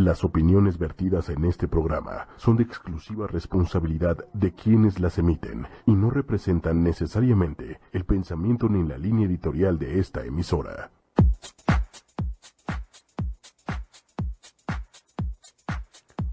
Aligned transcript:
Las 0.00 0.24
opiniones 0.24 0.78
vertidas 0.78 1.28
en 1.28 1.44
este 1.44 1.68
programa 1.68 2.26
son 2.38 2.56
de 2.56 2.62
exclusiva 2.62 3.26
responsabilidad 3.26 4.16
de 4.32 4.54
quienes 4.54 4.98
las 4.98 5.18
emiten 5.18 5.66
y 5.84 5.92
no 5.92 6.08
representan 6.08 6.82
necesariamente 6.82 7.78
el 7.92 8.06
pensamiento 8.06 8.70
ni 8.70 8.82
la 8.88 8.96
línea 8.96 9.26
editorial 9.26 9.78
de 9.78 9.98
esta 9.98 10.24
emisora. 10.24 10.90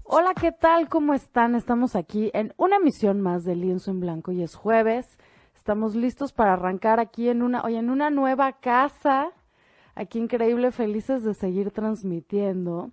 Hola, 0.04 0.32
¿qué 0.32 0.50
tal? 0.50 0.88
¿Cómo 0.88 1.12
están? 1.12 1.54
Estamos 1.54 1.94
aquí 1.94 2.30
en 2.32 2.54
una 2.56 2.76
emisión 2.76 3.20
más 3.20 3.44
de 3.44 3.54
Lienzo 3.54 3.90
en 3.90 4.00
Blanco 4.00 4.32
y 4.32 4.42
es 4.42 4.54
jueves. 4.54 5.18
Estamos 5.54 5.94
listos 5.94 6.32
para 6.32 6.54
arrancar 6.54 7.00
aquí 7.00 7.28
en 7.28 7.42
una, 7.42 7.60
hoy 7.60 7.76
en 7.76 7.90
una 7.90 8.08
nueva 8.08 8.50
casa. 8.54 9.28
Aquí 9.94 10.18
increíble, 10.18 10.72
felices 10.72 11.22
de 11.22 11.34
seguir 11.34 11.70
transmitiendo. 11.70 12.92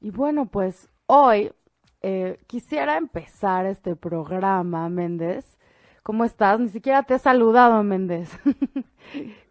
Y 0.00 0.10
bueno, 0.10 0.46
pues 0.46 0.88
hoy 1.06 1.52
eh, 2.02 2.38
quisiera 2.46 2.96
empezar 2.96 3.66
este 3.66 3.96
programa, 3.96 4.88
Méndez. 4.88 5.58
¿Cómo 6.02 6.24
estás? 6.24 6.60
Ni 6.60 6.68
siquiera 6.68 7.02
te 7.02 7.14
he 7.14 7.18
saludado, 7.18 7.82
Méndez. 7.82 8.30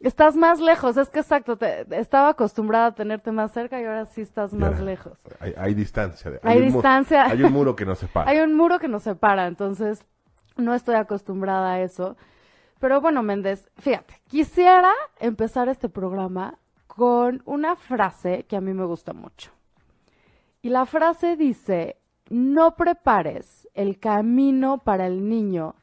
Estás 0.00 0.36
más 0.36 0.60
lejos, 0.60 0.96
es 0.96 1.08
que 1.08 1.18
exacto, 1.18 1.56
te, 1.56 1.84
estaba 1.98 2.28
acostumbrada 2.28 2.86
a 2.86 2.94
tenerte 2.94 3.32
más 3.32 3.52
cerca 3.52 3.80
y 3.80 3.84
ahora 3.84 4.06
sí 4.06 4.20
estás 4.20 4.54
más 4.54 4.80
lejos. 4.80 5.18
Hay, 5.40 5.74
distancia. 5.74 6.38
Hay, 6.44 6.62
distancia. 6.62 7.26
hay 7.26 7.42
un 7.42 7.52
muro 7.52 7.74
que 7.74 7.84
nos 7.84 7.98
separa. 7.98 8.30
hay 8.30 8.38
un 8.38 8.54
muro 8.54 8.78
que 8.78 8.86
nos 8.86 9.02
separa, 9.02 9.48
entonces 9.48 10.04
no 10.56 10.72
estoy 10.74 10.94
acostumbrada 10.94 11.72
a 11.72 11.80
eso. 11.80 12.16
Pero 12.78 13.00
bueno, 13.00 13.24
Méndez, 13.24 13.68
fíjate, 13.78 14.20
quisiera 14.28 14.92
empezar 15.18 15.68
este 15.68 15.88
programa 15.88 16.58
con 16.98 17.42
una 17.44 17.76
frase 17.76 18.44
que 18.48 18.56
a 18.56 18.60
mí 18.60 18.74
me 18.74 18.84
gusta 18.84 19.12
mucho. 19.12 19.52
Y 20.62 20.68
la 20.70 20.84
frase 20.84 21.36
dice, 21.36 21.96
no 22.28 22.74
prepares 22.74 23.68
el 23.72 24.00
camino 24.00 24.78
para 24.78 25.06
el 25.06 25.28
niño, 25.28 25.76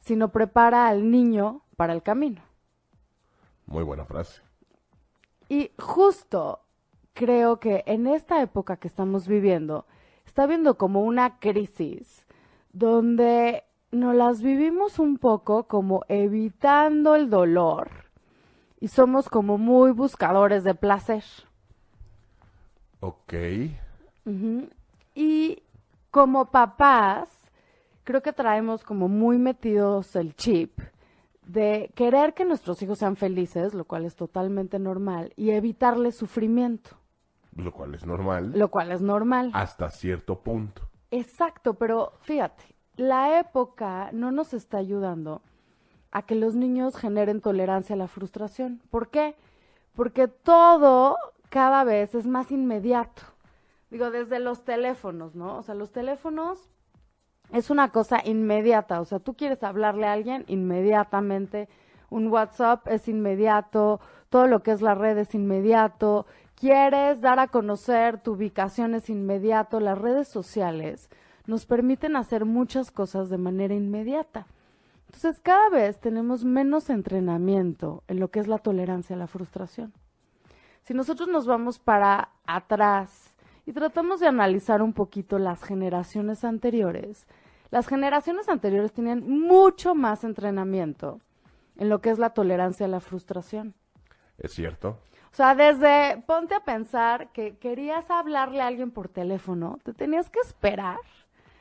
sino 0.00 0.32
prepara 0.32 0.88
al 0.88 1.10
niño 1.10 1.60
para 1.76 1.92
el 1.92 2.02
camino. 2.02 2.40
Muy 3.66 3.84
buena 3.84 4.06
frase. 4.06 4.40
Y 5.50 5.70
justo 5.78 6.60
creo 7.12 7.60
que 7.60 7.84
en 7.84 8.06
esta 8.06 8.40
época 8.40 8.78
que 8.78 8.88
estamos 8.88 9.28
viviendo, 9.28 9.84
está 10.24 10.46
viendo 10.46 10.78
como 10.78 11.02
una 11.02 11.40
crisis 11.40 12.26
donde 12.72 13.64
nos 13.90 14.14
las 14.14 14.40
vivimos 14.40 14.98
un 14.98 15.18
poco 15.18 15.64
como 15.64 16.04
evitando 16.08 17.16
el 17.16 17.28
dolor 17.28 18.03
y 18.84 18.88
somos 18.88 19.30
como 19.30 19.56
muy 19.56 19.92
buscadores 19.92 20.62
de 20.62 20.74
placer. 20.74 21.24
Ok. 23.00 23.32
Y 25.14 25.62
como 26.10 26.50
papás, 26.50 27.30
creo 28.02 28.20
que 28.20 28.34
traemos 28.34 28.84
como 28.84 29.08
muy 29.08 29.38
metidos 29.38 30.14
el 30.16 30.36
chip 30.36 30.78
de 31.46 31.92
querer 31.94 32.34
que 32.34 32.44
nuestros 32.44 32.82
hijos 32.82 32.98
sean 32.98 33.16
felices, 33.16 33.72
lo 33.72 33.86
cual 33.86 34.04
es 34.04 34.16
totalmente 34.16 34.78
normal, 34.78 35.32
y 35.34 35.52
evitarles 35.52 36.14
sufrimiento. 36.16 36.90
Lo 37.56 37.72
cual 37.72 37.94
es 37.94 38.04
normal. 38.04 38.52
Lo 38.54 38.68
cual 38.68 38.92
es 38.92 39.00
normal. 39.00 39.50
Hasta 39.54 39.88
cierto 39.88 40.42
punto. 40.42 40.82
Exacto, 41.10 41.72
pero 41.72 42.18
fíjate, 42.20 42.64
la 42.96 43.40
época 43.40 44.10
no 44.12 44.30
nos 44.30 44.52
está 44.52 44.76
ayudando 44.76 45.40
a 46.14 46.22
que 46.22 46.36
los 46.36 46.54
niños 46.54 46.96
generen 46.96 47.40
tolerancia 47.40 47.94
a 47.94 47.98
la 47.98 48.06
frustración. 48.06 48.80
¿Por 48.88 49.10
qué? 49.10 49.34
Porque 49.96 50.28
todo 50.28 51.18
cada 51.50 51.82
vez 51.82 52.14
es 52.14 52.24
más 52.24 52.52
inmediato. 52.52 53.22
Digo, 53.90 54.12
desde 54.12 54.38
los 54.38 54.64
teléfonos, 54.64 55.34
¿no? 55.34 55.58
O 55.58 55.62
sea, 55.62 55.74
los 55.74 55.90
teléfonos 55.90 56.70
es 57.52 57.68
una 57.68 57.90
cosa 57.90 58.22
inmediata. 58.24 59.00
O 59.00 59.04
sea, 59.04 59.18
tú 59.18 59.34
quieres 59.34 59.64
hablarle 59.64 60.06
a 60.06 60.12
alguien 60.12 60.44
inmediatamente. 60.46 61.68
Un 62.10 62.28
WhatsApp 62.28 62.86
es 62.86 63.08
inmediato. 63.08 64.00
Todo 64.30 64.46
lo 64.46 64.62
que 64.62 64.70
es 64.70 64.82
la 64.82 64.94
red 64.94 65.18
es 65.18 65.34
inmediato. 65.34 66.26
Quieres 66.54 67.22
dar 67.22 67.40
a 67.40 67.48
conocer 67.48 68.20
tu 68.20 68.34
ubicación 68.34 68.94
es 68.94 69.10
inmediato. 69.10 69.80
Las 69.80 69.98
redes 69.98 70.28
sociales 70.28 71.10
nos 71.46 71.66
permiten 71.66 72.14
hacer 72.14 72.44
muchas 72.44 72.92
cosas 72.92 73.30
de 73.30 73.38
manera 73.38 73.74
inmediata. 73.74 74.46
Entonces, 75.06 75.40
cada 75.40 75.68
vez 75.70 76.00
tenemos 76.00 76.44
menos 76.44 76.90
entrenamiento 76.90 78.02
en 78.08 78.20
lo 78.20 78.30
que 78.30 78.40
es 78.40 78.48
la 78.48 78.58
tolerancia 78.58 79.16
a 79.16 79.18
la 79.18 79.26
frustración. 79.26 79.92
Si 80.82 80.92
nosotros 80.92 81.28
nos 81.28 81.46
vamos 81.46 81.78
para 81.78 82.30
atrás 82.46 83.34
y 83.64 83.72
tratamos 83.72 84.20
de 84.20 84.26
analizar 84.26 84.82
un 84.82 84.92
poquito 84.92 85.38
las 85.38 85.62
generaciones 85.62 86.44
anteriores, 86.44 87.26
las 87.70 87.88
generaciones 87.88 88.48
anteriores 88.48 88.92
tenían 88.92 89.28
mucho 89.28 89.94
más 89.94 90.24
entrenamiento 90.24 91.20
en 91.76 91.88
lo 91.88 92.00
que 92.00 92.10
es 92.10 92.18
la 92.18 92.30
tolerancia 92.30 92.86
a 92.86 92.88
la 92.88 93.00
frustración. 93.00 93.74
Es 94.38 94.52
cierto. 94.52 94.98
O 95.32 95.36
sea, 95.36 95.54
desde 95.54 96.22
ponte 96.26 96.54
a 96.54 96.64
pensar 96.64 97.32
que 97.32 97.56
querías 97.56 98.08
hablarle 98.10 98.60
a 98.60 98.68
alguien 98.68 98.90
por 98.92 99.08
teléfono, 99.08 99.78
te 99.82 99.92
tenías 99.92 100.30
que 100.30 100.38
esperar 100.40 101.00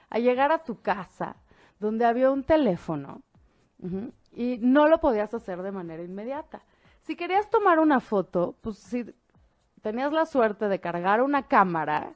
a 0.09 0.19
llegar 0.19 0.51
a 0.51 0.63
tu 0.63 0.81
casa 0.81 1.37
donde 1.79 2.05
había 2.05 2.29
un 2.29 2.43
teléfono 2.43 3.21
y 4.31 4.57
no 4.59 4.87
lo 4.87 4.99
podías 4.99 5.33
hacer 5.33 5.61
de 5.61 5.71
manera 5.71 6.03
inmediata. 6.03 6.61
Si 7.01 7.15
querías 7.15 7.49
tomar 7.49 7.79
una 7.79 7.99
foto, 7.99 8.55
pues 8.61 8.77
si 8.77 9.13
tenías 9.81 10.13
la 10.13 10.25
suerte 10.25 10.69
de 10.69 10.79
cargar 10.79 11.21
una 11.21 11.43
cámara, 11.47 12.13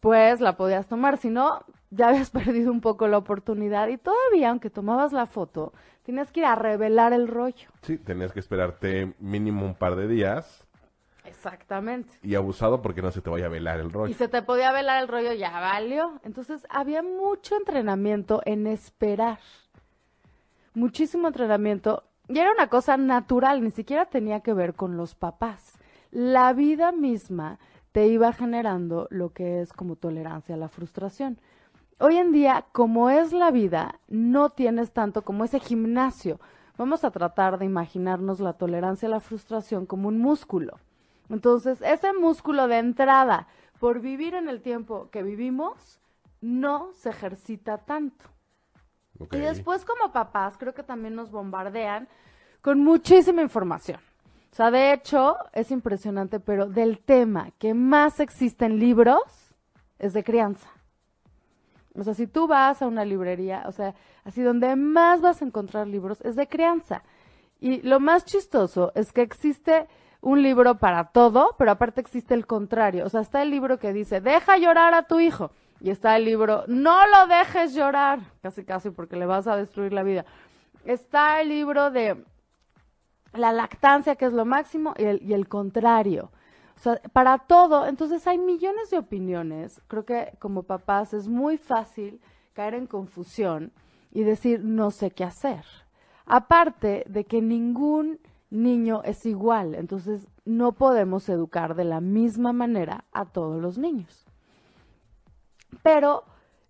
pues 0.00 0.40
la 0.40 0.56
podías 0.56 0.88
tomar. 0.88 1.18
Si 1.18 1.28
no, 1.28 1.64
ya 1.90 2.08
habías 2.08 2.30
perdido 2.30 2.72
un 2.72 2.80
poco 2.80 3.06
la 3.06 3.18
oportunidad. 3.18 3.88
Y 3.88 3.98
todavía, 3.98 4.50
aunque 4.50 4.70
tomabas 4.70 5.12
la 5.12 5.26
foto, 5.26 5.72
tenías 6.02 6.32
que 6.32 6.40
ir 6.40 6.46
a 6.46 6.54
revelar 6.54 7.12
el 7.12 7.28
rollo. 7.28 7.68
Sí, 7.82 7.98
tenías 7.98 8.32
que 8.32 8.40
esperarte 8.40 9.14
mínimo 9.18 9.64
un 9.66 9.74
par 9.74 9.94
de 9.96 10.08
días. 10.08 10.66
Exactamente. 11.24 12.12
Y 12.22 12.34
abusado 12.34 12.82
porque 12.82 13.00
no 13.00 13.12
se 13.12 13.20
te 13.20 13.30
vaya 13.30 13.46
a 13.46 13.50
velar 13.50 13.78
el 13.78 13.92
rollo. 13.92 14.10
Y 14.10 14.14
se 14.14 14.26
te 14.26 14.42
podía 14.42 14.72
velar 14.72 15.02
el 15.02 15.08
rollo, 15.08 15.32
ya 15.34 15.52
valió. 15.52 16.20
Entonces 16.24 16.66
había 16.68 17.02
mucho 17.02 17.56
entrenamiento 17.56 18.42
en 18.44 18.66
esperar 18.66 19.38
muchísimo 20.74 21.28
entrenamiento 21.28 22.04
y 22.28 22.38
era 22.38 22.52
una 22.52 22.68
cosa 22.68 22.96
natural, 22.96 23.62
ni 23.62 23.70
siquiera 23.70 24.06
tenía 24.06 24.40
que 24.40 24.54
ver 24.54 24.74
con 24.74 24.96
los 24.96 25.14
papás. 25.14 25.78
La 26.10 26.52
vida 26.52 26.92
misma 26.92 27.58
te 27.92 28.06
iba 28.06 28.32
generando 28.32 29.06
lo 29.10 29.32
que 29.32 29.60
es 29.60 29.72
como 29.72 29.96
tolerancia 29.96 30.54
a 30.54 30.58
la 30.58 30.68
frustración. 30.68 31.38
Hoy 31.98 32.16
en 32.16 32.32
día, 32.32 32.64
como 32.72 33.10
es 33.10 33.32
la 33.32 33.50
vida, 33.50 34.00
no 34.08 34.50
tienes 34.50 34.92
tanto 34.92 35.22
como 35.22 35.44
ese 35.44 35.60
gimnasio. 35.60 36.40
Vamos 36.78 37.04
a 37.04 37.10
tratar 37.10 37.58
de 37.58 37.66
imaginarnos 37.66 38.40
la 38.40 38.54
tolerancia 38.54 39.08
a 39.08 39.10
la 39.10 39.20
frustración 39.20 39.84
como 39.84 40.08
un 40.08 40.18
músculo. 40.18 40.78
Entonces, 41.28 41.82
ese 41.82 42.12
músculo 42.12 42.66
de 42.66 42.78
entrada, 42.78 43.46
por 43.78 44.00
vivir 44.00 44.34
en 44.34 44.48
el 44.48 44.62
tiempo 44.62 45.10
que 45.10 45.22
vivimos, 45.22 46.00
no 46.40 46.92
se 46.94 47.10
ejercita 47.10 47.78
tanto. 47.78 48.31
Y 49.30 49.38
después 49.38 49.84
como 49.84 50.12
papás 50.12 50.56
creo 50.58 50.74
que 50.74 50.82
también 50.82 51.14
nos 51.14 51.30
bombardean 51.30 52.08
con 52.60 52.82
muchísima 52.82 53.42
información. 53.42 54.00
O 54.52 54.54
sea, 54.54 54.70
de 54.70 54.92
hecho, 54.92 55.36
es 55.52 55.70
impresionante, 55.70 56.38
pero 56.38 56.66
del 56.66 56.98
tema 56.98 57.50
que 57.58 57.72
más 57.72 58.20
existe 58.20 58.66
en 58.66 58.78
libros 58.78 59.22
es 59.98 60.12
de 60.12 60.22
crianza. 60.22 60.68
O 61.94 62.02
sea, 62.04 62.14
si 62.14 62.26
tú 62.26 62.46
vas 62.46 62.82
a 62.82 62.86
una 62.86 63.04
librería, 63.04 63.64
o 63.66 63.72
sea, 63.72 63.94
así 64.24 64.42
donde 64.42 64.76
más 64.76 65.20
vas 65.20 65.40
a 65.40 65.44
encontrar 65.44 65.86
libros 65.86 66.20
es 66.22 66.36
de 66.36 66.48
crianza. 66.48 67.02
Y 67.60 67.80
lo 67.82 68.00
más 68.00 68.24
chistoso 68.24 68.92
es 68.94 69.12
que 69.12 69.22
existe 69.22 69.86
un 70.20 70.42
libro 70.42 70.76
para 70.76 71.04
todo, 71.04 71.54
pero 71.58 71.70
aparte 71.70 72.00
existe 72.00 72.34
el 72.34 72.46
contrario. 72.46 73.04
O 73.06 73.08
sea, 73.08 73.20
está 73.20 73.42
el 73.42 73.50
libro 73.50 73.78
que 73.78 73.92
dice, 73.92 74.20
deja 74.20 74.56
llorar 74.56 74.94
a 74.94 75.04
tu 75.04 75.20
hijo. 75.20 75.50
Y 75.82 75.90
está 75.90 76.16
el 76.16 76.24
libro, 76.24 76.62
no 76.68 77.08
lo 77.08 77.26
dejes 77.26 77.74
llorar, 77.74 78.20
casi 78.40 78.64
casi 78.64 78.90
porque 78.90 79.16
le 79.16 79.26
vas 79.26 79.48
a 79.48 79.56
destruir 79.56 79.92
la 79.92 80.04
vida. 80.04 80.24
Está 80.84 81.40
el 81.40 81.48
libro 81.48 81.90
de 81.90 82.24
la 83.34 83.52
lactancia, 83.52 84.14
que 84.14 84.26
es 84.26 84.32
lo 84.32 84.44
máximo, 84.44 84.94
y 84.96 85.02
el, 85.02 85.20
y 85.22 85.32
el 85.32 85.48
contrario. 85.48 86.30
O 86.76 86.78
sea, 86.78 87.00
para 87.12 87.38
todo, 87.38 87.88
entonces 87.88 88.24
hay 88.28 88.38
millones 88.38 88.90
de 88.90 88.98
opiniones. 88.98 89.82
Creo 89.88 90.04
que 90.04 90.36
como 90.38 90.62
papás 90.62 91.14
es 91.14 91.26
muy 91.26 91.58
fácil 91.58 92.20
caer 92.52 92.74
en 92.74 92.86
confusión 92.86 93.72
y 94.12 94.22
decir 94.22 94.62
no 94.62 94.92
sé 94.92 95.10
qué 95.10 95.24
hacer. 95.24 95.64
Aparte 96.26 97.02
de 97.08 97.24
que 97.24 97.42
ningún 97.42 98.20
niño 98.50 99.02
es 99.02 99.26
igual, 99.26 99.74
entonces 99.74 100.28
no 100.44 100.70
podemos 100.70 101.28
educar 101.28 101.74
de 101.74 101.84
la 101.84 102.00
misma 102.00 102.52
manera 102.52 103.04
a 103.10 103.24
todos 103.24 103.60
los 103.60 103.78
niños. 103.78 104.28
Pero 105.82 106.24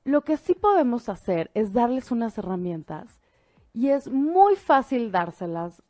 lo 0.04 0.22
que 0.22 0.36
sí 0.36 0.54
podemos 0.54 1.08
hacer 1.08 1.50
es 1.54 1.72
darles 1.72 2.10
unas 2.10 2.36
herramientas 2.38 3.20
y 3.72 3.88
es 3.88 4.08
muy 4.08 4.56
fácil 4.56 5.10
dárselas. 5.12 5.82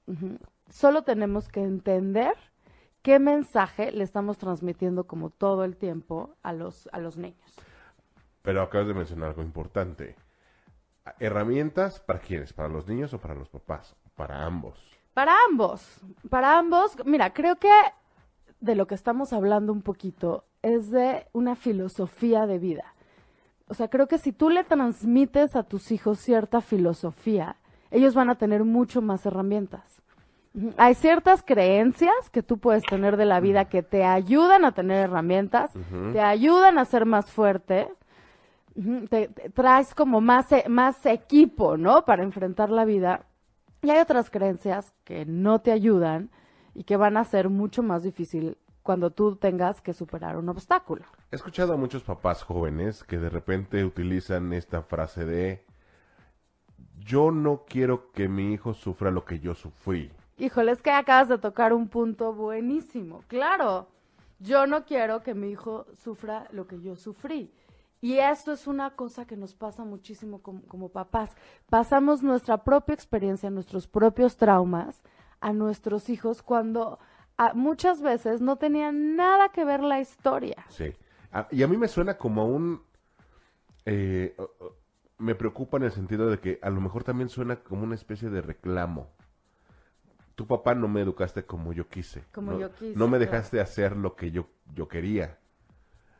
Solo 0.68 1.02
tenemos 1.02 1.48
que 1.48 1.62
entender 1.62 2.34
qué 3.02 3.18
mensaje 3.18 3.90
le 3.92 4.04
estamos 4.04 4.38
transmitiendo 4.38 5.06
como 5.06 5.30
todo 5.30 5.64
el 5.64 5.76
tiempo 5.76 6.36
a 6.42 6.52
los, 6.52 6.88
a 6.92 6.98
los 6.98 7.16
niños. 7.16 7.56
Pero 8.42 8.62
acabas 8.62 8.88
de 8.88 8.94
mencionar 8.94 9.30
algo 9.30 9.42
importante. 9.42 10.16
¿Herramientas 11.18 12.00
para 12.00 12.20
quiénes? 12.20 12.52
¿Para 12.52 12.68
los 12.68 12.86
niños 12.86 13.12
o 13.14 13.18
para 13.18 13.34
los 13.34 13.48
papás? 13.48 13.96
Para 14.14 14.44
ambos. 14.44 14.78
Para 15.14 15.34
ambos, 15.48 16.00
para 16.30 16.58
ambos. 16.58 16.96
Mira, 17.04 17.32
creo 17.32 17.56
que 17.56 17.70
de 18.60 18.74
lo 18.76 18.86
que 18.86 18.94
estamos 18.94 19.32
hablando 19.32 19.72
un 19.72 19.82
poquito 19.82 20.44
es 20.62 20.90
de 20.90 21.26
una 21.32 21.56
filosofía 21.56 22.46
de 22.46 22.58
vida. 22.58 22.91
O 23.72 23.74
sea, 23.74 23.88
creo 23.88 24.06
que 24.06 24.18
si 24.18 24.32
tú 24.32 24.50
le 24.50 24.64
transmites 24.64 25.56
a 25.56 25.62
tus 25.62 25.92
hijos 25.92 26.18
cierta 26.18 26.60
filosofía, 26.60 27.56
ellos 27.90 28.14
van 28.14 28.28
a 28.28 28.34
tener 28.34 28.64
mucho 28.64 29.00
más 29.00 29.24
herramientas. 29.24 30.02
Hay 30.76 30.94
ciertas 30.94 31.42
creencias 31.42 32.12
que 32.30 32.42
tú 32.42 32.58
puedes 32.58 32.82
tener 32.82 33.16
de 33.16 33.24
la 33.24 33.40
vida 33.40 33.70
que 33.70 33.82
te 33.82 34.04
ayudan 34.04 34.66
a 34.66 34.72
tener 34.72 34.98
herramientas, 34.98 35.70
te 36.12 36.20
ayudan 36.20 36.76
a 36.76 36.84
ser 36.84 37.06
más 37.06 37.30
fuerte, 37.30 37.88
te, 39.08 39.28
traes 39.54 39.94
como 39.94 40.20
más, 40.20 40.52
e, 40.52 40.68
más 40.68 41.06
equipo, 41.06 41.78
¿no? 41.78 42.04
Para 42.04 42.24
enfrentar 42.24 42.68
la 42.68 42.84
vida. 42.84 43.24
Y 43.80 43.88
hay 43.88 44.00
otras 44.00 44.28
creencias 44.28 44.92
que 45.04 45.24
no 45.24 45.60
te 45.60 45.72
ayudan 45.72 46.28
y 46.74 46.84
que 46.84 46.98
van 46.98 47.16
a 47.16 47.24
ser 47.24 47.48
mucho 47.48 47.82
más 47.82 48.02
difícil 48.02 48.58
cuando 48.82 49.10
tú 49.10 49.36
tengas 49.36 49.80
que 49.80 49.92
superar 49.92 50.36
un 50.36 50.48
obstáculo. 50.48 51.04
He 51.30 51.36
escuchado 51.36 51.74
a 51.74 51.76
muchos 51.76 52.02
papás 52.02 52.42
jóvenes 52.42 53.04
que 53.04 53.18
de 53.18 53.28
repente 53.28 53.84
utilizan 53.84 54.52
esta 54.52 54.82
frase 54.82 55.24
de 55.24 55.64
yo 56.98 57.30
no 57.30 57.64
quiero 57.66 58.12
que 58.12 58.28
mi 58.28 58.52
hijo 58.52 58.74
sufra 58.74 59.10
lo 59.10 59.24
que 59.24 59.40
yo 59.40 59.54
sufrí. 59.54 60.12
Híjole, 60.38 60.72
es 60.72 60.82
que 60.82 60.90
acabas 60.90 61.28
de 61.28 61.38
tocar 61.38 61.72
un 61.72 61.88
punto 61.88 62.32
buenísimo. 62.32 63.22
Claro, 63.28 63.88
yo 64.38 64.66
no 64.66 64.84
quiero 64.84 65.22
que 65.22 65.34
mi 65.34 65.50
hijo 65.50 65.86
sufra 65.94 66.48
lo 66.52 66.66
que 66.66 66.80
yo 66.80 66.96
sufrí. 66.96 67.52
Y 68.00 68.18
esto 68.18 68.50
es 68.50 68.66
una 68.66 68.96
cosa 68.96 69.26
que 69.26 69.36
nos 69.36 69.54
pasa 69.54 69.84
muchísimo 69.84 70.42
como, 70.42 70.88
papás. 70.88 71.36
Pasamos 71.70 72.22
nuestra 72.24 72.64
propia 72.64 72.94
experiencia, 72.94 73.48
nuestros 73.50 73.86
propios 73.86 74.36
traumas 74.36 75.04
a 75.40 75.52
nuestros 75.52 76.08
hijos 76.08 76.42
cuando 76.42 76.98
muchas 77.54 78.00
veces 78.00 78.40
no 78.40 78.56
tenía 78.56 78.92
nada 78.92 79.50
que 79.50 79.64
ver 79.64 79.82
la 79.82 80.00
historia. 80.00 80.64
Sí. 80.68 80.92
y 81.50 81.62
a 81.62 81.68
mí 81.68 81.76
me 81.76 81.88
suena 81.88 82.16
como 82.16 82.46
un... 82.46 82.82
Eh, 83.84 84.36
me 85.18 85.34
preocupa 85.34 85.76
en 85.76 85.84
el 85.84 85.92
sentido 85.92 86.28
de 86.28 86.38
que 86.38 86.58
a 86.62 86.70
lo 86.70 86.80
mejor 86.80 87.04
también 87.04 87.28
suena 87.28 87.56
como 87.56 87.84
una 87.84 87.94
especie 87.94 88.28
de 88.28 88.42
reclamo. 88.42 89.10
Tu 90.34 90.46
papá 90.46 90.74
no 90.74 90.88
me 90.88 91.00
educaste 91.00 91.44
como 91.44 91.72
yo 91.72 91.88
quise. 91.88 92.24
Como 92.32 92.52
no, 92.52 92.58
yo 92.58 92.74
quise. 92.74 92.98
No 92.98 93.06
me 93.08 93.18
dejaste 93.18 93.60
hacer 93.60 93.96
lo 93.96 94.16
que 94.16 94.30
yo, 94.30 94.48
yo 94.74 94.88
quería. 94.88 95.38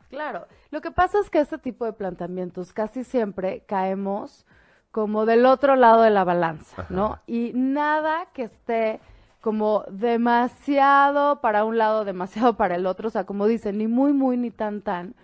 Claro, 0.09 0.47
lo 0.69 0.81
que 0.81 0.91
pasa 0.91 1.19
es 1.19 1.29
que 1.29 1.39
este 1.39 1.57
tipo 1.57 1.85
de 1.85 1.93
planteamientos 1.93 2.71
casi 2.71 3.03
siempre 3.03 3.63
caemos 3.65 4.45
como 4.91 5.25
del 5.25 5.47
otro 5.47 5.75
lado 5.75 6.03
de 6.03 6.11
la 6.11 6.23
balanza, 6.23 6.85
¿no? 6.89 7.19
Y 7.25 7.51
nada 7.55 8.27
que 8.31 8.43
esté 8.43 9.01
como 9.43 9.83
demasiado 9.89 11.41
para 11.41 11.65
un 11.65 11.77
lado, 11.77 12.05
demasiado 12.05 12.53
para 12.57 12.75
el 12.75 12.85
otro, 12.85 13.09
o 13.09 13.11
sea, 13.11 13.25
como 13.25 13.45
dicen, 13.45 13.77
ni 13.77 13.87
muy, 13.87 14.13
muy, 14.13 14.37
ni 14.37 14.51
tan, 14.51 14.81
tan, 14.81 15.15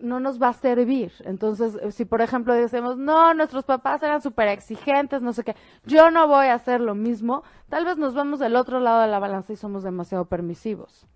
no 0.00 0.18
nos 0.18 0.40
va 0.40 0.48
a 0.48 0.52
servir. 0.54 1.12
Entonces, 1.26 1.78
si 1.94 2.06
por 2.06 2.22
ejemplo 2.22 2.54
decimos, 2.54 2.96
no, 2.96 3.34
nuestros 3.34 3.64
papás 3.64 4.02
eran 4.02 4.22
súper 4.22 4.48
exigentes, 4.48 5.20
no 5.20 5.34
sé 5.34 5.44
qué, 5.44 5.54
yo 5.84 6.10
no 6.10 6.26
voy 6.26 6.46
a 6.46 6.54
hacer 6.54 6.80
lo 6.80 6.94
mismo, 6.94 7.42
tal 7.68 7.84
vez 7.84 7.98
nos 7.98 8.14
vamos 8.14 8.40
del 8.40 8.56
otro 8.56 8.80
lado 8.80 9.02
de 9.02 9.08
la 9.08 9.18
balanza 9.18 9.52
y 9.52 9.56
somos 9.56 9.82
demasiado 9.82 10.24
permisivos. 10.24 11.06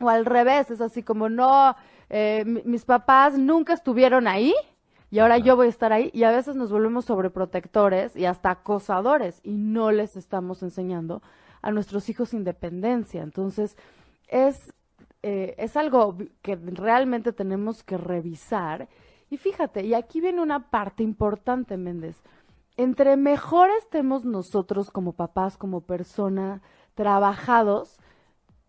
O 0.00 0.08
al 0.08 0.24
revés, 0.24 0.70
es 0.70 0.80
así 0.80 1.02
como, 1.02 1.28
no, 1.28 1.76
eh, 2.08 2.44
mis 2.46 2.86
papás 2.86 3.36
nunca 3.36 3.74
estuvieron 3.74 4.26
ahí 4.26 4.54
y 5.10 5.18
ahora 5.18 5.38
yo 5.38 5.56
voy 5.56 5.66
a 5.66 5.70
estar 5.70 5.92
ahí. 5.92 6.10
Y 6.14 6.22
a 6.22 6.30
veces 6.30 6.54
nos 6.56 6.70
volvemos 6.70 7.04
sobreprotectores 7.06 8.14
y 8.16 8.26
hasta 8.26 8.50
acosadores 8.50 9.40
y 9.42 9.56
no 9.56 9.90
les 9.90 10.16
estamos 10.16 10.62
enseñando 10.62 11.22
a 11.62 11.72
nuestros 11.72 12.08
hijos 12.08 12.32
independencia. 12.32 13.22
Entonces, 13.22 13.76
es, 14.28 14.72
eh, 15.22 15.54
es 15.58 15.76
algo 15.76 16.16
que 16.42 16.56
realmente 16.56 17.32
tenemos 17.32 17.82
que 17.82 17.98
revisar. 17.98 18.88
Y 19.30 19.36
fíjate, 19.36 19.84
y 19.84 19.94
aquí 19.94 20.20
viene 20.20 20.42
una 20.42 20.70
parte 20.70 21.02
importante, 21.02 21.76
Méndez. 21.76 22.22
Entre 22.76 23.16
mejor 23.16 23.68
estemos 23.78 24.24
nosotros 24.24 24.90
como 24.90 25.12
papás, 25.12 25.56
como 25.56 25.82
persona, 25.82 26.62
trabajados, 26.94 27.98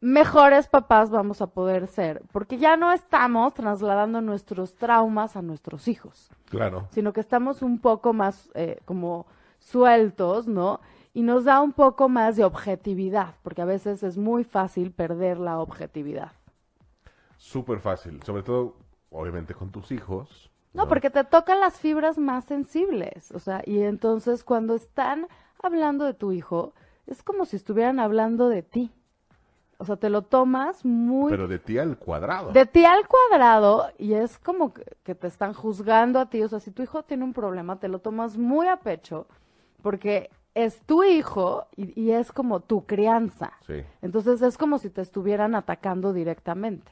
mejores 0.01 0.68
papás 0.68 1.12
vamos 1.12 1.42
a 1.42 1.48
poder 1.48 1.88
ser, 1.88 2.24
porque 2.31 2.57
ya 2.57 2.75
no 2.75 2.92
estamos 2.92 3.53
trasladando 3.53 4.19
nuestros 4.19 4.75
traumas 4.75 5.36
a 5.36 5.42
nuestros 5.42 5.88
hijos. 5.88 6.30
Claro. 6.50 6.88
Sino 6.92 7.13
que 7.13 7.21
estamos 7.21 7.62
un 7.62 7.80
poco 7.80 8.12
más 8.12 8.50
eh, 8.56 8.81
como 8.86 9.27
sueltos, 9.59 10.48
¿no? 10.48 10.81
Y 11.13 11.21
nos 11.21 11.45
da 11.45 11.62
un 11.62 11.71
poco 11.71 12.09
más 12.09 12.36
de 12.36 12.44
objetividad, 12.44 13.36
porque 13.44 13.62
a 13.62 13.65
veces 13.65 14.01
es 14.03 14.18
muy 14.18 14.44
fácil 14.44 14.92
perder 14.92 15.38
la 15.38 15.59
objetividad. 15.59 16.31
Súper 17.38 17.80
fácil, 17.80 18.21
sobre 18.24 18.44
todo, 18.44 18.75
obviamente, 19.09 19.53
con 19.53 19.71
tus 19.71 19.92
hijos. 19.92 20.50
No, 20.74 20.88
porque 20.88 21.09
te 21.09 21.24
tocan 21.25 21.59
las 21.59 21.80
fibras 21.80 22.18
más 22.18 22.45
sensibles, 22.45 23.31
o 23.31 23.39
sea, 23.39 23.62
y 23.65 23.81
entonces 23.81 24.44
cuando 24.44 24.74
están 24.74 25.27
hablando 25.62 26.06
de 26.06 26.13
tu 26.13 26.31
hijo, 26.31 26.74
es 27.07 27.24
como 27.24 27.45
si 27.45 27.57
estuvieran 27.57 28.00
hablando 28.00 28.48
de 28.48 28.63
ti. 28.63 28.92
O 29.81 29.86
sea, 29.86 29.95
te 29.95 30.12
lo 30.12 30.22
tomas 30.22 30.86
muy... 30.86 31.31
Pero 31.31 31.48
de 31.48 31.57
ti 31.57 31.80
al 31.80 31.98
cuadrado. 31.98 32.51
De 32.51 32.68
ti 32.68 32.86
al 32.86 33.07
cuadrado 33.07 33.88
y 33.98 34.13
es 34.13 34.38
como 34.38 34.74
que, 34.75 35.16
te 35.16 35.25
están 35.25 35.54
juzgando 35.54 36.19
a 36.19 36.28
ti. 36.28 36.44
O 36.44 36.48
sea, 36.48 36.60
si 36.60 36.69
tu 36.69 36.83
hijo 36.83 37.01
tiene 37.01 37.24
un 37.24 37.33
problema, 37.33 37.80
te 37.80 37.88
lo 37.88 37.98
tomas 37.98 38.38
muy 38.38 38.68
a 38.68 38.78
pecho 38.78 39.25
porque 39.81 40.30
es 40.54 40.81
tu 40.81 41.04
hijo 41.04 41.66
y, 41.75 42.00
y 42.00 42.12
es 42.12 42.31
como 42.31 42.60
tu 42.60 42.86
crianza. 42.86 43.54
Sí. 43.66 43.83
Entonces 44.04 44.44
es 44.44 44.56
como 44.56 44.78
si 44.78 44.92
te 44.92 45.01
estuvieran 45.01 45.56
atacando 45.56 46.13
directamente. 46.13 46.92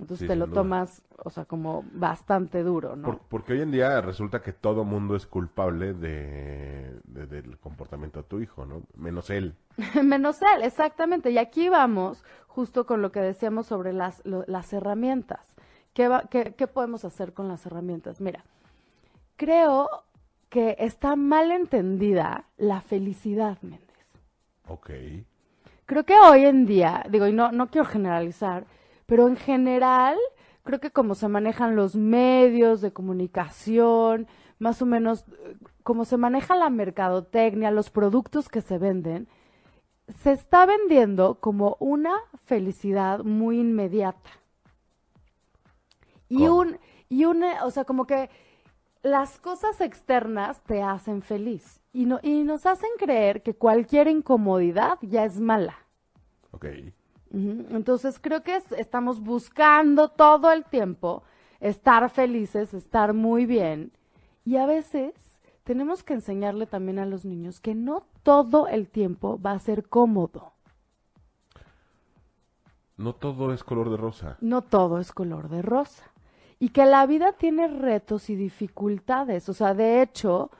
Entonces 0.00 0.26
te 0.26 0.34
lo 0.34 0.46
tomas, 0.46 1.02
o 1.18 1.28
sea, 1.28 1.44
como 1.44 1.84
bastante 1.92 2.62
duro, 2.62 2.96
¿no? 2.96 3.20
porque 3.28 3.52
hoy 3.52 3.60
en 3.60 3.70
día 3.70 4.00
resulta 4.00 4.40
que 4.40 4.54
todo 4.54 4.82
mundo 4.82 5.14
es 5.14 5.26
culpable 5.26 5.92
de, 5.92 6.98
del 7.04 7.58
comportamiento 7.58 8.22
de 8.22 8.28
tu 8.28 8.40
hijo, 8.40 8.64
¿no? 8.64 8.82
Menos 8.96 9.28
él. 9.28 9.54
Menos 10.02 10.40
él, 10.40 10.62
exactamente. 10.62 11.30
Y 11.30 11.38
aquí 11.38 11.68
vamos 11.68 12.24
justo 12.46 12.86
con 12.86 13.02
lo 13.02 13.12
que 13.12 13.20
decíamos 13.20 13.66
sobre 13.66 13.92
las, 13.92 14.22
las 14.24 14.72
herramientas. 14.72 15.54
¿Qué, 15.92 16.10
qué, 16.30 16.54
¿Qué 16.56 16.66
podemos 16.66 17.04
hacer 17.04 17.34
con 17.34 17.48
las 17.48 17.66
herramientas? 17.66 18.22
Mira, 18.22 18.42
creo 19.36 19.88
que 20.48 20.76
está 20.78 21.14
mal 21.14 21.50
entendida 21.52 22.46
la 22.56 22.80
felicidad, 22.80 23.58
Méndez. 23.60 23.86
Ok. 24.66 24.90
Creo 25.84 26.04
que 26.04 26.18
hoy 26.18 26.46
en 26.46 26.64
día, 26.64 27.04
digo, 27.10 27.26
y 27.26 27.32
no, 27.32 27.52
no 27.52 27.68
quiero 27.68 27.86
generalizar, 27.86 28.64
pero 29.10 29.26
en 29.26 29.36
general, 29.36 30.16
creo 30.62 30.78
que 30.78 30.92
como 30.92 31.16
se 31.16 31.26
manejan 31.26 31.74
los 31.74 31.96
medios 31.96 32.80
de 32.80 32.92
comunicación, 32.92 34.28
más 34.60 34.80
o 34.82 34.86
menos 34.86 35.24
como 35.82 36.04
se 36.04 36.16
maneja 36.16 36.54
la 36.54 36.70
mercadotecnia, 36.70 37.72
los 37.72 37.90
productos 37.90 38.48
que 38.48 38.60
se 38.60 38.78
venden, 38.78 39.26
se 40.22 40.30
está 40.30 40.64
vendiendo 40.64 41.40
como 41.40 41.76
una 41.80 42.14
felicidad 42.44 43.24
muy 43.24 43.58
inmediata. 43.58 44.30
Y 46.28 46.46
un, 46.46 46.78
y 47.08 47.24
una, 47.24 47.64
o 47.64 47.72
sea, 47.72 47.84
como 47.84 48.06
que 48.06 48.30
las 49.02 49.40
cosas 49.40 49.80
externas 49.80 50.60
te 50.60 50.84
hacen 50.84 51.22
feliz 51.22 51.80
y, 51.92 52.06
no, 52.06 52.20
y 52.22 52.44
nos 52.44 52.64
hacen 52.64 52.90
creer 52.96 53.42
que 53.42 53.54
cualquier 53.54 54.06
incomodidad 54.06 54.98
ya 55.02 55.24
es 55.24 55.40
mala. 55.40 55.74
Okay. 56.52 56.94
Entonces 57.32 58.18
creo 58.20 58.42
que 58.42 58.60
estamos 58.76 59.20
buscando 59.20 60.08
todo 60.08 60.50
el 60.50 60.64
tiempo 60.64 61.22
estar 61.60 62.08
felices, 62.10 62.74
estar 62.74 63.14
muy 63.14 63.46
bien. 63.46 63.92
Y 64.44 64.56
a 64.56 64.66
veces 64.66 65.14
tenemos 65.62 66.02
que 66.02 66.14
enseñarle 66.14 66.66
también 66.66 66.98
a 66.98 67.06
los 67.06 67.24
niños 67.24 67.60
que 67.60 67.74
no 67.74 68.02
todo 68.22 68.66
el 68.66 68.88
tiempo 68.88 69.40
va 69.40 69.52
a 69.52 69.58
ser 69.58 69.88
cómodo. 69.88 70.52
No 72.96 73.14
todo 73.14 73.52
es 73.52 73.62
color 73.64 73.90
de 73.90 73.96
rosa. 73.96 74.36
No 74.40 74.62
todo 74.62 74.98
es 74.98 75.12
color 75.12 75.48
de 75.48 75.62
rosa. 75.62 76.10
Y 76.58 76.70
que 76.70 76.84
la 76.84 77.06
vida 77.06 77.32
tiene 77.32 77.68
retos 77.68 78.28
y 78.28 78.36
dificultades. 78.36 79.48
O 79.48 79.54
sea, 79.54 79.72
de 79.72 80.02
hecho, 80.02 80.50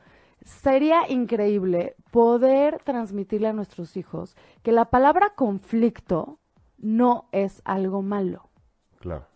sería 0.45 1.11
increíble 1.11 1.97
poder 2.11 2.81
transmitirle 2.83 3.49
a 3.49 3.53
nuestros 3.53 3.97
hijos 3.97 4.37
que 4.63 4.73
la 4.73 4.87
palabra 4.87 5.35
conflicto 5.35 6.40
no 6.81 7.29
es 7.33 7.63
algo 7.65 8.03
malo. 8.03 8.49
Claro. 8.99 9.27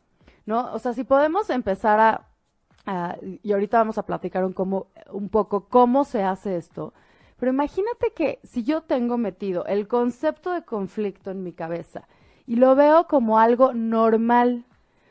¿No? 0.46 0.72
O 0.72 0.78
sea, 0.78 0.92
si 0.92 1.04
podemos 1.04 1.48
empezar 1.50 2.00
a, 2.86 3.16
y 3.42 3.52
ahorita 3.52 3.78
vamos 3.78 3.96
a 3.96 4.04
platicar 4.04 4.44
un, 4.44 4.54
un 5.12 5.28
poco 5.28 5.68
cómo 5.68 6.04
se 6.04 6.22
hace 6.22 6.56
esto, 6.56 6.92
Pero 7.38 7.52
imagínate 7.52 8.12
que 8.14 8.40
si 8.42 8.62
yo 8.62 8.82
tengo 8.82 9.18
metido 9.18 9.64
el 9.66 9.88
concepto 9.88 10.52
de 10.52 10.62
conflicto 10.62 11.30
en 11.30 11.42
mi 11.42 11.52
cabeza 11.52 12.06
y 12.46 12.56
lo 12.56 12.74
veo 12.74 13.06
como 13.06 13.38
algo 13.38 13.72
normal, 13.72 14.64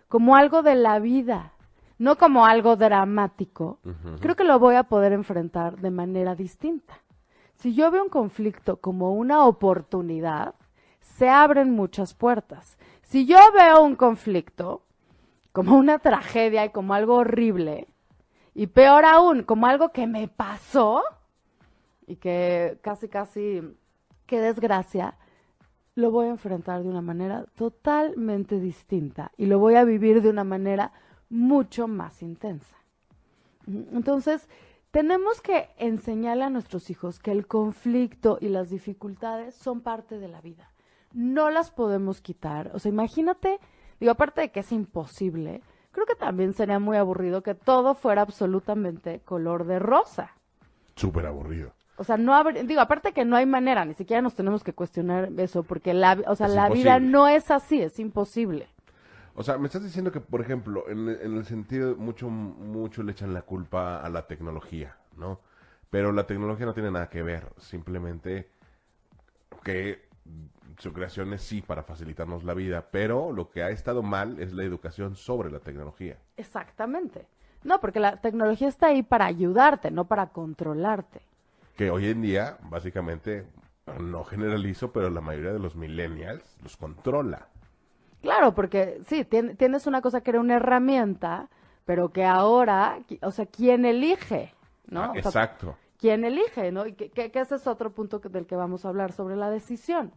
como 0.07 0.35
algo 0.35 0.61
de 0.61 0.75
la 0.75 0.99
vida, 0.99 1.53
no 1.97 2.17
como 2.17 2.45
algo 2.45 2.75
dramático, 2.75 3.79
creo 4.19 4.35
que 4.35 4.43
lo 4.43 4.59
voy 4.59 4.75
a 4.75 4.83
poder 4.83 5.13
enfrentar 5.13 5.77
de 5.77 5.91
manera 5.91 6.35
distinta. 6.35 6.95
Si 7.55 7.73
yo 7.73 7.91
veo 7.91 8.03
un 8.03 8.09
conflicto 8.09 8.77
como 8.77 9.13
una 9.13 9.45
oportunidad, 9.45 10.55
se 11.03 11.29
abren 11.29 11.71
muchas 11.71 12.13
puertas. 12.13 12.77
Si 13.03 13.25
yo 13.25 13.37
veo 13.53 13.83
un 13.83 13.95
conflicto 13.95 14.81
como 15.51 15.77
una 15.77 15.99
tragedia 15.99 16.65
y 16.65 16.69
como 16.69 16.93
algo 16.93 17.15
horrible, 17.15 17.87
y 18.55 18.67
peor 18.67 19.05
aún, 19.05 19.43
como 19.43 19.67
algo 19.67 19.91
que 19.91 20.07
me 20.07 20.27
pasó, 20.27 21.03
y 22.07 22.15
que 22.15 22.79
casi, 22.81 23.07
casi, 23.09 23.61
qué 24.25 24.39
desgracia, 24.39 25.17
lo 25.95 26.11
voy 26.11 26.27
a 26.27 26.31
enfrentar 26.31 26.81
de 26.81 26.89
una 26.89 27.01
manera 27.01 27.45
totalmente 27.55 28.59
distinta 28.59 29.31
y 29.37 29.45
lo 29.45 29.59
voy 29.59 29.75
a 29.75 29.83
vivir 29.83 30.21
de 30.21 30.29
una 30.29 30.43
manera 30.43 30.91
mucho 31.29 31.87
más 31.87 32.23
intensa. 32.23 32.77
Entonces, 33.67 34.49
tenemos 34.91 35.41
que 35.41 35.69
enseñarle 35.77 36.43
a 36.43 36.49
nuestros 36.49 36.89
hijos 36.89 37.19
que 37.19 37.31
el 37.31 37.47
conflicto 37.47 38.37
y 38.41 38.49
las 38.49 38.69
dificultades 38.69 39.55
son 39.55 39.81
parte 39.81 40.17
de 40.17 40.27
la 40.27 40.41
vida. 40.41 40.72
No 41.13 41.49
las 41.49 41.71
podemos 41.71 42.21
quitar. 42.21 42.71
O 42.73 42.79
sea, 42.79 42.89
imagínate, 42.89 43.59
digo, 43.99 44.11
aparte 44.11 44.41
de 44.41 44.51
que 44.51 44.61
es 44.61 44.71
imposible, 44.71 45.61
creo 45.91 46.05
que 46.05 46.15
también 46.15 46.53
sería 46.53 46.79
muy 46.79 46.97
aburrido 46.97 47.43
que 47.43 47.55
todo 47.55 47.95
fuera 47.95 48.23
absolutamente 48.23 49.21
color 49.21 49.65
de 49.65 49.79
rosa. 49.79 50.31
Súper 50.95 51.25
aburrido. 51.25 51.71
O 51.95 52.03
sea, 52.03 52.17
no 52.17 52.43
digo, 52.65 52.81
aparte 52.81 53.13
que 53.13 53.23
no 53.23 53.35
hay 53.35 53.45
manera, 53.45 53.85
ni 53.85 53.93
siquiera 53.93 54.21
nos 54.21 54.33
tenemos 54.33 54.63
que 54.63 54.73
cuestionar 54.73 55.29
eso, 55.37 55.63
porque 55.63 55.93
la, 55.93 56.19
o 56.27 56.35
sea, 56.35 56.47
la 56.47 56.69
vida 56.69 56.99
no 56.99 57.27
es 57.27 57.51
así, 57.51 57.81
es 57.81 57.99
imposible. 57.99 58.67
O 59.35 59.43
sea, 59.43 59.57
me 59.57 59.67
estás 59.67 59.83
diciendo 59.83 60.11
que, 60.11 60.19
por 60.19 60.41
ejemplo, 60.41 60.85
en, 60.89 61.07
el 61.09 61.45
sentido, 61.45 61.95
mucho, 61.95 62.29
mucho 62.29 63.03
le 63.03 63.11
echan 63.11 63.33
la 63.33 63.43
culpa 63.43 63.99
a 63.99 64.09
la 64.09 64.27
tecnología, 64.27 64.97
¿no? 65.17 65.39
Pero 65.89 66.11
la 66.11 66.25
tecnología 66.25 66.65
no 66.65 66.73
tiene 66.73 66.91
nada 66.91 67.09
que 67.09 67.21
ver, 67.21 67.51
simplemente 67.57 68.49
que 69.63 70.07
su 70.77 70.93
creación 70.93 71.33
es 71.33 71.41
sí 71.41 71.61
para 71.61 71.83
facilitarnos 71.83 72.43
la 72.43 72.53
vida, 72.53 72.87
pero 72.91 73.31
lo 73.31 73.49
que 73.49 73.63
ha 73.63 73.69
estado 73.69 74.03
mal 74.03 74.39
es 74.39 74.53
la 74.53 74.63
educación 74.63 75.15
sobre 75.15 75.51
la 75.51 75.59
tecnología. 75.59 76.17
Exactamente. 76.37 77.27
No, 77.63 77.79
porque 77.79 77.99
la 77.99 78.17
tecnología 78.17 78.67
está 78.67 78.87
ahí 78.87 79.03
para 79.03 79.25
ayudarte, 79.25 79.91
no 79.91 80.05
para 80.05 80.27
controlarte 80.27 81.21
que 81.75 81.89
hoy 81.89 82.07
en 82.07 82.21
día, 82.21 82.57
básicamente, 82.69 83.45
no 83.99 84.23
generalizo, 84.23 84.91
pero 84.91 85.09
la 85.09 85.21
mayoría 85.21 85.53
de 85.53 85.59
los 85.59 85.75
millennials 85.75 86.57
los 86.61 86.77
controla. 86.77 87.47
Claro, 88.21 88.53
porque 88.53 89.01
sí, 89.07 89.25
tienes 89.25 89.87
una 89.87 90.01
cosa 90.01 90.21
que 90.21 90.31
era 90.31 90.39
una 90.39 90.55
herramienta, 90.55 91.49
pero 91.85 92.09
que 92.09 92.23
ahora, 92.23 92.99
o 93.21 93.31
sea, 93.31 93.45
¿quién 93.45 93.85
elige? 93.85 94.53
¿no? 94.87 95.03
Ah, 95.03 95.11
exacto. 95.15 95.75
¿Quién 95.97 96.23
elige? 96.23 96.71
¿no? 96.71 96.85
Y 96.85 96.93
que, 96.93 97.09
que, 97.09 97.31
ese 97.33 97.55
es 97.55 97.67
otro 97.67 97.91
punto 97.91 98.19
del 98.19 98.45
que 98.45 98.55
vamos 98.55 98.85
a 98.85 98.89
hablar 98.89 99.11
sobre 99.11 99.35
la 99.35 99.49
decisión. 99.49 100.13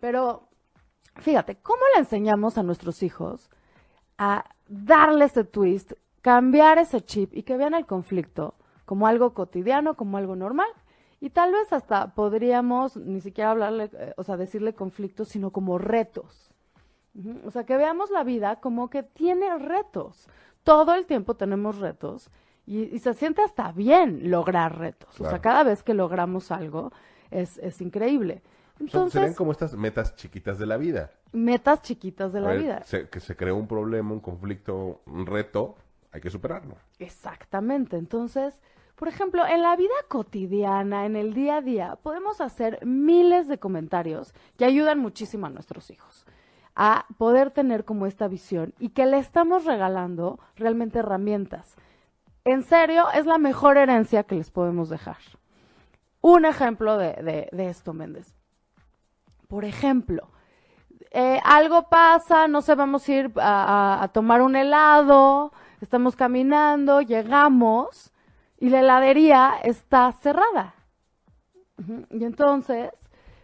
Pero, 0.00 0.48
fíjate, 1.16 1.56
¿cómo 1.56 1.80
le 1.94 2.00
enseñamos 2.00 2.58
a 2.58 2.62
nuestros 2.62 3.02
hijos 3.02 3.50
a 4.18 4.44
darle 4.68 5.26
ese 5.26 5.44
twist, 5.44 5.92
cambiar 6.22 6.78
ese 6.78 7.00
chip 7.02 7.34
y 7.34 7.42
que 7.42 7.56
vean 7.56 7.74
el 7.74 7.86
conflicto 7.86 8.54
como 8.84 9.06
algo 9.06 9.34
cotidiano, 9.34 9.94
como 9.94 10.16
algo 10.16 10.36
normal. 10.36 10.68
Y 11.20 11.30
tal 11.30 11.52
vez 11.52 11.72
hasta 11.72 12.14
podríamos 12.14 12.96
ni 12.96 13.20
siquiera 13.20 13.50
hablarle, 13.50 13.90
eh, 13.92 14.14
o 14.16 14.22
sea, 14.22 14.36
decirle 14.36 14.74
conflictos, 14.74 15.28
sino 15.28 15.50
como 15.50 15.78
retos. 15.78 16.50
O 17.44 17.50
sea, 17.50 17.64
que 17.64 17.76
veamos 17.76 18.10
la 18.10 18.24
vida 18.24 18.56
como 18.56 18.90
que 18.90 19.02
tiene 19.02 19.56
retos. 19.58 20.28
Todo 20.62 20.94
el 20.94 21.06
tiempo 21.06 21.34
tenemos 21.34 21.78
retos 21.78 22.30
y, 22.66 22.98
se 22.98 23.14
siente 23.14 23.42
hasta 23.42 23.72
bien 23.72 24.30
lograr 24.30 24.78
retos. 24.78 25.20
O 25.20 25.28
sea, 25.28 25.40
cada 25.40 25.62
vez 25.62 25.82
que 25.82 25.94
logramos 25.94 26.50
algo 26.50 26.92
es, 27.30 27.58
es 27.58 27.80
increíble. 27.80 28.42
Entonces, 28.78 29.12
serían 29.12 29.34
como 29.34 29.52
estas 29.52 29.74
metas 29.74 30.16
chiquitas 30.16 30.58
de 30.58 30.66
la 30.66 30.76
vida. 30.76 31.10
Metas 31.32 31.82
chiquitas 31.82 32.32
de 32.32 32.40
la 32.40 32.52
vida. 32.52 32.82
que 33.10 33.20
se 33.20 33.36
creó 33.36 33.56
un 33.56 33.66
problema, 33.66 34.12
un 34.12 34.20
conflicto, 34.20 35.00
un 35.06 35.26
reto, 35.26 35.76
hay 36.12 36.20
que 36.20 36.30
superarlo. 36.30 36.76
Exactamente. 36.98 37.96
Entonces, 37.96 38.60
por 38.94 39.08
ejemplo, 39.08 39.46
en 39.46 39.62
la 39.62 39.76
vida 39.76 39.94
cotidiana, 40.08 41.06
en 41.06 41.16
el 41.16 41.34
día 41.34 41.56
a 41.56 41.62
día, 41.62 41.98
podemos 42.02 42.40
hacer 42.40 42.84
miles 42.84 43.48
de 43.48 43.58
comentarios 43.58 44.34
que 44.56 44.64
ayudan 44.64 44.98
muchísimo 44.98 45.46
a 45.46 45.50
nuestros 45.50 45.90
hijos 45.90 46.26
a 46.76 47.06
poder 47.16 47.50
tener 47.50 47.84
como 47.84 48.06
esta 48.06 48.28
visión 48.28 48.74
y 48.78 48.90
que 48.90 49.06
le 49.06 49.18
estamos 49.18 49.64
regalando 49.64 50.38
realmente 50.56 50.98
herramientas. 50.98 51.74
En 52.44 52.62
serio, 52.62 53.06
es 53.12 53.24
la 53.24 53.38
mejor 53.38 53.78
herencia 53.78 54.24
que 54.24 54.36
les 54.36 54.50
podemos 54.50 54.90
dejar. 54.90 55.16
Un 56.20 56.44
ejemplo 56.44 56.98
de, 56.98 57.48
esto, 57.52 57.94
Méndez. 57.94 58.35
Por 59.48 59.64
ejemplo, 59.64 60.28
eh, 61.10 61.40
algo 61.44 61.88
pasa, 61.88 62.48
no 62.48 62.62
sé, 62.62 62.74
vamos 62.74 63.08
a 63.08 63.12
ir 63.12 63.32
a 63.36 64.10
tomar 64.12 64.42
un 64.42 64.56
helado, 64.56 65.52
estamos 65.80 66.16
caminando, 66.16 67.00
llegamos 67.00 68.12
y 68.58 68.68
la 68.70 68.80
heladería 68.80 69.54
está 69.62 70.12
cerrada. 70.12 70.74
Y 72.10 72.24
entonces, 72.24 72.90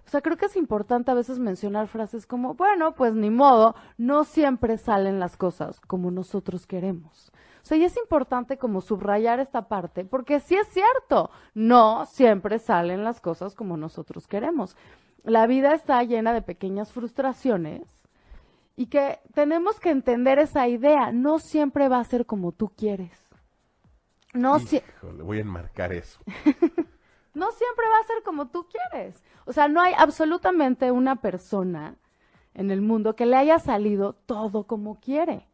o 0.06 0.10
sea, 0.10 0.20
creo 0.20 0.36
que 0.36 0.46
es 0.46 0.56
importante 0.56 1.10
a 1.10 1.14
veces 1.14 1.38
mencionar 1.38 1.86
frases 1.86 2.26
como, 2.26 2.54
bueno, 2.54 2.94
pues 2.94 3.14
ni 3.14 3.30
modo, 3.30 3.74
no 3.98 4.24
siempre 4.24 4.76
salen 4.78 5.20
las 5.20 5.36
cosas 5.36 5.80
como 5.80 6.10
nosotros 6.10 6.66
queremos. 6.66 7.32
O 7.62 7.64
sea, 7.64 7.78
y 7.78 7.84
es 7.84 7.96
importante 7.96 8.58
como 8.58 8.80
subrayar 8.80 9.38
esta 9.38 9.68
parte, 9.68 10.04
porque 10.04 10.40
sí 10.40 10.56
es 10.56 10.66
cierto, 10.68 11.30
no 11.54 12.06
siempre 12.06 12.58
salen 12.58 13.04
las 13.04 13.20
cosas 13.20 13.54
como 13.54 13.76
nosotros 13.76 14.26
queremos. 14.26 14.76
La 15.24 15.46
vida 15.46 15.74
está 15.74 16.02
llena 16.02 16.32
de 16.32 16.42
pequeñas 16.42 16.92
frustraciones 16.92 17.82
y 18.76 18.86
que 18.86 19.20
tenemos 19.34 19.78
que 19.78 19.90
entender 19.90 20.38
esa 20.38 20.66
idea, 20.66 21.12
no 21.12 21.38
siempre 21.38 21.88
va 21.88 22.00
a 22.00 22.04
ser 22.04 22.26
como 22.26 22.52
tú 22.52 22.70
quieres. 22.76 23.12
No 24.34 24.58
siempre. 24.58 24.92
voy 25.22 25.38
a 25.38 25.42
enmarcar 25.42 25.92
eso. 25.92 26.18
no 27.34 27.52
siempre 27.52 27.86
va 27.86 27.98
a 28.02 28.06
ser 28.06 28.22
como 28.24 28.48
tú 28.48 28.66
quieres. 28.66 29.22
O 29.44 29.52
sea, 29.52 29.68
no 29.68 29.80
hay 29.80 29.94
absolutamente 29.96 30.90
una 30.90 31.16
persona 31.16 31.96
en 32.54 32.70
el 32.70 32.80
mundo 32.80 33.14
que 33.14 33.26
le 33.26 33.36
haya 33.36 33.58
salido 33.58 34.14
todo 34.14 34.64
como 34.66 35.00
quiere. 35.00 35.46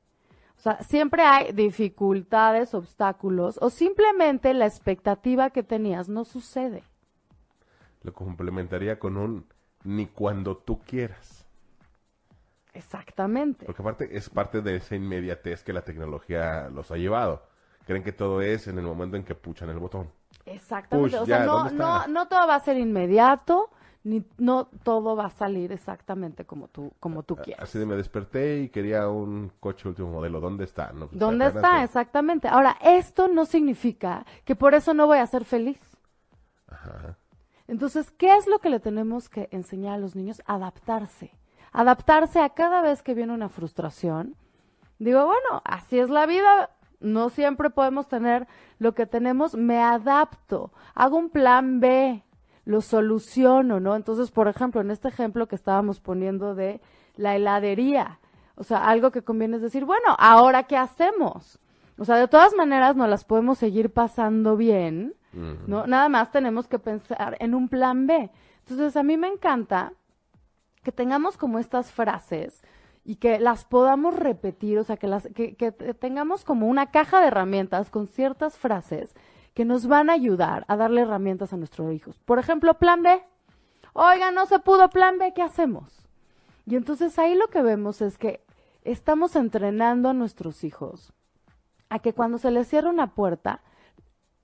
O 0.56 0.60
sea, 0.60 0.82
siempre 0.82 1.22
hay 1.22 1.52
dificultades, 1.52 2.74
obstáculos, 2.74 3.58
o 3.62 3.70
simplemente 3.70 4.54
la 4.54 4.66
expectativa 4.66 5.50
que 5.50 5.62
tenías 5.62 6.08
no 6.08 6.24
sucede. 6.24 6.82
Lo 8.02 8.12
complementaría 8.12 8.98
con 8.98 9.16
un 9.16 9.46
ni 9.84 10.06
cuando 10.06 10.56
tú 10.56 10.80
quieras. 10.80 11.46
Exactamente. 12.72 13.66
Porque 13.66 13.82
aparte 13.82 14.16
es 14.16 14.28
parte 14.28 14.62
de 14.62 14.76
esa 14.76 14.94
inmediatez 14.94 15.64
que 15.64 15.72
la 15.72 15.82
tecnología 15.82 16.68
los 16.68 16.90
ha 16.90 16.96
llevado 16.96 17.48
creen 17.88 18.04
que 18.04 18.12
todo 18.12 18.42
es 18.42 18.68
en 18.68 18.76
el 18.76 18.84
momento 18.84 19.16
en 19.16 19.24
que 19.24 19.34
puchan 19.34 19.70
el 19.70 19.78
botón. 19.78 20.10
Exactamente, 20.44 21.16
o 21.16 21.24
sea, 21.24 21.46
no, 21.46 21.70
no, 21.70 22.06
no 22.06 22.28
todo 22.28 22.46
va 22.46 22.56
a 22.56 22.60
ser 22.60 22.76
inmediato, 22.76 23.70
ni 24.04 24.22
no 24.36 24.68
todo 24.82 25.16
va 25.16 25.26
a 25.26 25.30
salir 25.30 25.72
exactamente 25.72 26.44
como 26.44 26.68
tú, 26.68 26.92
como 27.00 27.22
tú 27.22 27.36
quieras. 27.36 27.62
Así 27.62 27.78
de 27.78 27.86
me 27.86 27.96
desperté 27.96 28.58
y 28.58 28.68
quería 28.68 29.08
un 29.08 29.50
coche 29.58 29.88
último 29.88 30.10
modelo. 30.10 30.38
¿Dónde 30.38 30.64
está? 30.64 30.90
Pues, 30.90 31.12
¿Dónde 31.12 31.46
está? 31.46 31.82
Exactamente. 31.82 32.46
Ahora, 32.46 32.76
esto 32.82 33.26
no 33.26 33.46
significa 33.46 34.26
que 34.44 34.54
por 34.54 34.74
eso 34.74 34.92
no 34.92 35.06
voy 35.06 35.18
a 35.18 35.26
ser 35.26 35.46
feliz. 35.46 35.80
Ajá. 36.66 37.16
Entonces, 37.68 38.10
¿qué 38.10 38.34
es 38.36 38.46
lo 38.46 38.58
que 38.58 38.70
le 38.70 38.80
tenemos 38.80 39.28
que 39.28 39.48
enseñar 39.52 39.94
a 39.94 39.98
los 39.98 40.16
niños? 40.16 40.42
Adaptarse. 40.46 41.30
Adaptarse 41.70 42.40
a 42.40 42.48
cada 42.48 42.80
vez 42.82 43.02
que 43.02 43.14
viene 43.14 43.34
una 43.34 43.50
frustración. 43.50 44.34
Digo, 44.98 45.24
bueno, 45.26 45.62
así 45.64 45.98
es 45.98 46.10
la 46.10 46.26
vida, 46.26 46.70
no 47.00 47.28
siempre 47.28 47.70
podemos 47.70 48.08
tener 48.08 48.48
lo 48.78 48.94
que 48.94 49.06
tenemos, 49.06 49.54
me 49.54 49.78
adapto, 49.78 50.72
hago 50.94 51.16
un 51.16 51.30
plan 51.30 51.78
B, 51.78 52.24
lo 52.64 52.80
soluciono, 52.80 53.80
¿no? 53.80 53.94
Entonces, 53.94 54.30
por 54.30 54.48
ejemplo, 54.48 54.80
en 54.80 54.90
este 54.90 55.08
ejemplo 55.08 55.46
que 55.46 55.54
estábamos 55.54 56.00
poniendo 56.00 56.54
de 56.54 56.80
la 57.16 57.36
heladería, 57.36 58.18
o 58.56 58.64
sea, 58.64 58.88
algo 58.88 59.12
que 59.12 59.22
conviene 59.22 59.56
es 59.56 59.62
decir, 59.62 59.84
bueno, 59.84 60.16
ahora 60.18 60.64
qué 60.64 60.76
hacemos? 60.76 61.60
O 61.96 62.04
sea, 62.04 62.16
de 62.16 62.28
todas 62.28 62.54
maneras 62.54 62.96
nos 62.96 63.08
las 63.08 63.24
podemos 63.24 63.58
seguir 63.58 63.92
pasando 63.92 64.56
bien, 64.56 65.14
¿no? 65.32 65.86
Nada 65.86 66.08
más 66.08 66.30
tenemos 66.30 66.66
que 66.66 66.78
pensar 66.78 67.36
en 67.40 67.54
un 67.54 67.68
plan 67.68 68.06
B. 68.06 68.30
Entonces, 68.60 68.96
a 68.96 69.02
mí 69.02 69.16
me 69.16 69.28
encanta 69.28 69.92
que 70.82 70.92
tengamos 70.92 71.36
como 71.36 71.58
estas 71.58 71.92
frases 71.92 72.62
y 73.04 73.16
que 73.16 73.38
las 73.38 73.64
podamos 73.64 74.14
repetir, 74.14 74.78
o 74.78 74.84
sea, 74.84 74.96
que, 74.96 75.06
las, 75.06 75.28
que, 75.34 75.72
tengamos 75.98 76.44
como 76.44 76.66
una 76.66 76.90
caja 76.90 77.20
de 77.20 77.28
herramientas 77.28 77.90
con 77.90 78.06
ciertas 78.06 78.58
frases 78.58 79.14
que 79.54 79.64
nos 79.64 79.86
van 79.86 80.10
a 80.10 80.12
ayudar 80.12 80.64
a 80.68 80.76
darle 80.76 81.02
herramientas 81.02 81.52
a 81.52 81.56
nuestros 81.56 81.92
hijos. 81.92 82.18
Por 82.18 82.38
ejemplo, 82.38 82.74
plan 82.74 83.02
B. 83.02 83.22
Oiga, 83.94 84.30
no 84.30 84.46
se 84.46 84.58
pudo 84.58 84.90
plan 84.90 85.18
B, 85.18 85.32
¿qué 85.34 85.42
hacemos? 85.42 86.06
Y 86.66 86.76
entonces 86.76 87.18
ahí 87.18 87.34
lo 87.34 87.48
que 87.48 87.62
vemos 87.62 88.02
es 88.02 88.18
que 88.18 88.44
estamos 88.84 89.36
entrenando 89.36 90.10
a 90.10 90.14
nuestros 90.14 90.62
hijos 90.64 91.12
a 91.88 91.98
que 91.98 92.12
cuando 92.12 92.38
se 92.38 92.50
les 92.50 92.68
cierra 92.68 92.90
una 92.90 93.14
puerta, 93.14 93.62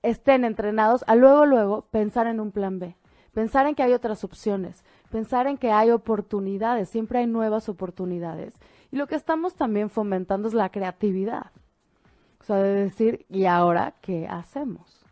estén 0.09 0.45
entrenados 0.45 1.03
a 1.07 1.15
luego, 1.15 1.45
luego 1.45 1.87
pensar 1.91 2.27
en 2.27 2.39
un 2.39 2.51
plan 2.51 2.79
B, 2.79 2.95
pensar 3.33 3.67
en 3.67 3.75
que 3.75 3.83
hay 3.83 3.93
otras 3.93 4.23
opciones, 4.23 4.83
pensar 5.11 5.47
en 5.47 5.57
que 5.57 5.71
hay 5.71 5.91
oportunidades, 5.91 6.89
siempre 6.89 7.19
hay 7.19 7.27
nuevas 7.27 7.69
oportunidades. 7.69 8.53
Y 8.91 8.97
lo 8.97 9.07
que 9.07 9.15
estamos 9.15 9.55
también 9.55 9.89
fomentando 9.89 10.47
es 10.47 10.53
la 10.53 10.69
creatividad. 10.69 11.51
O 12.39 12.43
sea, 12.43 12.57
de 12.57 12.73
decir, 12.73 13.25
¿y 13.29 13.45
ahora 13.45 13.95
qué 14.01 14.27
hacemos? 14.27 15.05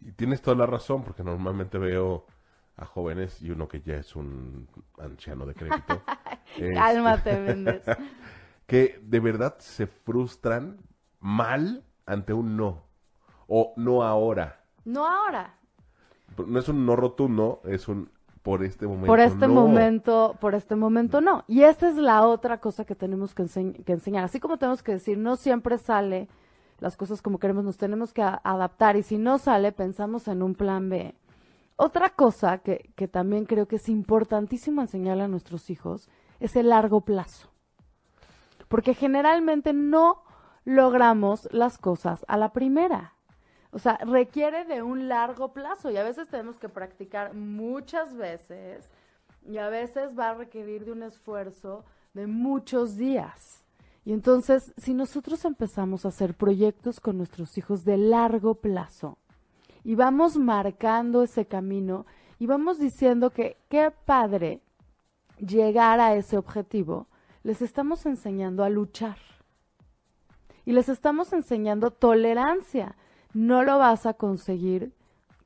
Y 0.00 0.12
tienes 0.12 0.42
toda 0.42 0.56
la 0.56 0.66
razón, 0.66 1.02
porque 1.02 1.24
normalmente 1.24 1.78
veo 1.78 2.26
a 2.76 2.84
jóvenes 2.84 3.42
y 3.42 3.50
uno 3.50 3.66
que 3.66 3.80
ya 3.80 3.96
es 3.96 4.14
un 4.14 4.68
anciano 4.98 5.46
de 5.46 5.54
crédito. 5.54 6.02
este, 6.56 6.74
Cálmate, 6.74 7.40
Méndez. 7.40 7.84
que 8.66 9.00
de 9.02 9.20
verdad 9.20 9.56
se 9.58 9.86
frustran 9.86 10.78
mal 11.20 11.84
ante 12.06 12.32
un 12.32 12.56
no. 12.56 12.87
O 13.48 13.72
no 13.76 14.02
ahora. 14.02 14.60
No 14.84 15.06
ahora. 15.06 15.54
No 16.46 16.58
es 16.58 16.68
un 16.68 16.86
no 16.86 16.94
rotundo, 16.94 17.60
es 17.64 17.88
un 17.88 18.10
por 18.42 18.62
este 18.62 18.86
momento. 18.86 19.06
Por 19.08 19.20
este 19.20 19.48
no. 19.48 19.54
momento, 19.54 20.36
por 20.40 20.54
este 20.54 20.76
momento 20.76 21.20
no. 21.20 21.44
Y 21.48 21.62
esa 21.62 21.88
es 21.88 21.96
la 21.96 22.24
otra 22.26 22.60
cosa 22.60 22.84
que 22.84 22.94
tenemos 22.94 23.34
que, 23.34 23.42
enseñ- 23.42 23.84
que 23.84 23.92
enseñar. 23.92 24.24
Así 24.24 24.38
como 24.40 24.56
tenemos 24.58 24.82
que 24.82 24.92
decir, 24.92 25.18
no 25.18 25.36
siempre 25.36 25.76
sale 25.78 26.28
las 26.78 26.96
cosas 26.96 27.20
como 27.20 27.38
queremos, 27.38 27.64
nos 27.64 27.76
tenemos 27.76 28.12
que 28.12 28.22
adaptar. 28.22 28.96
Y 28.96 29.02
si 29.02 29.18
no 29.18 29.38
sale, 29.38 29.72
pensamos 29.72 30.28
en 30.28 30.42
un 30.42 30.54
plan 30.54 30.88
B. 30.88 31.14
Otra 31.76 32.10
cosa 32.10 32.58
que, 32.58 32.90
que 32.96 33.08
también 33.08 33.44
creo 33.44 33.66
que 33.66 33.76
es 33.76 33.88
importantísimo 33.88 34.80
enseñarle 34.80 35.24
a 35.24 35.28
nuestros 35.28 35.68
hijos 35.70 36.08
es 36.40 36.54
el 36.56 36.68
largo 36.70 37.00
plazo. 37.02 37.48
Porque 38.68 38.94
generalmente 38.94 39.72
no 39.72 40.22
logramos 40.64 41.48
las 41.52 41.78
cosas 41.78 42.24
a 42.28 42.36
la 42.36 42.52
primera. 42.52 43.14
O 43.70 43.78
sea, 43.78 43.98
requiere 43.98 44.64
de 44.64 44.82
un 44.82 45.08
largo 45.08 45.52
plazo 45.52 45.90
y 45.90 45.96
a 45.96 46.02
veces 46.02 46.28
tenemos 46.28 46.58
que 46.58 46.68
practicar 46.68 47.34
muchas 47.34 48.16
veces 48.16 48.90
y 49.46 49.58
a 49.58 49.68
veces 49.68 50.18
va 50.18 50.30
a 50.30 50.34
requerir 50.34 50.84
de 50.84 50.92
un 50.92 51.02
esfuerzo 51.02 51.84
de 52.14 52.26
muchos 52.26 52.96
días. 52.96 53.64
Y 54.04 54.12
entonces, 54.12 54.72
si 54.78 54.94
nosotros 54.94 55.44
empezamos 55.44 56.04
a 56.04 56.08
hacer 56.08 56.34
proyectos 56.34 56.98
con 56.98 57.18
nuestros 57.18 57.58
hijos 57.58 57.84
de 57.84 57.98
largo 57.98 58.54
plazo 58.54 59.18
y 59.84 59.94
vamos 59.94 60.36
marcando 60.38 61.22
ese 61.22 61.44
camino 61.44 62.06
y 62.38 62.46
vamos 62.46 62.78
diciendo 62.78 63.30
que 63.30 63.58
qué 63.68 63.90
padre 63.90 64.62
llegar 65.38 66.00
a 66.00 66.14
ese 66.14 66.38
objetivo, 66.38 67.06
les 67.42 67.60
estamos 67.60 68.06
enseñando 68.06 68.64
a 68.64 68.70
luchar 68.70 69.18
y 70.64 70.72
les 70.72 70.88
estamos 70.88 71.32
enseñando 71.32 71.90
tolerancia. 71.90 72.96
No 73.32 73.62
lo 73.62 73.78
vas 73.78 74.06
a 74.06 74.14
conseguir 74.14 74.92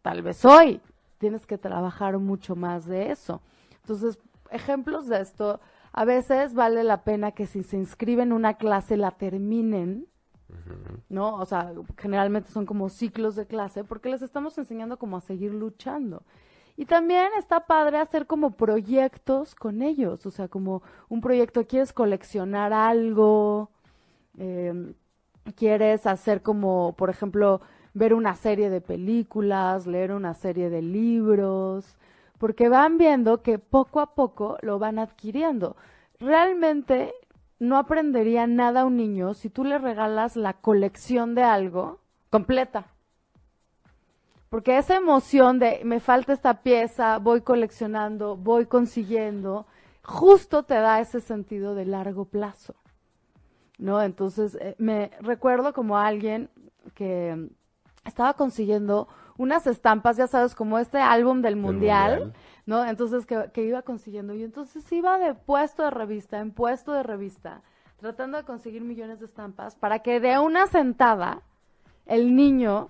tal 0.02 0.22
vez 0.22 0.44
hoy. 0.44 0.80
Tienes 1.18 1.46
que 1.46 1.58
trabajar 1.58 2.18
mucho 2.18 2.56
más 2.56 2.86
de 2.86 3.10
eso. 3.10 3.40
Entonces, 3.80 4.18
ejemplos 4.50 5.08
de 5.08 5.20
esto, 5.20 5.60
a 5.92 6.04
veces 6.04 6.54
vale 6.54 6.84
la 6.84 7.04
pena 7.04 7.32
que 7.32 7.46
si 7.46 7.62
se 7.62 7.76
inscriben 7.76 8.28
en 8.28 8.32
una 8.32 8.54
clase 8.54 8.96
la 8.96 9.12
terminen, 9.12 10.06
¿no? 11.08 11.34
O 11.36 11.46
sea, 11.46 11.72
generalmente 11.96 12.50
son 12.50 12.66
como 12.66 12.88
ciclos 12.88 13.36
de 13.36 13.46
clase 13.46 13.84
porque 13.84 14.08
les 14.08 14.22
estamos 14.22 14.56
enseñando 14.58 14.98
como 14.98 15.16
a 15.16 15.20
seguir 15.20 15.52
luchando. 15.52 16.22
Y 16.76 16.86
también 16.86 17.28
está 17.38 17.66
padre 17.66 17.98
hacer 17.98 18.26
como 18.26 18.52
proyectos 18.52 19.54
con 19.54 19.82
ellos, 19.82 20.24
o 20.24 20.30
sea, 20.30 20.48
como 20.48 20.82
un 21.08 21.20
proyecto, 21.20 21.66
quieres 21.66 21.92
coleccionar 21.92 22.72
algo, 22.72 23.70
eh, 24.38 24.94
quieres 25.56 26.06
hacer 26.06 26.42
como, 26.42 26.94
por 26.96 27.10
ejemplo, 27.10 27.60
ver 27.94 28.14
una 28.14 28.34
serie 28.34 28.70
de 28.70 28.80
películas, 28.80 29.86
leer 29.86 30.12
una 30.12 30.34
serie 30.34 30.70
de 30.70 30.82
libros, 30.82 31.96
porque 32.38 32.68
van 32.68 32.98
viendo 32.98 33.42
que 33.42 33.58
poco 33.58 34.00
a 34.00 34.14
poco 34.14 34.56
lo 34.62 34.78
van 34.78 34.98
adquiriendo. 34.98 35.76
Realmente 36.18 37.12
no 37.58 37.76
aprendería 37.76 38.46
nada 38.46 38.84
un 38.84 38.96
niño 38.96 39.34
si 39.34 39.50
tú 39.50 39.64
le 39.64 39.78
regalas 39.78 40.36
la 40.36 40.54
colección 40.54 41.34
de 41.34 41.42
algo 41.42 42.00
completa. 42.30 42.86
Porque 44.48 44.76
esa 44.76 44.96
emoción 44.96 45.58
de 45.58 45.80
me 45.84 46.00
falta 46.00 46.32
esta 46.32 46.62
pieza, 46.62 47.18
voy 47.18 47.40
coleccionando, 47.40 48.36
voy 48.36 48.66
consiguiendo, 48.66 49.66
justo 50.02 50.64
te 50.64 50.74
da 50.74 51.00
ese 51.00 51.20
sentido 51.20 51.74
de 51.74 51.86
largo 51.86 52.24
plazo. 52.24 52.74
¿No? 53.78 54.02
Entonces, 54.02 54.56
eh, 54.60 54.74
me 54.78 55.10
recuerdo 55.20 55.72
como 55.72 55.98
alguien 55.98 56.50
que 56.94 57.50
estaba 58.04 58.34
consiguiendo 58.34 59.08
unas 59.38 59.66
estampas, 59.66 60.16
ya 60.16 60.26
sabes, 60.26 60.54
como 60.54 60.78
este 60.78 60.98
álbum 60.98 61.42
del 61.42 61.56
mundial, 61.56 62.18
Mundial. 62.18 62.40
¿no? 62.66 62.84
Entonces, 62.84 63.26
que, 63.26 63.50
que 63.52 63.64
iba 63.64 63.82
consiguiendo. 63.82 64.34
Y 64.34 64.42
entonces 64.44 64.90
iba 64.92 65.18
de 65.18 65.34
puesto 65.34 65.82
de 65.82 65.90
revista 65.90 66.38
en 66.38 66.52
puesto 66.52 66.92
de 66.92 67.02
revista, 67.02 67.62
tratando 67.96 68.38
de 68.38 68.44
conseguir 68.44 68.82
millones 68.82 69.20
de 69.20 69.26
estampas 69.26 69.74
para 69.76 70.00
que 70.00 70.20
de 70.20 70.38
una 70.38 70.66
sentada 70.66 71.42
el 72.06 72.34
niño 72.34 72.88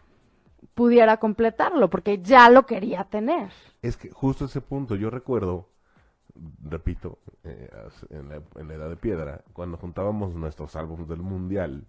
pudiera 0.75 1.19
completarlo, 1.19 1.91
porque 1.91 2.23
ya 2.23 2.49
lo 2.49 2.67
quería 2.67 3.05
tener. 3.05 3.51
Es 3.83 3.97
que 3.97 4.11
justo 4.11 4.47
ese 4.47 4.61
punto, 4.61 4.95
yo 4.95 5.11
recuerdo, 5.11 5.69
repito, 6.65 7.19
eh, 7.45 7.71
en, 8.11 8.29
la, 8.29 8.43
en 8.57 8.69
la 8.69 8.75
edad 8.75 8.89
de 8.91 8.97
piedra, 8.97 9.43
cuando 9.53 9.77
juntábamos 9.79 10.35
nuestros 10.35 10.77
álbumes 10.77 11.09
del 11.09 11.23
mundial, 11.23 11.85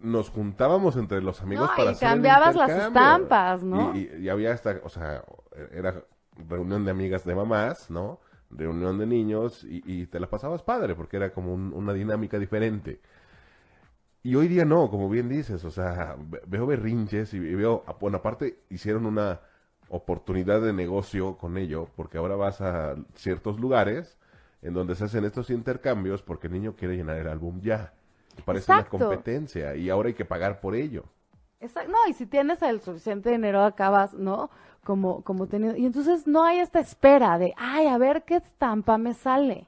nos 0.00 0.30
juntábamos 0.30 0.96
entre 0.96 1.20
los 1.20 1.42
amigos 1.42 1.70
No, 1.70 1.76
para 1.76 1.90
y 1.90 1.94
hacer 1.94 2.08
el 2.12 2.20
cambiabas 2.20 2.54
las 2.54 2.70
estampas, 2.70 3.62
¿no? 3.64 3.92
Y, 3.94 3.98
y- 3.98 4.16
y 4.22 4.28
había 4.28 4.52
hasta, 4.52 4.80
o 4.84 4.88
sea, 4.88 5.24
era 5.72 6.04
reunión 6.48 6.84
de 6.84 6.90
amigas 6.92 7.24
de 7.24 7.34
mamás, 7.34 7.90
¿no? 7.90 8.20
Reunión 8.50 8.98
de 8.98 9.06
niños 9.06 9.64
y, 9.64 9.82
y 9.84 10.06
te 10.06 10.20
la 10.20 10.28
pasabas 10.30 10.62
padre 10.62 10.94
porque 10.94 11.16
era 11.16 11.32
como 11.32 11.52
un- 11.52 11.72
una 11.74 11.92
dinámica 11.92 12.38
diferente. 12.38 13.00
Y 14.22 14.34
hoy 14.34 14.48
día 14.48 14.64
no, 14.64 14.90
como 14.90 15.08
bien 15.08 15.28
dices, 15.28 15.64
o 15.64 15.70
sea, 15.70 16.16
ve- 16.18 16.42
veo 16.46 16.66
berrinches 16.66 17.32
y 17.34 17.38
veo, 17.40 17.84
bueno, 18.00 18.18
aparte 18.18 18.60
hicieron 18.70 19.06
una 19.06 19.40
oportunidad 19.88 20.60
de 20.60 20.72
negocio 20.72 21.36
con 21.36 21.56
ello, 21.56 21.88
porque 21.96 22.18
ahora 22.18 22.36
vas 22.36 22.60
a 22.60 22.96
ciertos 23.14 23.58
lugares 23.58 24.18
en 24.62 24.74
donde 24.74 24.94
se 24.94 25.04
hacen 25.04 25.24
estos 25.24 25.50
intercambios 25.50 26.22
porque 26.22 26.48
el 26.48 26.52
niño 26.52 26.74
quiere 26.76 26.96
llenar 26.96 27.16
el 27.16 27.28
álbum 27.28 27.60
ya. 27.60 27.92
Y 28.36 28.42
parece 28.42 28.72
Exacto. 28.72 28.96
una 28.96 29.06
competencia 29.06 29.74
y 29.76 29.90
ahora 29.90 30.08
hay 30.08 30.14
que 30.14 30.24
pagar 30.24 30.60
por 30.60 30.74
ello. 30.74 31.04
Exacto. 31.60 31.90
No, 31.90 31.98
y 32.08 32.12
si 32.12 32.26
tienes 32.26 32.62
el 32.62 32.80
suficiente 32.80 33.30
dinero, 33.30 33.62
acabas, 33.62 34.14
¿no? 34.14 34.50
Como, 34.84 35.22
como 35.22 35.46
teniendo. 35.48 35.76
Y 35.76 35.86
entonces 35.86 36.26
no 36.26 36.44
hay 36.44 36.60
esta 36.60 36.80
espera 36.80 37.38
de, 37.38 37.52
ay, 37.56 37.86
a 37.86 37.98
ver 37.98 38.24
qué 38.24 38.36
estampa 38.36 38.96
me 38.96 39.14
sale. 39.14 39.66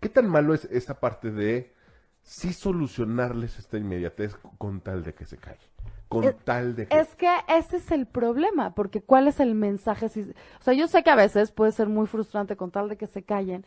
¿Qué 0.00 0.08
tan 0.08 0.28
malo 0.28 0.54
es 0.54 0.64
esta 0.66 0.98
parte 0.98 1.30
de 1.30 1.72
sí 2.22 2.52
solucionarles 2.52 3.58
esta 3.58 3.76
inmediatez 3.76 4.34
con 4.58 4.80
tal 4.80 5.04
de 5.04 5.14
que 5.14 5.26
se 5.26 5.36
calle? 5.36 5.71
Con 6.12 6.24
Es- 6.24 6.36
tal 6.44 6.76
de 6.76 6.86
que... 6.86 6.98
Es 6.98 7.14
que 7.16 7.28
ese 7.48 7.78
es 7.78 7.90
el 7.90 8.06
problema, 8.06 8.74
porque 8.74 9.00
¿cuál 9.02 9.28
es 9.28 9.40
el 9.40 9.54
mensaje? 9.54 10.08
Si, 10.08 10.20
o 10.20 10.62
sea, 10.62 10.74
yo 10.74 10.86
sé 10.88 11.02
que 11.02 11.10
a 11.10 11.16
veces 11.16 11.52
puede 11.52 11.72
ser 11.72 11.88
muy 11.88 12.06
frustrante 12.06 12.56
con 12.56 12.70
tal 12.70 12.88
de 12.88 12.96
que 12.96 13.06
se 13.06 13.22
callen, 13.22 13.64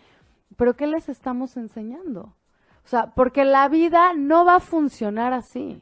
pero 0.57 0.75
¿qué 0.75 0.87
les 0.87 1.09
estamos 1.09 1.57
enseñando? 1.57 2.33
O 2.83 2.87
sea, 2.87 3.07
porque 3.15 3.45
la 3.45 3.67
vida 3.67 4.13
no 4.13 4.45
va 4.45 4.55
a 4.55 4.59
funcionar 4.59 5.33
así. 5.33 5.81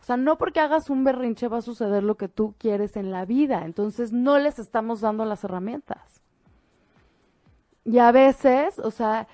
O 0.00 0.04
sea, 0.04 0.16
no 0.16 0.38
porque 0.38 0.58
hagas 0.60 0.90
un 0.90 1.04
berrinche 1.04 1.46
va 1.46 1.58
a 1.58 1.62
suceder 1.62 2.02
lo 2.02 2.16
que 2.16 2.26
tú 2.26 2.54
quieres 2.58 2.96
en 2.96 3.12
la 3.12 3.24
vida. 3.26 3.64
Entonces, 3.64 4.12
no 4.12 4.38
les 4.38 4.58
estamos 4.58 5.00
dando 5.02 5.24
las 5.24 5.44
herramientas. 5.44 6.20
Y 7.84 7.98
a 7.98 8.10
veces, 8.10 8.78
o 8.80 8.90
sea, 8.90 9.28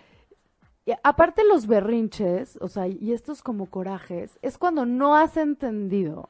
aparte 1.02 1.42
los 1.44 1.66
berrinches, 1.66 2.58
o 2.60 2.68
sea, 2.68 2.86
y 2.86 3.12
estos 3.12 3.42
como 3.42 3.66
corajes, 3.66 4.38
es 4.42 4.58
cuando 4.58 4.86
no 4.86 5.16
has 5.16 5.36
entendido 5.36 6.28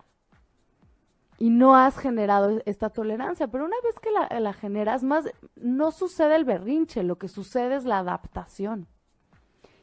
y 1.38 1.50
no 1.50 1.76
has 1.76 1.98
generado 1.98 2.62
esta 2.64 2.90
tolerancia. 2.90 3.48
Pero 3.48 3.64
una 3.64 3.76
vez 3.84 3.94
que 4.00 4.40
la 4.40 4.52
generas, 4.52 5.02
más 5.02 5.26
no 5.56 5.90
sucede 5.90 6.36
el 6.36 6.44
berrinche, 6.44 7.02
lo 7.02 7.16
que 7.16 7.28
sucede 7.28 7.76
es 7.76 7.84
la 7.84 7.98
adaptación. 7.98 8.86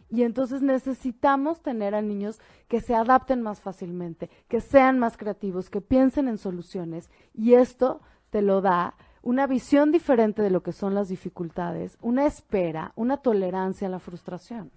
Y 0.09 0.21
entonces 0.21 0.62
necesitamos 0.62 1.62
tener 1.62 1.95
a 1.95 2.03
niños 2.03 2.39
que 2.67 2.81
se 2.81 2.93
adapten 2.93 3.41
más 3.41 3.62
fácilmente, 3.62 4.29
que 4.47 4.62
sean 4.62 4.99
más 4.99 5.17
creativos, 5.17 5.71
que 5.71 5.81
piensen 5.81 6.27
en 6.27 6.38
soluciones. 6.38 7.09
Y 7.33 7.55
esto 7.55 8.01
te 8.29 8.43
lo 8.43 8.62
da 8.62 8.95
una 9.23 9.47
visión 9.47 9.91
diferente 9.91 10.41
de 10.41 10.51
lo 10.51 10.62
que 10.62 10.73
son 10.73 10.93
las 10.93 11.07
dificultades, 11.07 11.97
una 12.01 12.25
espera, 12.25 12.91
una 12.95 13.17
tolerancia 13.17 13.88
a 13.88 13.91
la 13.91 13.99
frustración. 13.99 14.71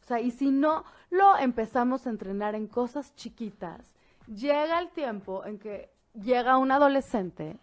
O 0.00 0.06
sea, 0.06 0.20
y 0.20 0.30
si 0.30 0.50
no 0.50 0.84
lo 1.10 1.36
empezamos 1.36 2.06
a 2.06 2.10
entrenar 2.10 2.54
en 2.54 2.68
cosas 2.68 3.14
chiquitas, 3.16 3.94
llega 4.26 4.78
el 4.78 4.90
tiempo 4.90 5.44
en 5.44 5.58
que 5.58 5.90
llega 6.14 6.56
un 6.56 6.70
adolescente 6.70 7.58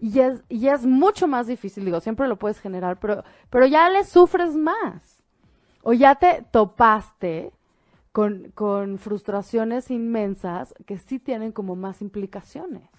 y 0.00 0.18
es, 0.18 0.42
y 0.48 0.68
es 0.68 0.84
mucho 0.84 1.28
más 1.28 1.46
difícil, 1.46 1.84
digo, 1.84 2.00
siempre 2.00 2.28
lo 2.28 2.36
puedes 2.36 2.58
generar, 2.58 2.98
pero, 2.98 3.22
pero 3.48 3.66
ya 3.66 3.88
le 3.88 4.04
sufres 4.04 4.54
más. 4.54 5.22
O 5.82 5.92
ya 5.92 6.16
te 6.16 6.44
topaste 6.50 7.52
con, 8.10 8.50
con 8.50 8.98
frustraciones 8.98 9.92
inmensas 9.92 10.74
que 10.86 10.98
sí 10.98 11.20
tienen 11.20 11.52
como 11.52 11.76
más 11.76 12.02
implicaciones. 12.02 12.95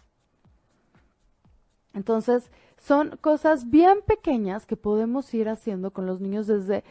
Entonces, 1.98 2.52
son 2.78 3.18
cosas 3.22 3.70
bien 3.70 4.00
pequeñas 4.06 4.68
que 4.68 4.78
podemos 4.78 5.34
ir 5.34 5.50
haciendo 5.50 5.92
con 5.92 6.06
los 6.06 6.22
niños 6.22 6.46
desde 6.46 6.84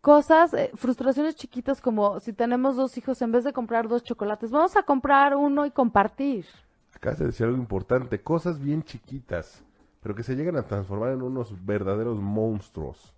cosas, 0.00 0.54
eh, 0.54 0.70
frustraciones 0.74 1.36
chiquitas 1.36 1.80
como 1.80 2.20
si 2.20 2.32
tenemos 2.32 2.74
dos 2.74 2.96
hijos, 2.96 3.20
en 3.20 3.32
vez 3.32 3.44
de 3.44 3.52
comprar 3.52 3.86
dos 3.86 4.02
chocolates, 4.02 4.50
vamos 4.50 4.74
a 4.76 4.82
comprar 4.82 5.36
uno 5.36 5.66
y 5.66 5.70
compartir. 5.70 6.46
Acabas 6.94 7.18
de 7.18 7.26
decir 7.26 7.44
algo 7.44 7.58
importante, 7.58 8.22
cosas 8.22 8.58
bien 8.58 8.82
chiquitas, 8.82 9.62
pero 10.02 10.14
que 10.14 10.22
se 10.22 10.34
llegan 10.34 10.56
a 10.56 10.62
transformar 10.62 11.12
en 11.12 11.20
unos 11.20 11.52
verdaderos 11.66 12.18
monstruos, 12.18 13.12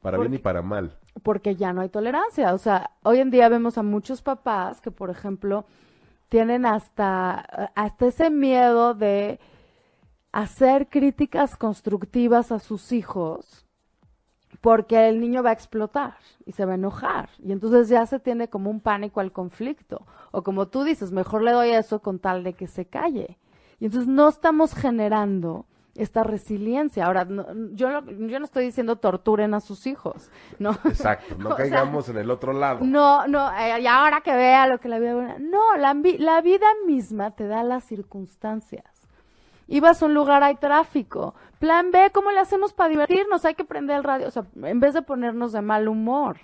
para 0.00 0.18
bien 0.18 0.34
y 0.34 0.38
para 0.38 0.62
mal. 0.62 0.96
Porque 1.24 1.56
ya 1.56 1.72
no 1.72 1.80
hay 1.80 1.88
tolerancia. 1.88 2.54
O 2.54 2.58
sea, 2.58 2.90
hoy 3.02 3.18
en 3.18 3.30
día 3.30 3.48
vemos 3.48 3.76
a 3.78 3.82
muchos 3.82 4.22
papás 4.22 4.80
que, 4.80 4.92
por 4.92 5.10
ejemplo, 5.10 5.64
tienen 6.28 6.66
hasta, 6.66 7.40
hasta 7.74 8.06
ese 8.06 8.30
miedo 8.30 8.94
de 8.94 9.40
hacer 10.34 10.88
críticas 10.88 11.56
constructivas 11.56 12.50
a 12.50 12.58
sus 12.58 12.90
hijos 12.90 13.64
porque 14.60 15.08
el 15.08 15.20
niño 15.20 15.44
va 15.44 15.50
a 15.50 15.52
explotar 15.52 16.16
y 16.44 16.52
se 16.52 16.64
va 16.64 16.72
a 16.72 16.74
enojar. 16.74 17.28
Y 17.38 17.52
entonces 17.52 17.88
ya 17.88 18.04
se 18.06 18.18
tiene 18.18 18.48
como 18.48 18.68
un 18.68 18.80
pánico 18.80 19.20
al 19.20 19.30
conflicto. 19.30 20.06
O 20.32 20.42
como 20.42 20.66
tú 20.66 20.82
dices, 20.82 21.12
mejor 21.12 21.42
le 21.42 21.52
doy 21.52 21.70
eso 21.70 22.00
con 22.00 22.18
tal 22.18 22.42
de 22.42 22.54
que 22.54 22.66
se 22.66 22.84
calle. 22.84 23.38
Y 23.78 23.84
entonces 23.84 24.08
no 24.08 24.28
estamos 24.28 24.74
generando 24.74 25.66
esta 25.94 26.24
resiliencia. 26.24 27.06
Ahora, 27.06 27.28
yo, 27.72 27.88
yo 28.00 28.38
no 28.38 28.44
estoy 28.44 28.64
diciendo 28.64 28.96
torturen 28.96 29.54
a 29.54 29.60
sus 29.60 29.86
hijos, 29.86 30.30
¿no? 30.58 30.70
Exacto, 30.84 31.36
no 31.38 31.54
caigamos 31.56 32.08
en 32.08 32.18
el 32.18 32.30
otro 32.30 32.52
lado. 32.52 32.84
No, 32.84 33.28
no, 33.28 33.52
eh, 33.56 33.82
y 33.82 33.86
ahora 33.86 34.20
que 34.22 34.34
vea 34.34 34.66
lo 34.66 34.80
que 34.80 34.88
la 34.88 34.98
vida... 34.98 35.36
No, 35.38 35.76
la, 35.76 35.94
la 36.18 36.40
vida 36.40 36.66
misma 36.86 37.32
te 37.32 37.46
da 37.46 37.62
las 37.62 37.84
circunstancias. 37.84 38.93
Ibas 39.66 40.02
a 40.02 40.06
un 40.06 40.14
lugar, 40.14 40.42
hay 40.42 40.56
tráfico. 40.56 41.34
Plan 41.58 41.90
B, 41.90 42.10
¿cómo 42.12 42.30
le 42.30 42.40
hacemos 42.40 42.72
para 42.72 42.90
divertirnos? 42.90 43.44
Hay 43.44 43.54
que 43.54 43.64
prender 43.64 43.96
el 43.96 44.04
radio, 44.04 44.28
o 44.28 44.30
sea, 44.30 44.44
en 44.62 44.80
vez 44.80 44.94
de 44.94 45.02
ponernos 45.02 45.52
de 45.52 45.62
mal 45.62 45.88
humor. 45.88 46.38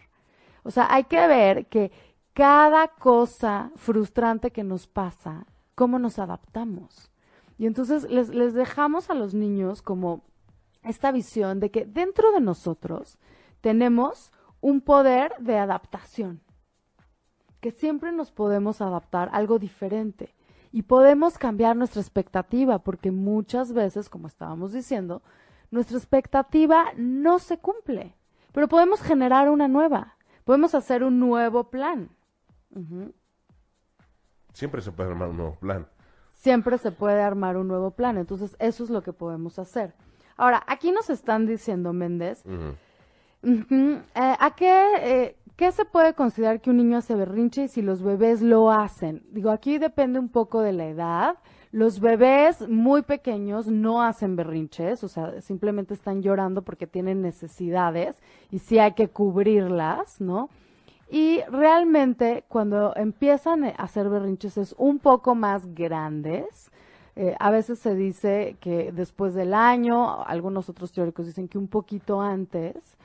O 0.63 0.71
sea, 0.71 0.87
hay 0.91 1.05
que 1.05 1.27
ver 1.27 1.67
que 1.67 1.93
cada 2.33 2.89
cosa 2.89 3.71
frustrante 3.77 4.51
que 4.51 4.65
nos 4.65 4.87
pasa, 4.87 5.47
¿cómo 5.75 5.99
nos 5.99 6.19
adaptamos? 6.19 7.11
Y 7.59 7.67
entonces 7.67 8.11
les, 8.11 8.31
les 8.31 8.55
dejamos 8.55 9.11
a 9.11 9.15
los 9.15 9.35
niños 9.35 9.83
como 9.83 10.23
esta 10.83 11.13
visión 11.13 11.61
de 11.61 11.71
que 11.71 11.85
dentro 11.85 12.33
de 12.33 12.41
nosotros 12.41 13.19
tenemos 13.61 14.33
un 14.61 14.81
poder 14.81 15.35
de 15.39 15.59
adaptación, 15.59 16.41
que 17.61 17.71
siempre 17.71 18.13
nos 18.13 18.31
podemos 18.31 18.81
adaptar 18.81 19.29
a 19.29 19.33
algo 19.33 19.59
diferente. 19.59 20.35
Y 20.73 20.83
podemos 20.83 21.37
cambiar 21.37 21.77
nuestra 21.77 22.01
expectativa, 22.01 22.79
porque 22.79 23.11
muchas 23.11 23.73
veces, 23.73 24.09
como 24.09 24.29
estábamos 24.29 24.73
diciendo, 24.73 25.23
nuestra 25.71 25.97
expectativa 25.97 26.87
no 26.97 27.39
se 27.39 27.59
cumple, 27.59 28.15
pero 28.53 28.69
podemos 28.69 29.03
generar 29.03 29.51
una 29.51 29.69
nueva, 29.69 30.17
podemos 30.45 30.75
hacer 30.75 31.03
un 31.03 31.19
nuevo 31.19 31.71
plan. 31.71 32.11
Siempre 34.53 34.81
se 34.83 34.93
puede 34.93 35.11
armar 35.11 35.29
un 35.31 35.37
nuevo 35.37 35.55
plan. 35.57 35.87
Siempre 36.31 36.79
se 36.79 36.93
puede 36.93 37.21
armar 37.21 37.57
un 37.57 37.69
nuevo 37.69 37.91
plan, 37.91 38.17
entonces 38.17 38.57
eso 38.59 38.85
es 38.85 38.91
lo 38.91 39.03
que 39.03 39.13
podemos 39.13 39.59
hacer. 39.59 39.95
Ahora, 40.37 40.63
aquí 40.67 40.91
nos 40.91 41.11
están 41.11 41.47
diciendo, 41.47 41.93
Méndez, 41.93 42.43
eh, 43.43 44.01
¿a 44.15 44.55
qué, 44.57 44.85
eh, 45.01 45.37
¿Qué 45.61 45.73
se 45.73 45.85
puede 45.85 46.15
considerar 46.15 46.63
que 46.63 46.71
un 46.71 46.79
niño 46.79 46.97
hace 46.97 47.15
berrinche 47.15 47.65
y 47.65 47.69
si 47.69 47.83
los 47.83 48.03
bebés 48.03 48.41
lo 48.41 48.71
hacen? 48.71 49.23
Digo, 49.31 49.51
aquí 49.51 49.77
depende 49.77 50.19
un 50.19 50.31
poco 50.31 50.63
de 50.63 50.73
la 50.73 50.87
edad. 50.87 51.37
Los 51.71 52.01
bebés 52.01 52.67
muy 52.67 53.03
pequeños 53.03 53.67
no 53.67 54.03
hacen 54.03 54.37
berrinches, 54.37 55.05
o 55.05 55.09
sea, 55.09 55.43
simplemente 55.43 55.93
están 55.93 56.23
llorando 56.23 56.63
porque 56.63 56.87
tienen 56.87 57.21
necesidades 57.21 58.23
y 58.51 58.61
sí 58.61 58.79
hay 58.79 58.95
que 58.95 59.09
cubrirlas, 59.09 60.19
¿no? 60.19 60.49
Y 61.11 61.43
realmente 61.51 62.45
cuando 62.49 62.97
empiezan 62.97 63.65
a 63.65 63.69
hacer 63.71 64.09
berrinches 64.09 64.57
es 64.57 64.75
un 64.79 64.99
poco 64.99 65.35
más 65.35 65.75
grandes. 65.75 66.71
Eh, 67.17 67.37
a 67.39 67.51
veces 67.51 67.79
se 67.81 67.95
dice 67.95 68.57
que 68.61 68.93
después 68.93 69.35
del 69.35 69.53
año, 69.53 70.25
algunos 70.25 70.71
otros 70.71 70.91
teóricos 70.91 71.27
dicen 71.27 71.49
que 71.49 71.59
un 71.59 71.69
poquito 71.69 72.23
antes. 72.23 72.97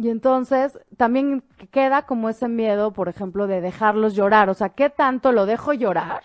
Y 0.00 0.08
entonces 0.08 0.78
también 0.96 1.44
queda 1.70 2.06
como 2.06 2.30
ese 2.30 2.48
miedo, 2.48 2.90
por 2.90 3.10
ejemplo, 3.10 3.46
de 3.46 3.60
dejarlos 3.60 4.14
llorar. 4.14 4.48
O 4.48 4.54
sea, 4.54 4.70
¿qué 4.70 4.88
tanto 4.88 5.30
lo 5.30 5.44
dejo 5.44 5.74
llorar 5.74 6.22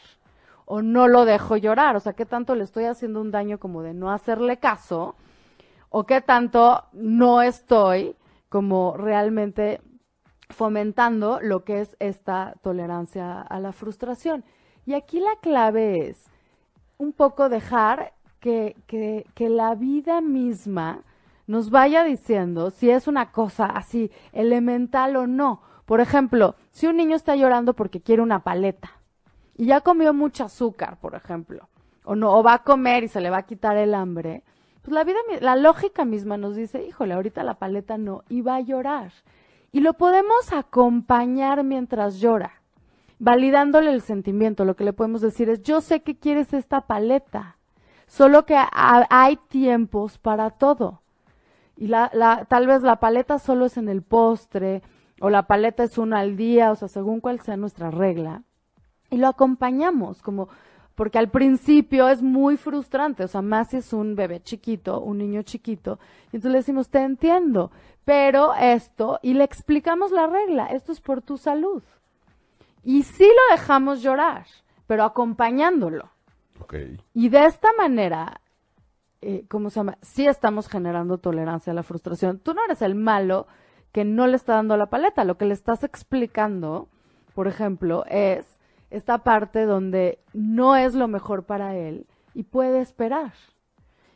o 0.63 0.81
no 0.81 1.09
lo 1.09 1.25
dejo 1.25 1.57
llorar? 1.57 1.97
O 1.97 1.99
sea, 1.99 2.13
¿qué 2.13 2.25
tanto 2.25 2.55
le 2.55 2.63
estoy 2.63 2.85
haciendo 2.85 3.19
un 3.19 3.31
daño 3.31 3.59
como 3.59 3.81
de 3.81 3.93
no 3.93 4.13
hacerle 4.13 4.59
caso? 4.59 5.17
¿O 5.89 6.05
qué 6.05 6.21
tanto 6.21 6.85
no 6.93 7.41
estoy 7.41 8.15
como 8.47 8.95
realmente 8.95 9.81
fomentando 10.51 11.41
lo 11.41 11.65
que 11.65 11.81
es 11.81 11.97
esta 11.99 12.53
tolerancia 12.61 13.41
a 13.41 13.59
la 13.59 13.73
frustración? 13.73 14.45
Y 14.85 14.93
aquí 14.93 15.19
la 15.19 15.35
clave 15.41 16.07
es 16.07 16.29
un 16.97 17.11
poco 17.11 17.49
dejar 17.49 18.13
que, 18.39 18.77
que, 18.87 19.25
que 19.33 19.49
la 19.49 19.75
vida 19.75 20.21
misma 20.21 21.01
nos 21.47 21.69
vaya 21.69 22.03
diciendo 22.03 22.71
si 22.71 22.89
es 22.89 23.07
una 23.07 23.31
cosa 23.31 23.65
así 23.65 24.11
elemental 24.31 25.15
o 25.15 25.27
no. 25.27 25.61
Por 25.85 26.01
ejemplo, 26.01 26.55
si 26.71 26.87
un 26.87 26.97
niño 26.97 27.15
está 27.15 27.35
llorando 27.35 27.73
porque 27.73 28.01
quiere 28.01 28.21
una 28.21 28.39
paleta 28.39 28.91
y 29.55 29.67
ya 29.67 29.81
comió 29.81 30.13
mucho 30.13 30.45
azúcar, 30.45 30.97
por 30.99 31.15
ejemplo, 31.15 31.69
o 32.03 32.15
no, 32.15 32.35
o 32.35 32.43
va 32.43 32.55
a 32.55 32.63
comer 32.63 33.03
y 33.03 33.07
se 33.07 33.21
le 33.21 33.29
va 33.29 33.37
a 33.37 33.45
quitar 33.45 33.77
el 33.77 33.93
hambre, 33.93 34.43
pues 34.81 34.93
la 34.93 35.03
vida, 35.03 35.17
la 35.41 35.55
lógica 35.55 36.05
misma 36.05 36.37
nos 36.37 36.55
dice, 36.55 36.83
híjole, 36.83 37.13
ahorita 37.13 37.43
la 37.43 37.55
paleta 37.55 37.97
no, 37.97 38.23
y 38.29 38.41
va 38.41 38.55
a 38.55 38.61
llorar. 38.61 39.11
Y 39.71 39.81
lo 39.81 39.93
podemos 39.93 40.53
acompañar 40.53 41.63
mientras 41.63 42.19
llora, 42.19 42.61
validándole 43.19 43.91
el 43.91 44.01
sentimiento. 44.01 44.63
Lo 44.65 44.75
que 44.75 44.83
le 44.83 44.93
podemos 44.93 45.21
decir 45.21 45.49
es, 45.49 45.63
yo 45.63 45.81
sé 45.81 46.01
que 46.01 46.17
quieres 46.17 46.53
esta 46.53 46.81
paleta, 46.81 47.57
solo 48.07 48.45
que 48.45 48.57
hay 48.71 49.37
tiempos 49.49 50.17
para 50.17 50.51
todo 50.51 51.01
y 51.77 51.87
la, 51.87 52.09
la, 52.13 52.45
tal 52.45 52.67
vez 52.67 52.81
la 52.83 52.97
paleta 52.97 53.39
solo 53.39 53.65
es 53.65 53.77
en 53.77 53.89
el 53.89 54.01
postre 54.01 54.81
o 55.19 55.29
la 55.29 55.43
paleta 55.43 55.83
es 55.83 55.97
una 55.97 56.19
al 56.19 56.37
día, 56.37 56.71
o 56.71 56.75
sea, 56.75 56.87
según 56.87 57.19
cuál 57.19 57.39
sea 57.41 57.57
nuestra 57.57 57.91
regla. 57.91 58.43
Y 59.09 59.17
lo 59.17 59.27
acompañamos 59.27 60.21
como 60.21 60.49
porque 60.95 61.19
al 61.19 61.29
principio 61.29 62.07
es 62.07 62.21
muy 62.21 62.55
frustrante, 62.55 63.25
o 63.25 63.27
sea, 63.27 63.41
más 63.41 63.69
si 63.69 63.77
es 63.77 63.91
un 63.91 64.15
bebé 64.15 64.41
chiquito, 64.41 65.01
un 65.01 65.17
niño 65.17 65.41
chiquito, 65.43 65.99
y 66.31 66.37
entonces 66.37 66.51
le 66.51 66.57
decimos, 66.59 66.89
te 66.89 66.99
entiendo, 66.99 67.69
pero 68.05 68.55
esto, 68.55 69.19
y 69.21 69.33
le 69.33 69.43
explicamos 69.43 70.11
la 70.11 70.27
regla, 70.27 70.67
esto 70.67 70.93
es 70.93 71.01
por 71.01 71.21
tu 71.21 71.37
salud. 71.37 71.83
Y 72.83 73.03
sí 73.03 73.25
lo 73.25 73.55
dejamos 73.55 74.01
llorar, 74.01 74.45
pero 74.87 75.03
acompañándolo. 75.03 76.09
Okay. 76.61 76.97
Y 77.13 77.27
de 77.27 77.45
esta 77.45 77.67
manera 77.77 78.39
eh, 79.25 79.45
¿cómo 79.49 79.71
se 79.71 79.79
llama? 79.79 79.97
Sí 80.03 80.27
estamos 80.27 80.67
generando 80.69 81.17
tolerancia 81.17 81.71
a 81.71 81.73
la 81.73 81.81
frustración. 81.81 82.37
Tú 82.37 82.53
no 82.53 82.63
eres 82.63 82.83
el 82.83 82.93
malo 82.93 83.47
que 83.91 84.05
no 84.05 84.27
le 84.27 84.35
está 84.35 84.53
dando 84.53 84.77
la 84.77 84.85
paleta. 84.85 85.23
Lo 85.23 85.35
que 85.37 85.45
le 85.45 85.55
estás 85.55 85.83
explicando, 85.83 86.89
por 87.33 87.47
ejemplo, 87.47 88.05
es 88.05 88.59
esta 88.91 89.19
parte 89.23 89.65
donde 89.65 90.19
no 90.33 90.75
es 90.75 90.93
lo 90.93 91.07
mejor 91.07 91.43
para 91.43 91.75
él 91.75 92.05
y 92.35 92.43
puede 92.43 92.81
esperar. 92.81 93.33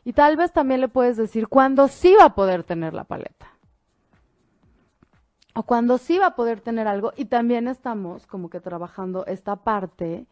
Y 0.04 0.12
tal 0.12 0.36
vez 0.36 0.52
también 0.52 0.80
le 0.80 0.86
puedes 0.86 1.16
decir 1.16 1.48
cuándo 1.48 1.88
sí 1.88 2.14
va 2.16 2.26
a 2.26 2.34
poder 2.36 2.62
tener 2.62 2.94
la 2.94 3.02
paleta. 3.02 3.48
O 5.54 5.64
cuando 5.64 5.98
sí 5.98 6.18
va 6.18 6.26
a 6.26 6.36
poder 6.36 6.60
tener 6.60 6.86
algo. 6.86 7.12
Y 7.16 7.24
también 7.24 7.66
estamos 7.66 8.28
como 8.28 8.48
que 8.48 8.60
trabajando 8.60 9.26
esta 9.26 9.56
parte 9.56 10.26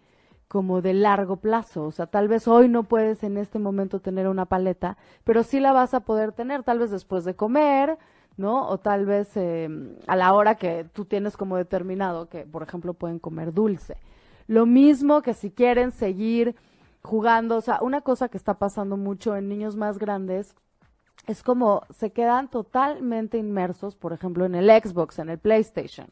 como 0.48 0.80
de 0.80 0.94
largo 0.94 1.36
plazo. 1.36 1.84
O 1.84 1.92
sea, 1.92 2.06
tal 2.06 2.26
vez 2.26 2.48
hoy 2.48 2.68
no 2.68 2.84
puedes 2.84 3.22
en 3.22 3.36
este 3.36 3.58
momento 3.58 4.00
tener 4.00 4.26
una 4.26 4.46
paleta, 4.46 4.96
pero 5.24 5.42
sí 5.42 5.60
la 5.60 5.72
vas 5.72 5.94
a 5.94 6.00
poder 6.00 6.32
tener, 6.32 6.62
tal 6.62 6.78
vez 6.78 6.90
después 6.90 7.24
de 7.24 7.36
comer, 7.36 7.98
¿no? 8.36 8.66
O 8.68 8.78
tal 8.78 9.04
vez 9.04 9.36
em, 9.36 9.96
a 10.06 10.16
la 10.16 10.32
hora 10.32 10.54
que 10.56 10.86
tú 10.92 11.04
tienes 11.04 11.36
como 11.36 11.56
determinado 11.56 12.28
que, 12.28 12.46
por 12.46 12.62
ejemplo, 12.62 12.94
pueden 12.94 13.18
comer 13.18 13.52
dulce. 13.52 13.98
Lo 14.46 14.64
mismo 14.64 15.22
que 15.22 15.34
si 15.34 15.50
quieren 15.50 15.92
seguir 15.92 16.56
jugando, 17.02 17.56
o 17.56 17.60
sea, 17.60 17.78
una 17.82 18.00
cosa 18.00 18.28
que 18.28 18.38
está 18.38 18.54
pasando 18.54 18.96
mucho 18.96 19.36
en 19.36 19.48
niños 19.48 19.76
más 19.76 19.98
grandes 19.98 20.54
es 21.26 21.42
como 21.42 21.82
se 21.90 22.10
quedan 22.10 22.48
totalmente 22.48 23.36
inmersos, 23.36 23.96
por 23.96 24.14
ejemplo, 24.14 24.46
en 24.46 24.54
el 24.54 24.70
Xbox, 24.70 25.18
en 25.18 25.28
el 25.28 25.38
PlayStation. 25.38 26.08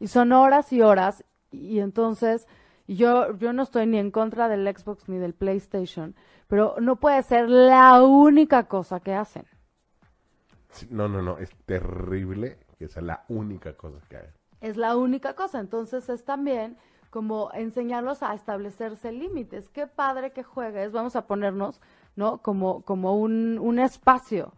Y 0.00 0.06
son 0.06 0.32
horas 0.32 0.72
y 0.72 0.80
horas 0.80 1.24
y 1.50 1.80
entonces 1.80 2.46
y 2.88 2.96
yo, 2.96 3.36
yo 3.36 3.52
no 3.52 3.62
estoy 3.62 3.86
ni 3.86 3.98
en 3.98 4.10
contra 4.10 4.48
del 4.48 4.66
Xbox 4.66 5.10
ni 5.10 5.18
del 5.18 5.34
PlayStation, 5.34 6.16
pero 6.46 6.76
no 6.80 6.96
puede 6.96 7.22
ser 7.22 7.50
la 7.50 8.02
única 8.02 8.64
cosa 8.64 8.98
que 9.00 9.14
hacen. 9.14 9.44
No, 10.88 11.06
no, 11.06 11.20
no, 11.20 11.36
es 11.36 11.50
terrible 11.66 12.58
que 12.78 12.88
sea 12.88 13.02
la 13.02 13.26
única 13.28 13.74
cosa 13.74 13.98
que 14.08 14.16
hagan. 14.16 14.32
Es 14.62 14.78
la 14.78 14.96
única 14.96 15.34
cosa. 15.34 15.60
Entonces 15.60 16.08
es 16.08 16.24
también 16.24 16.78
como 17.10 17.50
enseñarlos 17.52 18.22
a 18.22 18.32
establecerse 18.32 19.12
límites. 19.12 19.68
Qué 19.68 19.86
padre 19.86 20.32
que 20.32 20.42
juegues. 20.42 20.90
Vamos 20.90 21.14
a 21.14 21.26
ponernos, 21.26 21.82
¿no? 22.16 22.38
Como, 22.38 22.80
como 22.82 23.18
un, 23.18 23.58
un 23.58 23.78
espacio 23.78 24.54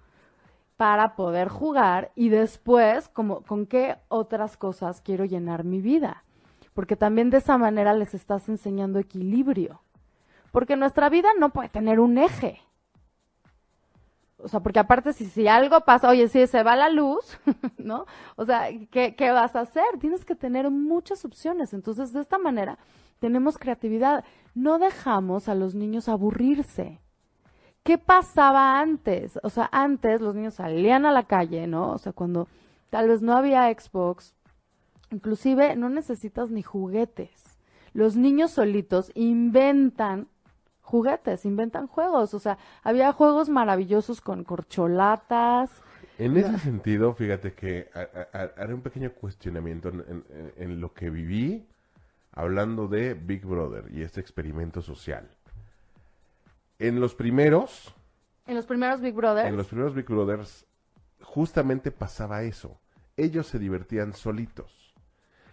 para 0.77 1.17
poder 1.17 1.49
jugar 1.49 2.13
y 2.15 2.29
después, 2.29 3.09
como, 3.09 3.43
con 3.43 3.67
qué 3.67 3.97
otras 4.07 4.57
cosas 4.57 5.01
quiero 5.01 5.25
llenar 5.25 5.65
mi 5.65 5.81
vida. 5.81 6.23
Porque 6.75 6.97
también 6.97 7.31
de 7.31 7.39
esa 7.39 7.59
manera 7.59 7.93
les 7.95 8.15
estás 8.15 8.49
enseñando 8.49 8.99
equilibrio. 8.99 9.83
Porque 10.53 10.77
nuestra 10.77 11.09
vida 11.09 11.29
no 11.39 11.51
puede 11.51 11.69
tener 11.69 12.01
un 12.01 12.19
eje. 12.19 12.61
O 14.39 14.49
sea, 14.49 14.61
porque 14.61 14.79
aparte 14.79 15.13
si, 15.13 15.27
si 15.27 15.49
algo 15.49 15.81
pasa, 15.83 16.09
oye, 16.09 16.29
si 16.29 16.47
se 16.47 16.63
va 16.63 16.77
la 16.77 16.89
luz, 16.89 17.39
¿no? 17.79 18.07
O 18.37 18.45
sea, 18.45 18.69
¿qué, 18.91 19.15
¿qué 19.15 19.31
vas 19.31 19.55
a 19.55 19.61
hacer? 19.61 19.85
Tienes 20.01 20.25
que 20.25 20.35
tener 20.35 20.71
muchas 20.71 21.25
opciones. 21.25 21.75
Entonces, 21.75 22.13
de 22.13 22.21
esta 22.21 22.39
manera, 22.39 22.79
tenemos 23.19 23.59
creatividad. 23.59 24.25
No 24.55 24.79
dejamos 24.79 25.49
a 25.49 25.55
los 25.55 25.75
niños 25.75 26.09
aburrirse. 26.09 27.01
¿Qué 27.83 27.99
pasaba 27.99 28.81
antes? 28.81 29.39
O 29.43 29.51
sea, 29.51 29.69
antes 29.73 30.21
los 30.21 30.35
niños 30.35 30.55
salían 30.55 31.07
a 31.07 31.13
la 31.13 31.25
calle, 31.25 31.67
¿no? 31.67 31.93
O 31.93 31.99
sea, 31.99 32.13
cuando 32.13 32.49
tal 32.91 33.09
vez 33.09 33.23
no 33.23 33.37
había 33.37 33.73
Xbox, 33.73 34.35
inclusive 35.11 35.77
no 35.77 35.89
necesitas 35.89 36.51
ni 36.51 36.63
juguetes. 36.63 37.59
Los 37.93 38.17
niños 38.17 38.53
solitos 38.53 39.11
inventan 39.15 40.29
juguetes, 40.83 41.45
inventan 41.45 41.87
juegos. 41.87 42.35
O 42.35 42.39
sea, 42.39 42.59
había 42.83 43.13
juegos 43.13 43.49
maravillosos 43.49 44.21
con 44.21 44.45
corcholatas. 44.45 45.71
En 46.19 46.37
ese 46.37 46.59
sentido, 46.59 47.15
fíjate 47.15 47.55
que 47.55 47.89
ha- 47.95 48.39
ha- 48.39 48.51
haré 48.63 48.75
un 48.75 48.83
pequeño 48.83 49.13
cuestionamiento 49.13 49.89
en, 49.89 50.01
en- 50.01 50.25
en- 50.31 50.53
en 50.57 50.81
lo 50.81 50.93
que 50.93 51.09
viví 51.11 51.67
hablando 52.33 52.87
de 52.89 53.15
Big 53.15 53.45
Brother 53.45 53.87
y 53.93 54.03
este 54.03 54.21
experimento 54.21 54.83
social. 54.83 55.29
En 56.79 57.01
los 57.01 57.15
primeros, 57.15 57.95
En 58.47 58.55
los 58.55 58.67
primeros 58.67 59.01
Big 59.01 59.15
Brother. 59.15 59.47
en 59.47 59.57
los 59.57 59.67
primeros 59.67 59.95
Big 59.95 60.07
Brothers, 60.07 60.67
justamente 61.23 61.91
pasaba 61.91 62.43
eso. 62.43 62.79
Ellos 63.17 63.47
se 63.47 63.59
divertían 63.59 64.13
solitos. 64.15 64.80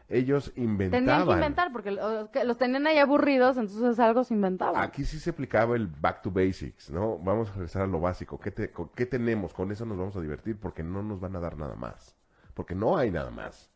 Ellos 0.10 0.54
inventaban. 0.56 1.06
Tenían 1.06 1.28
que 1.28 1.34
inventar 1.34 1.72
porque 1.74 1.92
lo- 1.92 2.32
que 2.32 2.46
los 2.46 2.58
tenían 2.58 2.88
ahí 2.88 2.98
aburridos, 2.98 3.58
entonces 3.58 4.00
algo 4.00 4.24
se 4.24 4.34
inventaba. 4.34 4.82
Aquí 4.82 5.04
sí 5.04 5.20
se 5.20 5.32
aplicaba 5.32 5.76
el 5.76 5.88
back 5.88 6.22
to 6.22 6.32
basics, 6.32 6.90
¿no? 6.90 7.18
Vamos 7.18 7.50
a 7.50 7.54
regresar 7.54 7.82
a 7.82 7.88
lo 7.88 8.00
básico. 8.00 8.40
¿Qué, 8.40 8.52
te- 8.52 8.72
qué 8.96 9.06
tenemos? 9.06 9.54
Con 9.54 9.72
eso 9.72 9.86
nos 9.86 9.98
vamos 9.98 10.16
a 10.16 10.22
divertir 10.22 10.58
porque 10.58 10.82
no 10.82 11.04
nos 11.04 11.20
van 11.20 11.36
a 11.36 11.40
dar 11.42 11.58
nada 11.58 11.76
más. 11.76 12.16
Porque 12.54 12.74
no 12.74 12.98
hay 12.98 13.12
nada 13.12 13.32
más. 13.32 13.70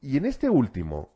Y 0.00 0.16
en 0.16 0.26
este 0.26 0.50
último, 0.50 1.10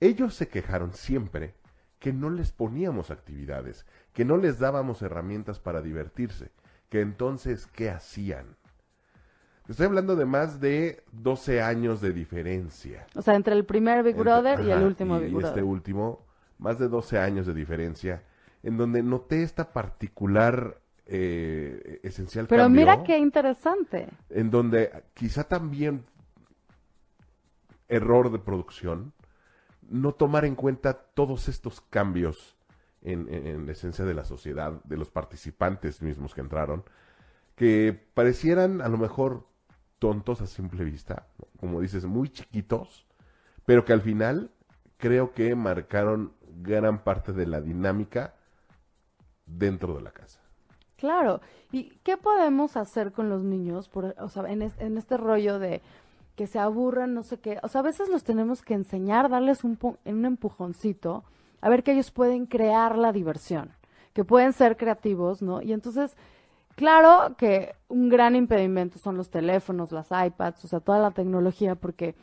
ellos 0.00 0.34
se 0.34 0.48
quejaron 0.48 0.92
siempre 0.92 1.54
que 2.00 2.12
no 2.12 2.30
les 2.30 2.52
poníamos 2.52 3.10
actividades, 3.10 3.86
que 4.12 4.24
no 4.24 4.36
les 4.36 4.58
dábamos 4.58 5.02
herramientas 5.02 5.58
para 5.60 5.80
divertirse, 5.82 6.50
que 6.90 7.00
entonces, 7.00 7.66
¿qué 7.68 7.90
hacían? 7.90 8.56
Estoy 9.68 9.86
hablando 9.86 10.16
de 10.16 10.24
más 10.24 10.60
de 10.60 11.02
12 11.12 11.60
años 11.62 12.00
de 12.00 12.12
diferencia. 12.12 13.06
O 13.14 13.20
sea, 13.22 13.34
entre 13.34 13.54
el 13.54 13.64
primer 13.66 14.02
Big 14.02 14.16
Entre- 14.16 14.22
Brother 14.22 14.60
y 14.60 14.70
el 14.70 14.82
último 14.82 15.18
y 15.18 15.24
Big 15.24 15.30
Brother. 15.32 15.48
este 15.50 15.62
último, 15.62 16.24
más 16.58 16.78
de 16.78 16.88
12 16.88 17.18
años 17.18 17.46
de 17.46 17.52
diferencia, 17.54 18.22
en 18.62 18.76
donde 18.78 19.02
noté 19.02 19.42
esta 19.42 19.72
particular 19.72 20.78
eh, 21.10 22.00
esencial 22.02 22.46
Pero 22.48 22.64
cambio, 22.64 22.80
mira 22.80 23.02
qué 23.04 23.18
interesante. 23.18 24.08
en 24.30 24.50
donde 24.50 24.90
quizá 25.14 25.44
también 25.44 26.04
error 27.88 28.30
de 28.30 28.38
producción, 28.38 29.12
no 29.88 30.12
tomar 30.12 30.44
en 30.44 30.54
cuenta 30.54 30.94
todos 30.94 31.48
estos 31.48 31.80
cambios 31.80 32.56
en, 33.02 33.26
en- 33.32 33.46
en 33.46 33.66
la 33.66 33.72
esencia 33.72 34.04
de 34.04 34.12
la 34.14 34.24
sociedad, 34.24 34.82
de 34.84 34.96
los 34.98 35.10
participantes 35.10 36.02
mismos 36.02 36.34
que 36.34 36.40
entraron, 36.42 36.84
que 37.54 37.98
parecieran 38.14 38.82
a 38.82 38.88
lo 38.88 38.98
mejor 38.98 39.46
tontos 39.98 40.40
a 40.40 40.46
simple 40.46 40.84
vista, 40.84 41.26
como 41.60 41.80
dices, 41.80 42.04
muy 42.06 42.28
chiquitos, 42.30 43.06
pero 43.66 43.84
que 43.84 43.92
al 43.92 44.00
final 44.02 44.50
creo 44.98 45.32
que 45.32 45.54
marcaron 45.54 46.32
gran 46.62 47.04
parte 47.04 47.32
de 47.32 47.46
la 47.46 47.60
dinámica 47.60 48.34
dentro 49.46 49.94
de 49.94 50.02
la 50.02 50.10
casa. 50.12 50.40
Claro. 50.96 51.40
¿Y 51.70 51.90
qué 52.02 52.16
podemos 52.16 52.76
hacer 52.76 53.12
con 53.12 53.28
los 53.28 53.42
niños? 53.44 53.88
Por, 53.88 54.14
o 54.18 54.28
sea, 54.28 54.44
en, 54.50 54.62
es- 54.62 54.78
en 54.78 54.98
este 54.98 55.16
rollo 55.16 55.58
de 55.58 55.80
que 56.36 56.46
se 56.46 56.58
aburran, 56.58 57.14
no 57.14 57.22
sé 57.22 57.38
qué. 57.38 57.58
O 57.62 57.68
sea, 57.68 57.80
a 57.80 57.84
veces 57.84 58.08
los 58.08 58.24
tenemos 58.24 58.62
que 58.62 58.74
enseñar, 58.74 59.28
darles 59.28 59.64
un, 59.64 59.78
un 60.04 60.24
empujoncito, 60.24 61.24
a 61.60 61.68
ver 61.68 61.82
que 61.82 61.92
ellos 61.92 62.10
pueden 62.10 62.46
crear 62.46 62.96
la 62.96 63.12
diversión, 63.12 63.70
que 64.12 64.24
pueden 64.24 64.52
ser 64.52 64.76
creativos, 64.76 65.42
¿no? 65.42 65.62
Y 65.62 65.72
entonces, 65.72 66.16
claro 66.78 67.34
que 67.36 67.74
un 67.88 68.08
gran 68.08 68.36
impedimento 68.36 69.00
son 69.00 69.16
los 69.16 69.30
teléfonos, 69.30 69.90
las 69.90 70.10
iPads, 70.12 70.64
o 70.64 70.68
sea, 70.68 70.78
toda 70.78 71.00
la 71.00 71.10
tecnología, 71.10 71.74
porque 71.74 72.14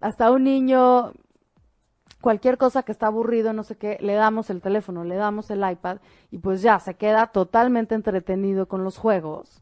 hasta 0.00 0.30
un 0.30 0.44
niño 0.44 1.12
cualquier 2.20 2.56
cosa 2.56 2.84
que 2.84 2.92
está 2.92 3.08
aburrido, 3.08 3.52
no 3.52 3.64
sé 3.64 3.76
qué, 3.76 3.98
le 4.00 4.14
damos 4.14 4.50
el 4.50 4.60
teléfono, 4.60 5.02
le 5.02 5.16
damos 5.16 5.50
el 5.50 5.68
iPad 5.68 5.98
y 6.30 6.38
pues 6.38 6.62
ya 6.62 6.78
se 6.78 6.94
queda 6.94 7.26
totalmente 7.26 7.96
entretenido 7.96 8.68
con 8.68 8.84
los 8.84 8.98
juegos, 8.98 9.60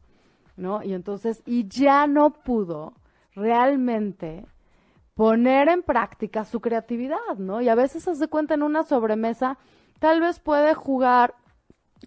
¿no? 0.55 0.83
Y 0.83 0.93
entonces, 0.93 1.41
y 1.47 1.67
ya 1.67 2.05
no 2.05 2.29
pudo 2.29 2.93
realmente 3.33 4.45
poner 5.15 5.67
en 5.67 5.81
práctica 5.81 6.45
su 6.45 6.59
creatividad, 6.59 7.37
¿no? 7.39 7.59
Y 7.59 7.69
a 7.69 7.75
veces 7.75 8.03
se 8.03 8.27
cuenta 8.27 8.53
en 8.53 8.61
una 8.61 8.83
sobremesa, 8.83 9.57
tal 9.97 10.21
vez 10.21 10.39
puede 10.39 10.75
jugar 10.75 11.33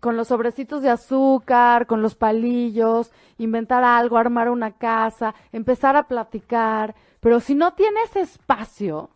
con 0.01 0.17
los 0.17 0.29
sobrecitos 0.29 0.83
de 0.83 0.91
azúcar, 0.91 1.87
con 1.87 2.03
los 2.03 2.15
palillos, 2.15 3.13
inventar 3.39 3.83
algo, 3.85 4.19
armar 4.19 4.51
una 4.51 4.73
casa, 4.73 5.35
empezar 5.53 5.97
a 5.97 6.05
platicar, 6.09 6.95
pero 7.21 7.41
si 7.41 7.55
no 7.55 7.73
tiene 7.75 8.03
ese 8.05 8.21
espacio, 8.21 9.11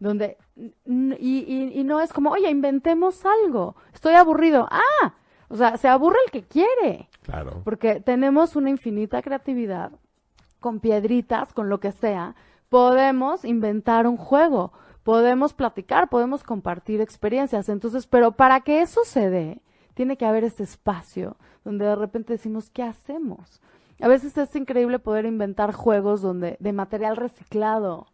donde 0.00 0.36
y, 0.56 0.74
y- 1.18 1.72
y 1.80 1.84
no 1.84 2.00
es 2.00 2.12
como, 2.12 2.30
oye, 2.30 2.50
inventemos 2.50 3.24
algo, 3.24 3.74
estoy 3.92 4.14
aburrido, 4.14 4.68
ah, 4.70 5.14
o 5.48 5.56
sea, 5.56 5.76
se 5.76 5.88
aburre 5.88 6.18
el 6.26 6.30
que 6.30 6.42
quiere, 6.42 7.08
Claro. 7.22 7.62
porque 7.64 8.00
tenemos 8.00 8.56
una 8.56 8.70
infinita 8.70 9.22
creatividad, 9.22 9.92
con 10.60 10.80
piedritas, 10.80 11.52
con 11.52 11.68
lo 11.68 11.78
que 11.80 11.92
sea, 11.92 12.34
podemos 12.68 13.44
inventar 13.44 14.06
un 14.06 14.16
juego, 14.16 14.72
podemos 15.04 15.54
platicar, 15.54 16.08
podemos 16.08 16.42
compartir 16.42 17.00
experiencias, 17.00 17.68
entonces, 17.68 18.06
pero 18.06 18.32
para 18.32 18.60
que 18.60 18.80
eso 18.82 19.00
se 19.04 19.30
dé, 19.30 19.60
tiene 19.96 20.18
que 20.18 20.26
haber 20.26 20.44
ese 20.44 20.62
espacio 20.62 21.38
donde 21.64 21.86
de 21.86 21.96
repente 21.96 22.34
decimos, 22.34 22.68
¿qué 22.68 22.82
hacemos? 22.82 23.62
A 23.98 24.08
veces 24.08 24.36
es 24.36 24.54
increíble 24.54 24.98
poder 24.98 25.24
inventar 25.24 25.72
juegos 25.72 26.20
donde 26.20 26.58
de 26.60 26.72
material 26.74 27.16
reciclado, 27.16 28.06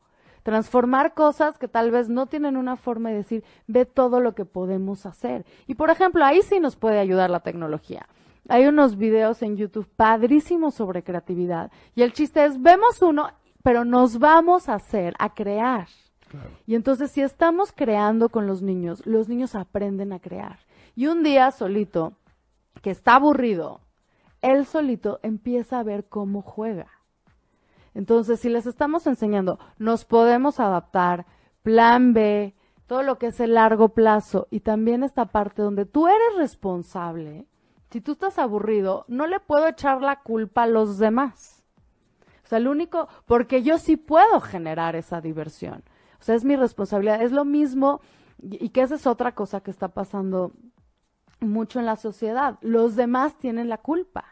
transformar 0.45 1.13
cosas 1.13 1.59
que 1.59 1.67
tal 1.67 1.91
vez 1.91 2.09
no 2.09 2.27
tienen 2.27 2.57
una 2.57 2.77
forma 2.77 3.11
de 3.11 3.17
decir, 3.17 3.45
ve 3.67 3.85
todo 3.85 4.21
lo 4.21 4.37
que 4.37 4.45
podemos 4.45 5.07
hacer. 5.07 5.45
Y 5.67 5.75
por 5.75 5.91
ejemplo, 5.91 6.25
ahí 6.25 6.41
sí 6.43 6.61
nos 6.61 6.77
puede 6.77 7.01
ayudar 7.01 7.31
la 7.31 7.41
tecnología. 7.41 8.07
Hay 8.49 8.67
unos 8.67 8.97
videos 8.97 9.43
en 9.43 9.57
YouTube 9.57 9.89
padrísimos 9.97 10.75
sobre 10.75 11.03
creatividad. 11.03 11.73
Y 11.97 12.03
el 12.03 12.13
chiste 12.13 12.45
es, 12.45 12.63
vemos 12.63 13.03
uno, 13.03 13.29
pero 13.65 13.85
nos 13.85 14.21
vamos 14.21 14.69
a 14.69 14.75
hacer, 14.75 15.15
a 15.19 15.35
crear. 15.35 15.89
Y 16.65 16.77
entonces 16.77 17.11
si 17.11 17.23
estamos 17.23 17.73
creando 17.73 18.29
con 18.29 18.47
los 18.47 18.63
niños, 18.63 19.05
los 19.05 19.29
niños 19.29 19.57
aprenden 19.57 20.13
a 20.13 20.21
crear. 20.21 20.61
Y 20.95 21.07
un 21.07 21.23
día 21.23 21.51
solito, 21.51 22.15
que 22.83 22.91
está 22.91 23.15
aburrido, 23.15 23.81
él 24.43 24.67
solito 24.67 25.21
empieza 25.23 25.79
a 25.79 25.83
ver 25.83 26.09
cómo 26.09 26.43
juega. 26.43 26.89
Entonces, 27.95 28.41
si 28.41 28.49
les 28.49 28.67
estamos 28.67 29.07
enseñando, 29.07 29.59
nos 29.79 30.05
podemos 30.05 30.61
adaptar, 30.61 31.27
plan 31.63 32.13
B, 32.13 32.55
todo 32.87 33.03
lo 33.03 33.19
que 33.19 33.29
es 33.29 33.41
el 33.41 33.55
largo 33.55 33.91
plazo 33.91 34.49
y 34.51 34.61
también 34.61 35.03
esta 35.03 35.27
parte 35.27 35.63
donde 35.63 35.87
tú 35.87 36.09
eres 36.09 36.37
responsable. 36.37 37.47
Si 37.91 38.01
tú 38.01 38.13
estás 38.13 38.39
aburrido, 38.39 39.05
no 39.09 39.27
le 39.27 39.41
puedo 39.41 39.69
echar 39.69 40.01
la 40.01 40.21
culpa 40.21 40.65
a 40.65 40.67
los 40.67 40.99
demás. 40.99 41.65
O 42.45 42.49
sea, 42.49 42.59
el 42.59 42.69
único, 42.69 43.09
porque 43.27 43.63
yo 43.63 43.79
sí 43.79 43.97
puedo 43.97 44.41
generar 44.41 44.97
esa 44.97 45.21
diversión. 45.21 45.85
O 46.21 46.23
sea, 46.23 46.35
es 46.35 46.45
mi 46.45 46.57
responsabilidad. 46.57 47.23
Es 47.23 47.33
lo 47.33 47.45
mismo, 47.45 48.01
y, 48.43 48.65
y 48.65 48.69
que 48.71 48.83
esa 48.83 48.95
es 48.95 49.07
otra 49.07 49.33
cosa 49.33 49.61
que 49.61 49.71
está 49.71 49.89
pasando 49.89 50.53
mucho 51.43 51.79
en 51.81 51.87
la 51.87 51.97
sociedad. 51.97 52.59
Los 52.61 52.97
demás 52.97 53.39
tienen 53.39 53.69
la 53.69 53.79
culpa. 53.79 54.25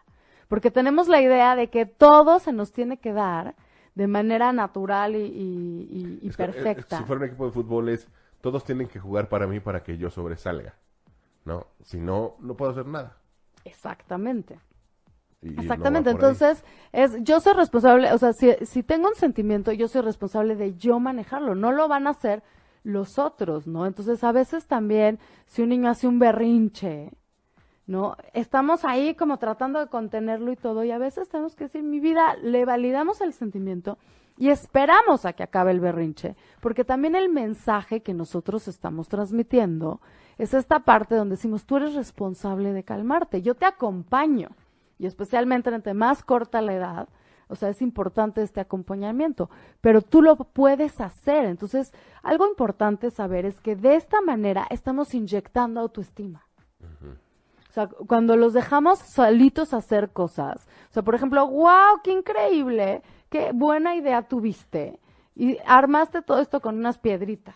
Porque 0.48 0.70
tenemos 0.70 1.06
la 1.08 1.20
idea 1.20 1.54
de 1.56 1.68
que 1.70 1.86
todo 1.86 2.38
se 2.40 2.52
nos 2.52 2.72
tiene 2.72 2.98
que 2.98 3.12
dar 3.12 3.54
de 3.94 4.06
manera 4.06 4.52
natural 4.52 5.14
y, 5.14 5.18
y- 5.18 5.88
y- 5.90 6.18
y 6.22 6.28
Es 6.28 6.36
que, 6.36 6.42
eh, 6.44 6.46
perfecta. 6.46 6.98
si 6.98 7.04
fuera 7.04 7.20
un 7.22 7.26
equipo 7.28 7.46
de 7.46 7.52
fútbol 7.52 7.88
es 7.88 8.08
todos 8.40 8.64
tienen 8.64 8.88
que 8.88 8.98
jugar 8.98 9.28
para 9.28 9.46
mí 9.46 9.60
para 9.60 9.82
que 9.82 9.98
yo 9.98 10.10
sobresalga, 10.10 10.74
¿no? 11.44 11.66
Si 11.84 11.98
no, 12.00 12.36
no 12.40 12.56
puedo 12.56 12.70
hacer 12.72 12.86
nada. 12.86 13.16
Exactamente. 13.64 14.58
No 15.42 15.62
Exactamente, 15.62 16.10
ahí. 16.10 16.14
entonces 16.14 16.64
es 16.92 17.16
yo 17.22 17.40
soy 17.40 17.54
responsable, 17.54 18.12
o 18.12 18.18
sea, 18.18 18.32
si, 18.32 18.52
si 18.66 18.82
tengo 18.82 19.08
un 19.08 19.14
sentimiento, 19.14 19.72
yo 19.72 19.88
soy 19.88 20.02
responsable 20.02 20.54
de 20.56 20.74
yo 20.76 20.98
manejarlo, 21.00 21.54
no 21.54 21.72
lo 21.72 21.88
van 21.88 22.06
a 22.06 22.10
hacer 22.10 22.42
los 22.82 23.18
otros, 23.18 23.66
¿no? 23.66 23.86
Entonces 23.86 24.24
a 24.24 24.32
veces 24.32 24.66
también 24.66 25.18
si 25.46 25.62
un 25.62 25.70
niño 25.70 25.90
hace 25.90 26.08
un 26.08 26.18
berrinche, 26.18 27.12
¿no? 27.86 28.16
Estamos 28.32 28.84
ahí 28.84 29.14
como 29.14 29.38
tratando 29.38 29.80
de 29.80 29.88
contenerlo 29.88 30.52
y 30.52 30.56
todo 30.56 30.84
y 30.84 30.90
a 30.90 30.98
veces 30.98 31.28
tenemos 31.28 31.56
que 31.56 31.64
decir, 31.64 31.82
mi 31.82 32.00
vida, 32.00 32.36
le 32.36 32.64
validamos 32.64 33.20
el 33.20 33.32
sentimiento 33.32 33.98
y 34.38 34.48
esperamos 34.48 35.26
a 35.26 35.34
que 35.34 35.42
acabe 35.42 35.70
el 35.72 35.80
berrinche, 35.80 36.36
porque 36.60 36.84
también 36.84 37.14
el 37.14 37.28
mensaje 37.28 38.00
que 38.00 38.14
nosotros 38.14 38.68
estamos 38.68 39.08
transmitiendo 39.08 40.00
es 40.38 40.54
esta 40.54 40.80
parte 40.80 41.14
donde 41.14 41.36
decimos, 41.36 41.66
tú 41.66 41.76
eres 41.76 41.94
responsable 41.94 42.72
de 42.72 42.82
calmarte, 42.82 43.42
yo 43.42 43.54
te 43.54 43.66
acompaño 43.66 44.48
y 44.98 45.06
especialmente 45.06 45.68
entre 45.68 45.92
más 45.92 46.22
corta 46.22 46.62
la 46.62 46.74
edad, 46.74 47.08
o 47.50 47.56
sea, 47.56 47.68
es 47.68 47.82
importante 47.82 48.42
este 48.42 48.60
acompañamiento, 48.60 49.50
pero 49.80 50.02
tú 50.02 50.22
lo 50.22 50.36
puedes 50.36 51.00
hacer. 51.00 51.44
Entonces, 51.44 51.92
algo 52.22 52.46
importante 52.46 53.10
saber 53.10 53.44
es 53.44 53.60
que 53.60 53.76
de 53.76 53.96
esta 53.96 54.20
manera 54.20 54.66
estamos 54.70 55.14
inyectando 55.14 55.80
autoestima. 55.80 56.46
O 57.68 57.72
sea, 57.72 57.88
cuando 57.88 58.36
los 58.36 58.52
dejamos 58.52 58.98
solitos 58.98 59.74
hacer 59.74 60.10
cosas, 60.10 60.66
o 60.90 60.92
sea, 60.92 61.02
por 61.02 61.14
ejemplo, 61.14 61.46
wow, 61.46 62.00
qué 62.02 62.12
increíble, 62.12 63.02
qué 63.28 63.52
buena 63.52 63.94
idea 63.94 64.22
tuviste, 64.22 64.98
y 65.36 65.58
armaste 65.66 66.22
todo 66.22 66.40
esto 66.40 66.60
con 66.60 66.76
unas 66.76 66.98
piedritas. 66.98 67.54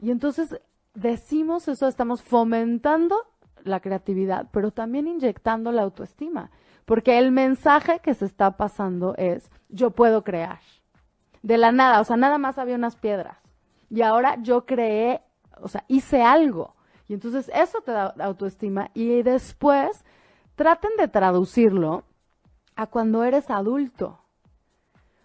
Y 0.00 0.10
entonces 0.10 0.60
decimos 0.94 1.68
eso, 1.68 1.86
estamos 1.86 2.22
fomentando 2.22 3.16
la 3.62 3.80
creatividad, 3.80 4.48
pero 4.52 4.70
también 4.70 5.06
inyectando 5.06 5.72
la 5.72 5.82
autoestima, 5.82 6.50
porque 6.86 7.18
el 7.18 7.32
mensaje 7.32 8.00
que 8.00 8.14
se 8.14 8.24
está 8.24 8.56
pasando 8.56 9.14
es, 9.16 9.50
yo 9.68 9.90
puedo 9.90 10.24
crear. 10.24 10.60
De 11.42 11.58
la 11.58 11.72
nada, 11.72 12.00
o 12.00 12.04
sea, 12.04 12.16
nada 12.16 12.38
más 12.38 12.58
había 12.58 12.76
unas 12.76 12.96
piedras. 12.96 13.36
Y 13.90 14.02
ahora 14.02 14.36
yo 14.40 14.64
creé, 14.64 15.20
o 15.60 15.68
sea, 15.68 15.84
hice 15.88 16.22
algo. 16.22 16.74
Y 17.08 17.14
entonces 17.14 17.50
eso 17.54 17.80
te 17.82 17.92
da 17.92 18.14
autoestima 18.18 18.90
y 18.94 19.22
después 19.22 20.04
traten 20.54 20.90
de 20.96 21.08
traducirlo 21.08 22.04
a 22.74 22.86
cuando 22.86 23.24
eres 23.24 23.50
adulto. 23.50 24.20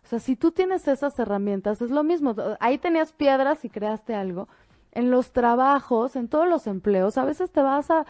O 0.04 0.08
sea, 0.08 0.20
si 0.20 0.36
tú 0.36 0.52
tienes 0.52 0.88
esas 0.88 1.18
herramientas, 1.20 1.82
es 1.82 1.92
lo 1.92 2.04
mismo. 2.04 2.36
Ahí 2.60 2.78
tenías 2.78 3.14
piedras 3.14 3.64
y 3.66 3.70
creaste 3.70 4.14
algo. 4.14 4.48
En 4.92 5.10
los 5.10 5.32
trabajos, 5.32 6.16
en 6.16 6.28
todos 6.28 6.48
los 6.48 6.68
empleos, 6.68 7.18
a 7.18 7.26
veces 7.26 7.52
te 7.52 7.62
vas 7.62 7.90
a, 7.90 8.06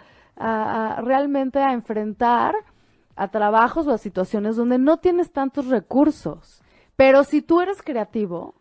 realmente 1.02 1.60
a 1.60 1.74
enfrentar 1.74 2.56
a 3.22 3.28
trabajos 3.28 3.86
o 3.86 3.92
a 3.92 4.00
situaciones 4.00 4.56
donde 4.56 4.80
no 4.80 4.98
tienes 4.98 5.32
tantos 5.32 5.68
recursos. 5.68 6.64
Pero 6.96 7.24
si 7.24 7.44
tú 7.44 7.62
eres 7.62 7.84
creativo, 7.84 8.56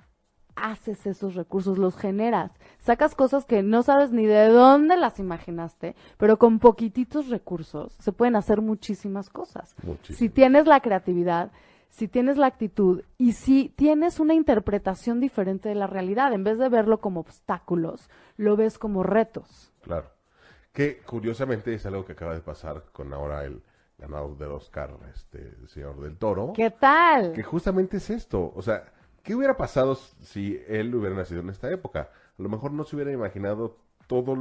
haces 0.54 1.06
esos 1.06 1.34
recursos, 1.34 1.78
los 1.78 1.96
generas, 1.96 2.52
sacas 2.78 3.14
cosas 3.14 3.46
que 3.46 3.62
no 3.62 3.82
sabes 3.82 4.12
ni 4.12 4.26
de 4.26 4.48
dónde 4.48 4.98
las 4.98 5.18
imaginaste, 5.18 5.96
pero 6.18 6.38
con 6.38 6.58
poquititos 6.58 7.28
recursos 7.28 7.94
se 8.00 8.12
pueden 8.12 8.36
hacer 8.36 8.60
muchísimas 8.60 9.30
cosas. 9.30 9.74
Muchísimo. 9.82 10.18
Si 10.18 10.28
tienes 10.28 10.66
la 10.66 10.80
creatividad, 10.80 11.52
si 11.88 12.06
tienes 12.06 12.36
la 12.36 12.48
actitud 12.48 13.02
y 13.16 13.32
si 13.32 13.70
tienes 13.70 14.20
una 14.20 14.34
interpretación 14.34 15.20
diferente 15.20 15.70
de 15.70 15.74
la 15.74 15.86
realidad, 15.86 16.34
en 16.34 16.44
vez 16.44 16.58
de 16.58 16.68
verlo 16.68 17.00
como 17.00 17.20
obstáculos, 17.20 18.10
lo 18.36 18.58
ves 18.58 18.76
como 18.76 19.04
retos. 19.04 19.72
Claro. 19.80 20.10
Que 20.74 20.98
curiosamente 20.98 21.72
es 21.72 21.86
algo 21.86 22.04
que 22.04 22.12
acaba 22.12 22.34
de 22.34 22.42
pasar 22.42 22.84
con 22.92 23.14
ahora 23.14 23.44
el 23.46 23.62
ganador 24.00 24.36
del 24.38 24.50
Oscar, 24.52 24.90
este 25.14 25.38
el 25.60 25.68
señor 25.68 26.00
del 26.00 26.16
Toro. 26.16 26.52
¿Qué 26.54 26.70
tal? 26.70 27.32
Que 27.32 27.42
justamente 27.42 27.98
es 27.98 28.10
esto. 28.10 28.52
O 28.56 28.62
sea, 28.62 28.84
¿qué 29.22 29.34
hubiera 29.34 29.56
pasado 29.56 29.94
si 29.94 30.60
él 30.66 30.94
hubiera 30.94 31.14
nacido 31.16 31.40
en 31.40 31.50
esta 31.50 31.70
época? 31.70 32.08
A 32.38 32.42
lo 32.42 32.48
mejor 32.48 32.72
no 32.72 32.84
se 32.84 32.96
hubiera 32.96 33.12
imaginado 33.12 33.76
todos 34.06 34.38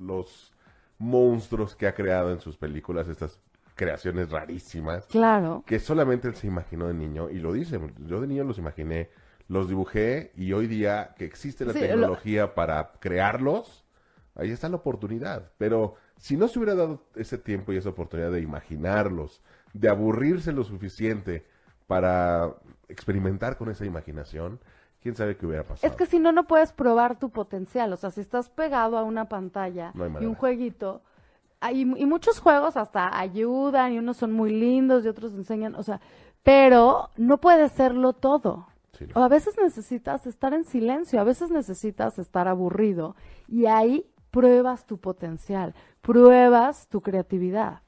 los 0.00 0.52
monstruos 0.98 1.76
que 1.76 1.86
ha 1.86 1.94
creado 1.94 2.30
en 2.32 2.40
sus 2.40 2.56
películas, 2.56 3.08
estas 3.08 3.40
creaciones 3.74 4.30
rarísimas, 4.30 5.06
Claro. 5.06 5.62
que 5.66 5.78
solamente 5.78 6.28
él 6.28 6.34
se 6.34 6.46
imaginó 6.46 6.88
de 6.88 6.94
niño, 6.94 7.28
y 7.30 7.38
lo 7.38 7.52
dice, 7.52 7.78
yo 7.98 8.20
de 8.20 8.26
niño 8.26 8.44
los 8.44 8.56
imaginé, 8.58 9.10
los 9.48 9.68
dibujé, 9.68 10.32
y 10.34 10.52
hoy 10.54 10.66
día 10.66 11.14
que 11.18 11.26
existe 11.26 11.64
la 11.66 11.72
Sí, 11.74 11.80
lo- 11.80 11.86
tecnología 11.86 12.54
para 12.54 12.92
crearlos, 13.00 13.84
ahí 14.34 14.50
está 14.50 14.68
la 14.70 14.76
oportunidad. 14.76 15.52
Pero 15.58 15.94
si 16.16 16.36
no 16.36 16.48
se 16.48 16.58
hubiera 16.58 16.74
dado 16.74 17.02
ese 17.14 17.38
tiempo 17.38 17.72
y 17.72 17.76
esa 17.76 17.90
oportunidad 17.90 18.32
de 18.32 18.40
imaginarlos, 18.40 19.42
de 19.72 19.88
aburrirse 19.88 20.52
lo 20.52 20.64
suficiente 20.64 21.46
para 21.86 22.54
experimentar 22.88 23.56
con 23.56 23.70
esa 23.70 23.84
imaginación, 23.84 24.58
quién 25.02 25.14
sabe 25.14 25.36
qué 25.36 25.46
hubiera 25.46 25.62
pasado. 25.62 25.90
Es 25.90 25.96
que 25.96 26.06
si 26.06 26.18
no, 26.18 26.32
no 26.32 26.46
puedes 26.46 26.72
probar 26.72 27.18
tu 27.18 27.30
potencial. 27.30 27.92
O 27.92 27.96
sea, 27.96 28.10
si 28.10 28.20
estás 28.20 28.48
pegado 28.48 28.98
a 28.98 29.04
una 29.04 29.28
pantalla 29.28 29.92
No 29.94 30.20
y 30.20 30.26
un 30.26 30.34
jueguito, 30.34 31.02
hay, 31.60 31.82
y 31.82 32.06
muchos 32.06 32.40
juegos 32.40 32.76
hasta 32.76 33.18
ayudan 33.18 33.92
y 33.92 33.98
unos 33.98 34.16
son 34.16 34.32
muy 34.32 34.50
lindos 34.50 35.04
y 35.04 35.08
otros 35.08 35.32
enseñan, 35.32 35.74
o 35.74 35.82
sea, 35.82 36.00
pero 36.42 37.10
no 37.16 37.38
puede 37.38 37.68
serlo 37.68 38.12
todo. 38.12 38.68
Sí, 38.92 39.06
no. 39.06 39.20
O 39.20 39.24
a 39.24 39.28
veces 39.28 39.56
necesitas 39.62 40.26
estar 40.26 40.54
en 40.54 40.64
silencio, 40.64 41.20
a 41.20 41.24
veces 41.24 41.50
necesitas 41.50 42.18
estar 42.18 42.48
aburrido 42.48 43.14
y 43.46 43.66
ahí 43.66 44.06
pruebas 44.30 44.86
tu 44.86 44.98
potencial, 44.98 45.74
pruebas 46.06 46.86
tu 46.88 47.00
creatividad. 47.00 47.80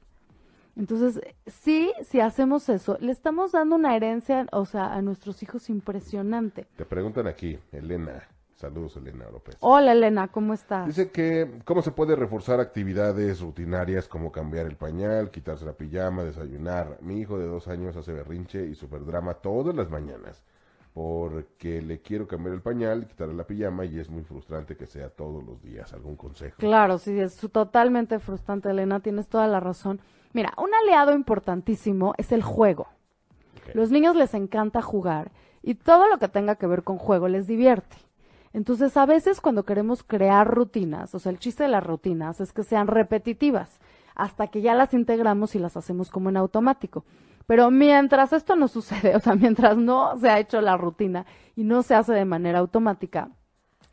Entonces, 0.77 1.21
sí, 1.47 1.93
si 2.03 2.21
hacemos 2.21 2.69
eso, 2.69 2.99
le 3.01 3.13
estamos 3.13 3.53
dando 3.53 3.77
una 3.77 3.95
herencia, 3.95 4.47
o 4.51 4.65
sea, 4.65 4.93
a 4.93 5.03
nuestros 5.03 5.43
hijos 5.43 5.71
impresionante. 5.71 6.67
Te 6.77 6.85
preguntan 6.85 7.29
aquí, 7.29 7.59
Elena. 7.71 8.27
Saludos, 8.57 8.97
Elena 8.97 9.31
López. 9.31 9.57
Hola 9.61 9.93
Elena, 9.93 10.27
¿cómo 10.27 10.53
estás? 10.53 10.89
Dice 10.89 11.13
que 11.13 11.61
cómo 11.65 11.81
se 11.81 11.93
puede 11.93 12.17
reforzar 12.17 12.59
actividades 12.59 13.41
rutinarias 13.41 14.09
como 14.09 14.33
cambiar 14.33 14.67
el 14.67 14.75
pañal, 14.75 15.31
quitarse 15.31 15.65
la 15.65 15.75
pijama, 15.75 16.25
desayunar. 16.25 16.99
Mi 17.01 17.21
hijo 17.21 17.39
de 17.39 17.47
dos 17.47 17.69
años 17.69 17.97
hace 17.97 18.13
berrinche 18.13 18.67
y 18.67 18.75
super 18.75 19.05
drama 19.05 19.35
todas 19.35 19.77
las 19.77 19.91
mañanas 19.91 20.43
porque 20.99 21.81
le 21.81 22.01
quiero 22.01 22.27
cambiar 22.27 22.57
el 22.57 22.61
pañal, 22.61 23.07
quitarle 23.07 23.35
la 23.35 23.47
pijama 23.47 23.85
y 23.85 24.01
es 24.01 24.11
muy 24.11 24.25
frustrante 24.25 24.77
que 24.77 24.85
sea 24.85 25.09
todos 25.11 25.45
los 25.45 25.63
días. 25.63 25.93
¿Algún 25.93 26.17
consejo? 26.17 26.57
Claro, 26.59 26.99
sí, 26.99 27.17
es 27.21 27.37
totalmente 27.53 28.19
frustrante, 28.19 28.69
Elena, 28.69 28.99
tienes 28.99 29.29
toda 29.29 29.47
la 29.47 29.61
razón. 29.61 30.01
Mira, 30.33 30.53
un 30.59 30.75
aliado 30.75 31.15
importantísimo 31.15 32.15
es 32.19 32.33
el 32.33 32.43
juego. 32.43 32.89
Los 33.75 33.93
niños 33.93 34.17
les 34.17 34.35
encanta 34.35 34.83
jugar 34.83 35.31
y 35.63 35.77
todo 35.77 36.09
lo 36.09 36.19
que 36.19 36.27
tenga 36.27 36.57
que 36.57 36.67
ver 36.67 36.83
con 36.83 36.99
juego 36.99 37.29
les 37.29 37.47
divierte. 37.47 37.97
Entonces, 38.53 38.97
a 38.97 39.07
veces 39.07 39.41
cuando 39.41 39.63
queremos 39.63 40.03
crear 40.03 40.53
rutinas, 40.53 41.15
o 41.15 41.21
sea, 41.21 41.31
el 41.31 41.39
chiste 41.39 41.63
de 41.63 41.69
las 41.69 41.87
rutinas 41.87 42.41
es 42.41 42.53
que 42.53 42.65
sean 42.65 42.89
repetitivas, 42.89 43.79
hasta 44.17 44.49
que 44.49 44.63
ya 44.63 44.75
las 44.75 44.93
integramos 44.95 45.55
y 45.55 45.61
las 45.61 45.77
hacemos 45.77 46.11
como 46.11 46.29
en 46.29 46.39
automático. 46.39 47.05
Pero 47.49 47.71
mientras 47.71 48.35
esto 48.35 48.57
no 48.57 48.69
sucede, 48.77 49.17
o 49.17 49.21
sea, 49.21 49.35
mientras 49.35 49.79
no 49.79 50.19
se 50.19 50.29
ha 50.29 50.39
hecho 50.39 50.61
la 50.61 50.77
rutina 50.77 51.25
y 51.57 51.65
no 51.65 51.83
se 51.83 51.95
hace 51.95 52.13
de 52.13 52.27
manera 52.27 52.59
automática, 52.59 53.31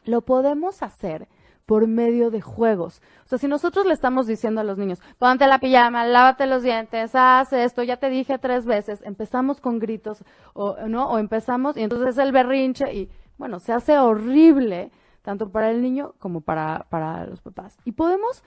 lo 0.04 0.22
podemos 0.22 0.84
hacer 0.84 1.30
por 1.66 1.88
medio 1.88 2.32
de 2.32 2.42
juegos. 2.42 3.02
O 3.24 3.30
sea, 3.30 3.38
si 3.38 3.48
nosotros 3.48 3.86
le 3.86 3.94
estamos 3.94 4.28
diciendo 4.28 4.60
a 4.60 4.66
los 4.66 4.78
niños, 4.78 5.02
ponte 5.18 5.48
la 5.48 5.60
pijama, 5.60 6.06
lávate 6.06 6.48
los 6.48 6.64
dientes, 6.64 7.12
haz 7.14 7.54
esto, 7.54 7.82
ya 7.82 7.96
te 7.96 8.10
dije 8.10 8.38
tres 8.38 8.66
veces, 8.66 9.02
empezamos 9.04 9.62
con 9.62 9.80
gritos, 9.80 10.26
o, 10.54 10.76
¿no? 10.88 11.10
O 11.10 11.18
empezamos, 11.18 11.78
y 11.78 11.82
entonces 11.84 12.10
es 12.10 12.18
el 12.18 12.34
berrinche, 12.34 12.94
y 12.94 13.10
bueno, 13.38 13.60
se 13.60 13.72
hace 13.72 13.98
horrible, 13.98 14.92
tanto 15.22 15.50
para 15.50 15.72
el 15.72 15.82
niño 15.82 16.14
como 16.20 16.42
para, 16.42 16.88
para 16.90 17.26
los 17.26 17.42
papás. 17.42 17.78
Y 17.86 17.94
podemos 17.94 18.44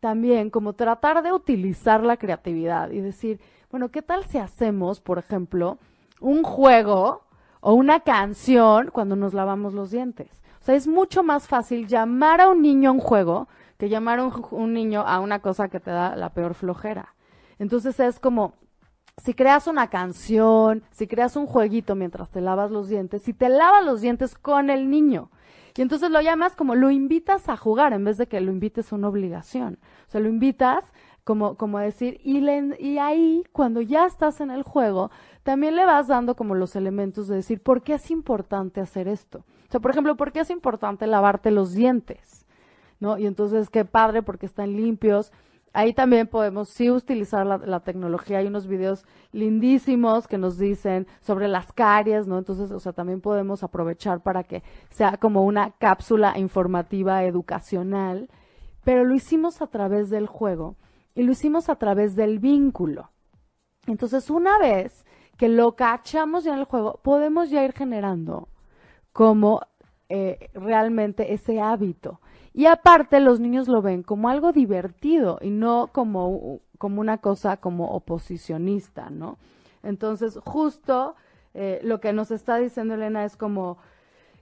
también 0.00 0.50
como 0.50 0.72
tratar 0.72 1.22
de 1.22 1.32
utilizar 1.32 2.02
la 2.02 2.16
creatividad 2.16 2.90
y 2.90 3.00
decir, 3.00 3.40
bueno, 3.70 3.90
¿qué 3.90 4.02
tal 4.02 4.24
si 4.24 4.38
hacemos, 4.38 5.00
por 5.00 5.18
ejemplo, 5.18 5.78
un 6.20 6.42
juego 6.42 7.24
o 7.60 7.74
una 7.74 8.00
canción 8.00 8.90
cuando 8.92 9.16
nos 9.16 9.34
lavamos 9.34 9.74
los 9.74 9.90
dientes? 9.90 10.30
O 10.60 10.64
sea, 10.64 10.74
es 10.74 10.86
mucho 10.86 11.22
más 11.22 11.46
fácil 11.46 11.86
llamar 11.86 12.40
a 12.40 12.48
un 12.48 12.62
niño 12.62 12.90
a 12.90 12.92
un 12.92 13.00
juego 13.00 13.48
que 13.78 13.88
llamar 13.88 14.18
a 14.18 14.24
un, 14.24 14.72
niño 14.72 15.02
a 15.02 15.20
una 15.20 15.40
cosa 15.40 15.68
que 15.68 15.80
te 15.80 15.90
da 15.90 16.16
la 16.16 16.30
peor 16.30 16.54
flojera. 16.54 17.14
Entonces 17.58 18.00
es 18.00 18.18
como, 18.18 18.54
si 19.22 19.34
creas 19.34 19.66
una 19.66 19.88
canción, 19.88 20.82
si 20.90 21.06
creas 21.06 21.36
un 21.36 21.46
jueguito 21.46 21.94
mientras 21.94 22.30
te 22.30 22.40
lavas 22.40 22.70
los 22.70 22.88
dientes, 22.88 23.22
si 23.22 23.32
te 23.32 23.48
lavas 23.48 23.84
los 23.84 24.00
dientes 24.00 24.34
con 24.34 24.70
el 24.70 24.90
niño, 24.90 25.30
y 25.78 25.82
entonces 25.82 26.10
lo 26.10 26.20
llamas 26.20 26.56
como 26.56 26.74
lo 26.74 26.90
invitas 26.90 27.48
a 27.48 27.56
jugar 27.56 27.92
en 27.92 28.02
vez 28.02 28.18
de 28.18 28.26
que 28.26 28.40
lo 28.40 28.50
invites 28.50 28.92
a 28.92 28.96
una 28.96 29.08
obligación. 29.08 29.78
O 30.08 30.10
sea, 30.10 30.20
lo 30.20 30.28
invitas 30.28 30.84
como, 31.28 31.56
como 31.56 31.78
decir, 31.78 32.22
y, 32.24 32.40
le, 32.40 32.74
y 32.80 32.96
ahí, 32.96 33.44
cuando 33.52 33.82
ya 33.82 34.06
estás 34.06 34.40
en 34.40 34.50
el 34.50 34.62
juego, 34.62 35.10
también 35.42 35.76
le 35.76 35.84
vas 35.84 36.08
dando 36.08 36.34
como 36.36 36.54
los 36.54 36.74
elementos 36.74 37.28
de 37.28 37.36
decir, 37.36 37.62
¿por 37.62 37.82
qué 37.82 37.92
es 37.96 38.10
importante 38.10 38.80
hacer 38.80 39.08
esto? 39.08 39.40
O 39.40 39.70
sea, 39.70 39.78
por 39.78 39.90
ejemplo, 39.90 40.16
¿por 40.16 40.32
qué 40.32 40.40
es 40.40 40.48
importante 40.48 41.06
lavarte 41.06 41.50
los 41.50 41.74
dientes? 41.74 42.46
¿No? 42.98 43.18
Y 43.18 43.26
entonces, 43.26 43.68
qué 43.68 43.84
padre, 43.84 44.22
porque 44.22 44.46
están 44.46 44.74
limpios. 44.74 45.30
Ahí 45.74 45.92
también 45.92 46.28
podemos 46.28 46.70
sí 46.70 46.90
utilizar 46.90 47.44
la, 47.44 47.80
tecnología. 47.80 48.38
Hay 48.38 48.46
unos 48.46 48.66
videos 48.66 49.04
lindísimos 49.32 50.28
que 50.28 50.38
nos 50.38 50.56
dicen 50.56 51.06
sobre 51.20 51.46
las 51.46 51.74
caries, 51.74 52.26
¿no? 52.26 52.38
Entonces, 52.38 52.70
o 52.70 52.80
sea, 52.80 52.94
también 52.94 53.20
podemos 53.20 53.62
aprovechar 53.62 54.22
para 54.22 54.44
que 54.44 54.62
sea 54.88 55.18
como 55.18 55.44
una 55.44 55.72
cápsula 55.72 56.38
informativa 56.38 57.22
educacional. 57.24 58.30
Pero 58.82 59.04
lo 59.04 59.14
hicimos 59.14 59.60
a 59.60 59.66
través 59.66 60.08
del 60.08 60.26
juego 60.26 60.76
y 61.18 61.24
lo 61.24 61.32
hicimos 61.32 61.68
a 61.68 61.74
través 61.74 62.14
del 62.14 62.38
vínculo. 62.38 63.10
Entonces, 63.88 64.30
una 64.30 64.56
vez 64.56 65.04
que 65.36 65.48
lo 65.48 65.74
cachamos 65.74 66.44
ya 66.44 66.52
en 66.52 66.60
el 66.60 66.64
juego, 66.64 67.00
podemos 67.02 67.50
ya 67.50 67.64
ir 67.64 67.72
generando 67.72 68.46
como 69.12 69.62
eh, 70.08 70.48
realmente 70.54 71.34
ese 71.34 71.60
hábito. 71.60 72.20
Y 72.54 72.66
aparte 72.66 73.18
los 73.18 73.40
niños 73.40 73.66
lo 73.66 73.82
ven 73.82 74.04
como 74.04 74.28
algo 74.28 74.52
divertido 74.52 75.40
y 75.42 75.50
no 75.50 75.90
como, 75.92 76.60
como 76.78 77.00
una 77.00 77.18
cosa 77.18 77.56
como 77.56 77.90
oposicionista, 77.96 79.10
¿no? 79.10 79.38
Entonces, 79.82 80.38
justo 80.44 81.16
eh, 81.52 81.80
lo 81.82 81.98
que 81.98 82.12
nos 82.12 82.30
está 82.30 82.58
diciendo 82.58 82.94
Elena 82.94 83.24
es 83.24 83.36
como 83.36 83.78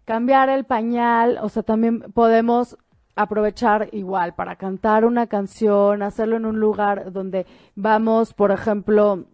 cambiar 0.04 0.50
el 0.50 0.64
pañal, 0.64 1.38
o 1.40 1.48
sea, 1.48 1.62
también 1.62 2.00
podemos 2.12 2.76
aprovechar 3.16 3.88
igual 3.92 4.34
para 4.34 4.56
cantar 4.56 5.04
una 5.04 5.26
canción, 5.26 6.02
hacerlo 6.02 6.36
en 6.36 6.44
un 6.44 6.60
lugar 6.60 7.12
donde 7.12 7.46
vamos, 7.74 8.34
por 8.34 8.52
ejemplo, 8.52 9.24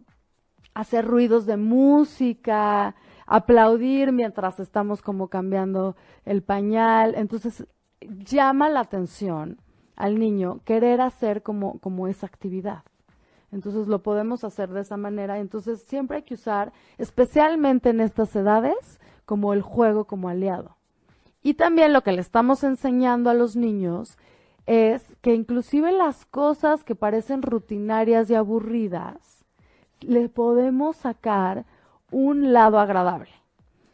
hacer 0.73 1.05
ruidos 1.05 1.45
de 1.45 1.57
música, 1.57 2.95
aplaudir 3.27 4.13
mientras 4.13 4.61
estamos 4.61 5.03
como 5.03 5.29
cambiando 5.29 5.97
el 6.25 6.43
pañal. 6.43 7.15
Entonces, 7.17 7.67
llama 8.01 8.69
la 8.69 8.81
atención 8.81 9.59
al 9.97 10.19
niño 10.19 10.61
querer 10.65 11.01
hacer 11.01 11.43
como, 11.43 11.79
como 11.81 12.09
esa 12.09 12.27
actividad. 12.27 12.85
Entonces 13.51 13.87
lo 13.87 14.03
podemos 14.03 14.45
hacer 14.45 14.71
de 14.71 14.81
esa 14.81 14.97
manera. 14.97 15.39
Entonces 15.39 15.83
siempre 15.83 16.19
hay 16.19 16.23
que 16.23 16.35
usar, 16.35 16.73
especialmente 16.99 17.91
en 17.91 18.01
estas 18.01 18.35
edades, 18.35 19.01
como 19.27 19.53
el 19.53 19.61
juego 19.61 20.07
como 20.07 20.29
aliado. 20.29 20.77
Y 21.43 21.55
también 21.55 21.93
lo 21.93 22.03
que 22.03 22.13
le 22.13 22.21
estamos 22.21 22.63
enseñando 22.65 23.31
a 23.31 23.35
los 23.35 23.57
niños 23.57 24.17
es 24.67 25.17
que 25.21 25.35
inclusive 25.35 25.91
las 25.93 26.25
cosas 26.27 26.85
que 26.85 26.95
parecen 26.95 27.43
rutinarias 27.43 28.31
y 28.31 28.35
aburridas, 28.35 29.45
le 30.01 30.29
podemos 30.29 30.97
sacar 30.97 31.65
un 32.11 32.53
lado 32.53 32.79
agradable. 32.79 33.31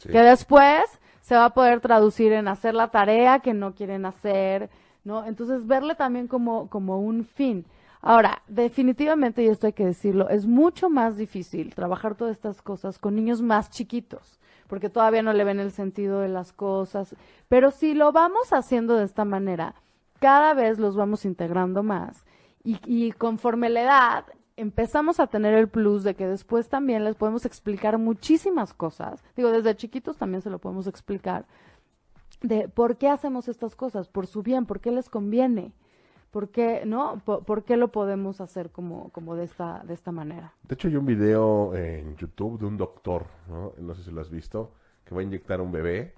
Que 0.03 0.21
después 0.23 0.83
se 1.21 1.35
va 1.35 1.47
a 1.47 1.55
poder 1.55 1.81
traducir 1.81 2.33
en 2.33 2.49
hacer 2.49 2.75
la 2.75 2.89
tarea 2.89 3.41
que 3.41 3.53
no 3.53 3.75
quieren 3.75 4.07
hacer, 4.07 4.71
¿no? 5.05 5.25
Entonces 5.27 5.67
verle 5.67 5.95
también 5.95 6.29
como, 6.29 6.69
como 6.69 7.01
un 7.01 7.25
fin. 7.25 7.65
Ahora, 8.01 8.43
definitivamente, 8.49 9.43
y 9.43 9.49
esto 9.49 9.67
hay 9.67 9.73
que 9.73 9.87
decirlo, 9.87 10.29
es 10.29 10.47
mucho 10.47 10.89
más 10.89 11.17
difícil 11.17 11.75
trabajar 11.75 12.15
todas 12.15 12.37
estas 12.37 12.63
cosas 12.63 12.99
con 12.99 13.17
niños 13.17 13.43
más 13.43 13.71
chiquitos 13.71 14.39
porque 14.69 14.91
todavía 14.91 15.23
no 15.23 15.33
le 15.33 15.45
ven 15.45 15.59
el 15.59 15.73
sentido 15.73 16.21
de 16.21 16.29
las 16.29 16.53
cosas. 16.53 17.17
Pero 17.49 17.71
si 17.73 17.95
lo 17.95 18.13
vamos 18.13 18.53
haciendo 18.53 18.95
de 18.95 19.05
esta 19.05 19.25
manera, 19.25 19.75
cada 20.21 20.55
vez 20.55 20.79
los 20.79 20.95
vamos 20.95 21.25
integrando 21.25 21.83
más. 21.83 22.25
Y, 22.63 22.79
y 22.85 23.13
conforme 23.13 23.71
la 23.71 23.83
edad, 23.83 24.25
empezamos 24.57 25.21
a 25.21 25.27
tener 25.27 25.55
el 25.55 25.69
plus 25.69 26.05
de 26.05 26.15
que 26.15 26.27
después 26.27 26.69
también 26.69 27.05
les 27.05 27.17
podemos 27.17 27.47
explicar 27.47 27.99
muchísimas 27.99 28.75
cosas. 28.75 29.25
Digo, 29.37 29.51
desde 29.51 29.77
chiquitos 29.77 30.19
también 30.19 30.43
se 30.43 30.51
lo 30.51 30.59
podemos 30.59 30.87
explicar. 30.87 31.47
De 32.43 32.69
por 32.69 32.99
qué 32.99 33.09
hacemos 33.09 33.49
estas 33.49 33.75
cosas, 33.75 34.07
por 34.09 34.27
su 34.27 34.43
bien, 34.43 34.67
por 34.67 34.81
qué 34.81 34.93
les 34.93 35.09
conviene. 35.09 35.73
¿Por 36.31 36.51
qué, 36.51 36.83
no? 36.85 37.23
¿Por, 37.25 37.65
qué 37.65 37.77
lo 37.77 37.89
podemos 37.89 38.41
hacer 38.41 38.71
como, 38.71 39.11
como 39.11 39.35
de, 39.35 39.45
esta, 39.45 39.83
de 39.85 39.95
esta 39.95 40.13
manera? 40.13 40.53
De 40.63 40.75
hecho, 40.75 40.89
hay 40.89 40.97
un 40.97 41.07
video 41.07 41.75
en 41.75 42.17
YouTube 42.17 42.59
de 42.59 42.67
un 42.67 42.77
doctor, 42.77 43.27
¿no? 43.49 43.73
No 43.79 43.95
sé 43.95 44.03
si 44.03 44.11
lo 44.11 44.21
has 44.21 44.29
visto, 44.29 44.73
que 45.05 45.15
va 45.15 45.23
a 45.23 45.25
inyectar 45.25 45.61
a 45.61 45.63
un 45.63 45.73
bebé 45.73 46.15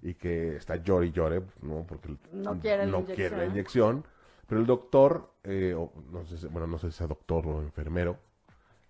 y 0.00 0.14
que 0.14 0.56
está 0.56 0.76
llore 0.76 1.08
y 1.08 1.12
llore, 1.12 1.42
¿no? 1.60 1.84
Porque 1.86 2.16
no 2.32 2.58
quiere, 2.58 2.86
no 2.86 3.00
la, 3.00 3.14
quiere 3.14 3.36
la 3.36 3.46
inyección. 3.46 4.04
Pero 4.46 4.62
el 4.62 4.66
doctor, 4.66 5.30
eh, 5.44 5.76
no 6.10 6.24
sé, 6.24 6.46
bueno, 6.48 6.66
no 6.66 6.78
sé 6.78 6.90
si 6.90 6.96
sea 6.96 7.06
doctor 7.06 7.46
o 7.46 7.60
enfermero, 7.60 8.16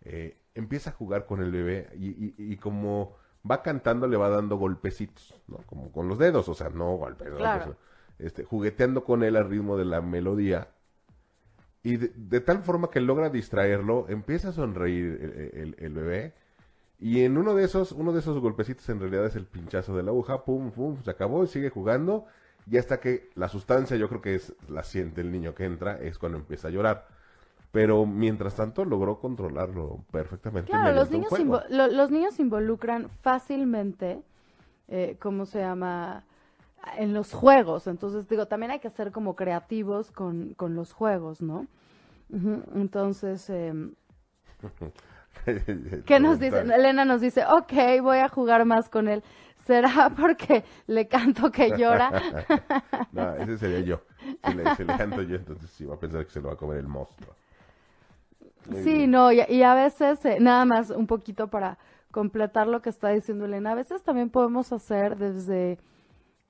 eh, 0.02 0.36
empieza 0.54 0.90
a 0.90 0.92
jugar 0.92 1.26
con 1.26 1.42
el 1.42 1.50
bebé 1.50 1.88
y, 1.96 2.34
y, 2.38 2.56
como 2.56 3.16
va 3.48 3.60
cantando 3.60 4.06
le 4.06 4.16
va 4.16 4.28
dando 4.28 4.56
golpecitos, 4.56 5.34
¿no? 5.48 5.58
Como 5.66 5.90
con 5.90 6.06
los 6.06 6.16
dedos, 6.16 6.48
o 6.48 6.54
sea, 6.54 6.70
no 6.70 6.96
golpes. 6.96 7.28
Claro 7.34 7.76
este, 8.22 8.44
jugueteando 8.44 9.04
con 9.04 9.22
él 9.22 9.36
al 9.36 9.48
ritmo 9.48 9.76
de 9.76 9.84
la 9.84 10.00
melodía. 10.00 10.68
Y 11.82 11.96
de, 11.96 12.40
tal 12.40 12.62
forma 12.62 12.90
que 12.90 13.00
logra 13.00 13.30
distraerlo, 13.30 14.06
empieza 14.08 14.50
a 14.50 14.52
sonreír 14.52 15.74
el, 15.78 15.94
bebé. 15.94 16.34
Y 16.98 17.22
en 17.22 17.38
uno 17.38 17.54
de 17.54 17.64
esos, 17.64 17.92
uno 17.92 18.12
de 18.12 18.20
esos 18.20 18.38
golpecitos 18.38 18.86
en 18.90 19.00
realidad 19.00 19.24
es 19.24 19.36
el 19.36 19.46
pinchazo 19.46 19.96
de 19.96 20.02
la 20.02 20.10
aguja, 20.10 20.44
pum, 20.44 20.70
pum, 20.72 21.02
se 21.02 21.10
acabó 21.10 21.42
y 21.42 21.46
sigue 21.46 21.70
jugando. 21.70 22.26
Y 22.70 22.76
hasta 22.76 23.00
que 23.00 23.30
la 23.34 23.48
sustancia, 23.48 23.96
yo 23.96 24.08
creo 24.08 24.20
que 24.20 24.34
es 24.34 24.52
la 24.68 24.82
siente 24.82 25.22
el 25.22 25.32
niño 25.32 25.54
que 25.54 25.64
entra, 25.64 25.98
es 25.98 26.18
cuando 26.18 26.36
empieza 26.36 26.68
a 26.68 26.70
llorar. 26.70 27.08
Pero 27.72 28.04
mientras 28.04 28.56
tanto 28.56 28.84
logró 28.84 29.18
controlarlo 29.18 30.04
perfectamente. 30.10 30.70
Claro, 30.70 30.94
los 30.94 31.10
niños, 31.10 31.30
los 31.70 32.10
niños 32.10 32.38
involucran 32.38 33.08
fácilmente, 33.22 34.22
eh, 34.88 35.16
¿cómo 35.18 35.46
se 35.46 35.60
llama? 35.60 36.24
En 36.96 37.14
los 37.14 37.32
juegos. 37.32 37.86
Entonces, 37.86 38.28
digo, 38.28 38.46
también 38.46 38.72
hay 38.72 38.80
que 38.80 38.90
ser 38.90 39.12
como 39.12 39.36
creativos 39.36 40.10
con, 40.10 40.54
con 40.54 40.74
los 40.74 40.92
juegos, 40.92 41.42
¿no? 41.42 41.66
Entonces, 42.74 43.50
eh, 43.50 43.72
¿qué 46.06 46.20
nos 46.20 46.38
dice? 46.38 46.60
Elena 46.60 47.04
nos 47.04 47.20
dice, 47.20 47.44
ok, 47.44 47.72
voy 48.02 48.18
a 48.18 48.28
jugar 48.28 48.64
más 48.64 48.88
con 48.88 49.08
él. 49.08 49.22
¿Será 49.66 50.10
porque 50.20 50.64
le 50.86 51.08
canto 51.08 51.50
que 51.50 51.76
llora? 51.76 52.10
no, 53.12 53.34
ese 53.34 53.58
sería 53.58 53.80
yo. 53.80 54.00
Si 54.44 54.54
le, 54.54 54.74
si 54.76 54.84
le, 54.84 54.96
canto 54.96 55.22
yo, 55.22 55.36
entonces 55.36 55.70
sí 55.70 55.84
va 55.84 55.94
a 55.94 55.98
pensar 55.98 56.24
que 56.24 56.30
se 56.30 56.40
lo 56.40 56.48
va 56.48 56.54
a 56.54 56.56
comer 56.56 56.78
el 56.78 56.88
monstruo. 56.88 57.34
sí, 58.84 59.06
no, 59.06 59.32
y, 59.32 59.40
y, 59.48 59.62
a 59.62 59.74
veces, 59.74 60.24
eh, 60.24 60.38
nada 60.40 60.64
más 60.64 60.90
un 60.90 61.06
poquito 61.06 61.48
para 61.48 61.78
completar 62.10 62.66
lo 62.66 62.82
que 62.82 62.90
está 62.90 63.08
diciendo 63.10 63.44
Elena, 63.44 63.72
a 63.72 63.74
veces 63.74 64.02
también 64.02 64.30
podemos 64.30 64.72
hacer 64.72 65.16
desde 65.16 65.78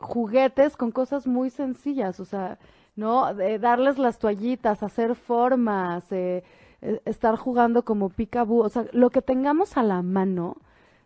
juguetes 0.00 0.76
con 0.76 0.90
cosas 0.90 1.26
muy 1.26 1.50
sencillas, 1.50 2.20
o 2.20 2.24
sea, 2.24 2.58
¿no? 2.96 3.32
darles 3.34 3.98
las 3.98 4.18
toallitas, 4.18 4.82
hacer 4.82 5.14
formas, 5.14 6.10
eh, 6.10 6.42
eh, 6.82 7.00
estar 7.04 7.36
jugando 7.36 7.84
como 7.84 8.08
picabú, 8.08 8.62
o 8.62 8.68
sea, 8.68 8.86
lo 8.92 9.10
que 9.10 9.22
tengamos 9.22 9.76
a 9.76 9.82
la 9.82 10.02
mano, 10.02 10.56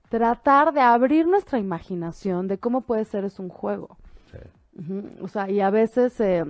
tratar 0.08 0.72
de 0.72 0.80
abrir 0.80 1.26
nuestra 1.26 1.58
imaginación 1.58 2.46
de 2.46 2.58
cómo 2.58 2.82
puede 2.82 3.04
ser 3.04 3.24
es 3.24 3.38
un 3.38 3.48
juego. 3.48 3.96
O 5.20 5.28
sea, 5.28 5.48
y 5.48 5.60
a 5.60 5.70
veces 5.70 6.18
eh, 6.20 6.44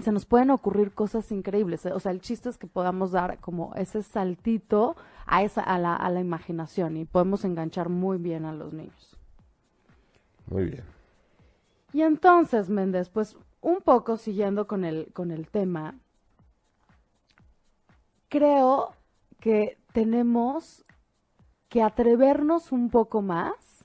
se 0.00 0.12
nos 0.12 0.26
pueden 0.26 0.50
ocurrir 0.50 0.92
cosas 0.92 1.32
increíbles. 1.32 1.84
O 1.86 1.98
sea, 1.98 2.12
el 2.12 2.20
chiste 2.20 2.48
es 2.48 2.56
que 2.56 2.68
podamos 2.68 3.10
dar 3.10 3.38
como 3.40 3.74
ese 3.74 4.02
saltito 4.02 4.94
a, 5.26 5.42
esa, 5.42 5.62
a, 5.62 5.78
la, 5.78 5.96
a 5.96 6.08
la 6.10 6.20
imaginación 6.20 6.96
y 6.96 7.04
podemos 7.04 7.44
enganchar 7.44 7.88
muy 7.88 8.18
bien 8.18 8.44
a 8.44 8.52
los 8.52 8.72
niños. 8.72 9.16
Muy 10.46 10.66
bien. 10.66 10.97
Y 11.92 12.02
entonces, 12.02 12.68
Méndez, 12.68 13.08
pues 13.08 13.36
un 13.60 13.80
poco 13.80 14.16
siguiendo 14.16 14.66
con 14.66 14.84
el, 14.84 15.12
con 15.12 15.30
el 15.30 15.48
tema, 15.48 15.98
creo 18.28 18.94
que 19.40 19.78
tenemos 19.92 20.84
que 21.68 21.82
atrevernos 21.82 22.72
un 22.72 22.90
poco 22.90 23.22
más. 23.22 23.84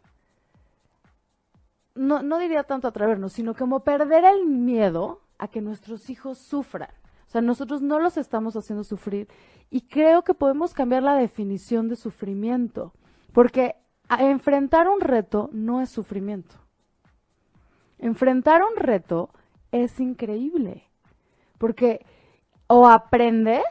No, 1.95 2.21
no 2.23 2.39
diría 2.39 2.63
tanto 2.63 2.87
atrevernos, 2.87 3.33
sino 3.33 3.55
como 3.55 3.83
perder 3.83 4.25
el 4.25 4.45
miedo 4.45 5.21
a 5.37 5.47
que 5.47 5.61
nuestros 5.61 6.09
hijos 6.09 6.37
sufran. 6.37 6.89
O 7.27 7.29
sea, 7.29 7.41
nosotros 7.41 7.81
no 7.81 7.99
los 7.99 8.17
estamos 8.17 8.55
haciendo 8.55 8.83
sufrir 8.83 9.27
y 9.69 9.81
creo 9.81 10.23
que 10.23 10.33
podemos 10.33 10.73
cambiar 10.73 11.03
la 11.03 11.15
definición 11.15 11.89
de 11.89 11.95
sufrimiento, 11.95 12.93
porque 13.31 13.75
enfrentar 14.19 14.87
un 14.87 15.01
reto 15.01 15.49
no 15.51 15.81
es 15.81 15.89
sufrimiento. 15.89 16.62
Enfrentar 17.99 18.61
un 18.63 18.75
reto 18.77 19.29
es 19.71 19.99
increíble, 19.99 20.83
porque 21.57 22.05
o 22.67 22.87
aprendes 22.87 23.63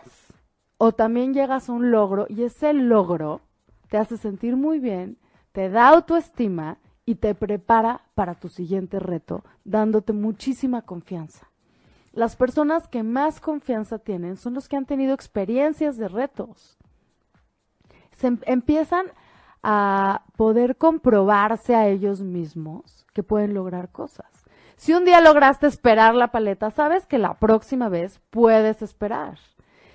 o 0.79 0.93
también 0.93 1.35
llegas 1.35 1.69
a 1.69 1.73
un 1.73 1.91
logro 1.91 2.27
y 2.29 2.43
ese 2.43 2.73
logro 2.73 3.41
te 3.89 3.99
hace 3.99 4.17
sentir 4.17 4.57
muy 4.57 4.79
bien, 4.81 5.19
te 5.53 5.69
da 5.69 5.89
autoestima 5.89 6.79
y 7.05 7.17
te 7.17 7.35
prepara 7.35 8.03
para 8.15 8.35
tu 8.35 8.49
siguiente 8.49 8.99
reto, 8.99 9.45
dándote 9.65 10.13
muchísima 10.13 10.83
confianza. 10.83 11.49
las 12.15 12.37
personas 12.37 12.89
que 12.89 13.03
más 13.03 13.41
confianza 13.41 13.99
tienen 13.99 14.37
son 14.37 14.53
los 14.55 14.69
que 14.69 14.77
han 14.77 14.85
tenido 14.85 15.15
experiencias 15.15 15.97
de 15.97 16.09
retos. 16.09 16.77
Se 18.13 18.27
em- 18.27 18.39
empiezan 18.45 19.07
a 19.63 20.23
poder 20.37 20.77
comprobarse 20.77 21.75
a 21.75 21.89
ellos 21.89 22.21
mismos 22.21 23.07
que 23.13 23.23
pueden 23.23 23.55
lograr 23.55 23.91
cosas. 23.91 24.27
Si 24.77 24.93
un 24.93 25.05
día 25.05 25.21
lograste 25.21 25.67
esperar 25.67 26.15
la 26.15 26.33
paleta, 26.33 26.71
sabes 26.71 27.07
que 27.07 27.19
la 27.19 27.35
próxima 27.35 27.89
vez 27.89 28.21
puedes 28.31 28.83
esperar. 28.83 29.39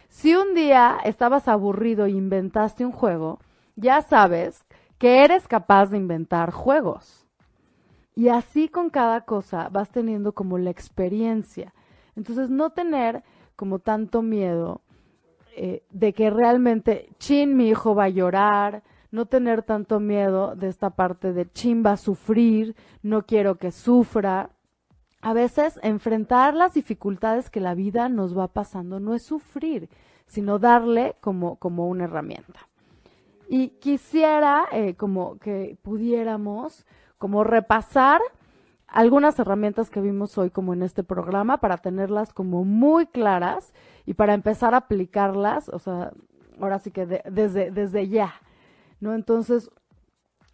Si 0.07 0.35
un 0.35 0.53
día 0.53 0.97
estabas 1.03 1.47
aburrido 1.49 2.05
e 2.05 2.11
inventaste 2.11 2.85
un 2.85 2.93
juego, 2.93 3.39
ya 3.75 4.01
sabes 4.01 4.63
que 4.97 5.23
eres 5.25 5.47
capaz 5.47 5.87
de 5.87 5.97
inventar 5.97 6.51
juegos. 6.51 7.25
Y 8.15 8.29
así 8.29 8.69
con 8.69 8.89
cada 8.89 9.21
cosa 9.21 9.69
vas 9.69 9.89
teniendo 9.89 10.31
como 10.31 10.57
la 10.57 10.69
experiencia. 10.69 11.73
Entonces 12.15 12.49
no 12.49 12.71
tener 12.71 13.23
como 13.55 13.79
tanto 13.79 14.21
miedo 14.21 14.81
eh, 15.55 15.83
de 15.91 16.13
que 16.13 16.29
realmente, 16.29 17.09
chin, 17.19 17.57
mi 17.57 17.67
hijo 17.69 17.93
va 17.93 18.05
a 18.05 18.09
llorar, 18.09 18.83
no 19.11 19.25
tener 19.25 19.63
tanto 19.63 19.99
miedo 19.99 20.55
de 20.55 20.67
esta 20.67 20.89
parte 20.91 21.33
de 21.33 21.49
chin 21.51 21.83
va 21.85 21.93
a 21.93 21.97
sufrir, 21.97 22.75
no 23.01 23.25
quiero 23.25 23.55
que 23.55 23.71
sufra. 23.71 24.49
A 25.21 25.33
veces 25.33 25.79
enfrentar 25.81 26.53
las 26.53 26.73
dificultades 26.73 27.49
que 27.49 27.59
la 27.59 27.73
vida 27.73 28.09
nos 28.09 28.37
va 28.37 28.47
pasando 28.49 28.99
no 28.99 29.13
es 29.15 29.23
sufrir, 29.23 29.89
sino 30.27 30.59
darle 30.59 31.15
como, 31.21 31.55
como 31.55 31.87
una 31.87 32.03
herramienta. 32.03 32.67
Y 33.49 33.69
quisiera 33.79 34.65
eh, 34.71 34.95
como 34.95 35.37
que 35.39 35.77
pudiéramos 35.81 36.85
como 37.17 37.43
repasar 37.43 38.21
algunas 38.87 39.39
herramientas 39.39 39.89
que 39.89 40.01
vimos 40.01 40.37
hoy 40.37 40.49
como 40.49 40.73
en 40.73 40.83
este 40.83 41.03
programa 41.03 41.57
para 41.57 41.77
tenerlas 41.77 42.33
como 42.33 42.63
muy 42.63 43.07
claras 43.07 43.73
y 44.05 44.13
para 44.13 44.33
empezar 44.33 44.73
a 44.73 44.77
aplicarlas, 44.77 45.69
o 45.69 45.79
sea, 45.79 46.11
ahora 46.61 46.79
sí 46.79 46.91
que 46.91 47.05
de- 47.05 47.23
desde, 47.29 47.71
desde 47.71 48.07
ya, 48.07 48.33
¿no? 48.99 49.13
Entonces, 49.13 49.69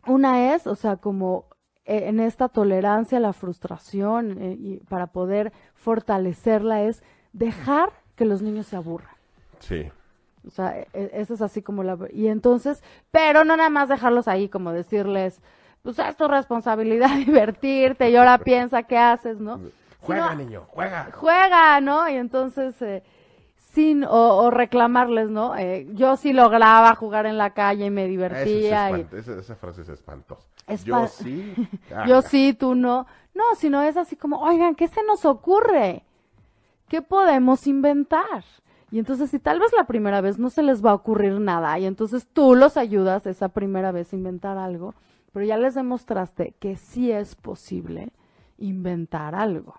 una 0.08 0.54
es, 0.54 0.68
o 0.68 0.76
sea, 0.76 0.98
como 0.98 1.46
eh, 1.86 2.08
en 2.08 2.20
esta 2.20 2.50
tolerancia 2.50 3.18
a 3.18 3.22
la 3.22 3.34
frustración 3.34 4.38
eh, 4.42 4.56
y 4.60 4.78
para 4.90 5.08
poder 5.08 5.52
fortalecerla 5.76 6.84
es 6.84 7.04
dejar 7.34 7.90
que 8.16 8.26
los 8.26 8.42
niños 8.42 8.68
se 8.68 8.76
aburran. 8.76 9.14
Sí. 9.60 9.90
O 10.46 10.50
sea, 10.50 10.78
e- 10.80 10.88
e- 10.94 11.12
eso 11.14 11.34
es 11.36 11.42
así 11.42 11.62
como 11.62 11.84
la... 11.84 11.98
Y 12.12 12.28
entonces, 12.28 12.84
pero 13.12 13.44
no 13.46 13.56
nada 13.56 13.70
más 13.70 13.88
dejarlos 13.90 14.28
ahí, 14.28 14.50
como 14.50 14.72
decirles, 14.74 15.40
pues 15.82 16.00
es 16.00 16.18
tu 16.18 16.28
responsabilidad 16.28 17.10
divertirte 17.26 18.10
y 18.10 18.16
ahora 18.18 18.38
piensa 18.40 18.84
qué 18.84 18.98
haces, 18.98 19.40
¿no? 19.40 19.60
Juega, 20.02 20.32
Sino- 20.32 20.44
niño, 20.44 20.64
juega. 20.68 21.10
juega, 21.14 21.80
¿no? 21.80 22.10
Y 22.10 22.16
entonces, 22.16 22.82
eh, 22.82 23.04
sin, 23.74 24.04
o, 24.04 24.10
o 24.38 24.52
reclamarles, 24.52 25.30
¿no? 25.30 25.56
Eh, 25.58 25.88
yo 25.94 26.16
sí 26.16 26.32
lograba 26.34 26.96
jugar 26.96 27.26
en 27.26 27.38
la 27.38 27.54
calle 27.54 27.86
y 27.86 27.90
me 27.90 28.04
Eso 28.04 28.06
es 28.06 28.10
divertía. 28.12 28.90
y, 28.92 28.94
espant- 29.04 29.14
esa, 29.18 29.40
esa 29.40 29.56
frase 29.56 29.82
es 29.82 29.90
espantosa. 29.90 30.48
Espa- 30.68 30.86
Yo 30.86 31.08
sí. 31.08 31.54
Ah, 31.94 32.06
yo 32.08 32.22
sí, 32.22 32.54
tú 32.54 32.76
no. 32.76 33.06
No, 33.34 33.44
sino 33.58 33.82
es 33.82 33.98
así 33.98 34.16
como, 34.16 34.42
oigan, 34.42 34.76
¿qué 34.76 34.88
se 34.88 35.04
nos 35.04 35.26
ocurre? 35.26 36.04
¿Qué 36.88 37.02
podemos 37.02 37.66
inventar? 37.68 38.44
Y 38.92 39.00
entonces, 39.00 39.32
si 39.32 39.40
tal 39.40 39.60
vez 39.60 39.72
la 39.76 39.86
primera 39.86 40.22
vez 40.22 40.38
no 40.38 40.52
se 40.52 40.62
les 40.62 40.86
va 40.86 40.92
a 40.92 40.96
ocurrir 40.96 41.40
nada, 41.40 41.80
y 41.80 41.86
entonces 41.86 42.28
tú 42.32 42.54
los 42.56 42.78
ayudas 42.78 43.26
esa 43.26 43.50
primera 43.50 43.92
vez 43.92 44.14
a 44.14 44.16
inventar 44.16 44.60
algo, 44.60 44.94
pero 45.32 45.46
ya 45.46 45.58
les 45.58 45.74
demostraste 45.74 46.54
que 46.60 46.76
sí 46.76 47.12
es 47.12 47.34
posible 47.34 48.12
inventar 48.60 49.34
algo, 49.34 49.74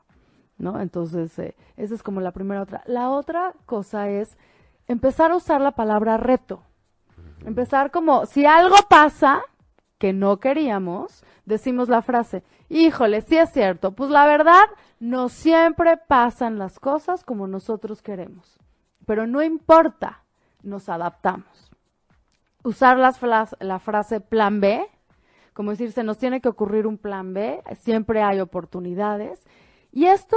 ¿no? 0.59 0.81
Entonces, 0.81 1.39
eh, 1.39 1.55
esa 1.77 1.95
es 1.95 2.03
como 2.03 2.21
la 2.21 2.33
primera 2.33 2.63
otra. 2.63 2.83
La 2.87 3.11
otra 3.11 3.55
cosa 3.67 4.09
es 4.09 4.37
empezar 4.87 5.33
a 5.33 5.37
usar 5.37 5.61
la 5.61 5.73
palabra 5.73 6.17
reto. 6.17 6.63
Empezar 7.45 7.91
como, 7.91 8.27
si 8.27 8.47
algo 8.47 8.77
pasa 8.89 9.43
que 9.99 10.13
no 10.13 10.39
queríamos, 10.39 11.25
decimos 11.45 11.89
la 11.89 12.03
frase, 12.03 12.43
híjole, 12.69 13.21
sí 13.21 13.37
es 13.37 13.51
cierto, 13.51 13.93
pues 13.93 14.11
la 14.11 14.27
verdad, 14.27 14.65
no 14.99 15.29
siempre 15.29 15.97
pasan 15.97 16.59
las 16.59 16.79
cosas 16.79 17.25
como 17.25 17.47
nosotros 17.47 18.03
queremos, 18.03 18.59
pero 19.07 19.27
no 19.27 19.43
importa, 19.43 20.23
nos 20.63 20.89
adaptamos. 20.89 21.71
Usar 22.63 22.97
las 22.99 23.21
la 23.61 23.79
frase 23.79 24.21
plan 24.21 24.61
B, 24.61 24.87
como 25.53 25.71
decir, 25.71 25.93
se 25.93 26.03
nos 26.03 26.19
tiene 26.19 26.41
que 26.41 26.49
ocurrir 26.49 26.87
un 26.87 26.99
plan 26.99 27.33
B, 27.33 27.63
siempre 27.77 28.23
hay 28.23 28.41
oportunidades, 28.41 29.47
y 29.95 30.07
esto 30.07 30.37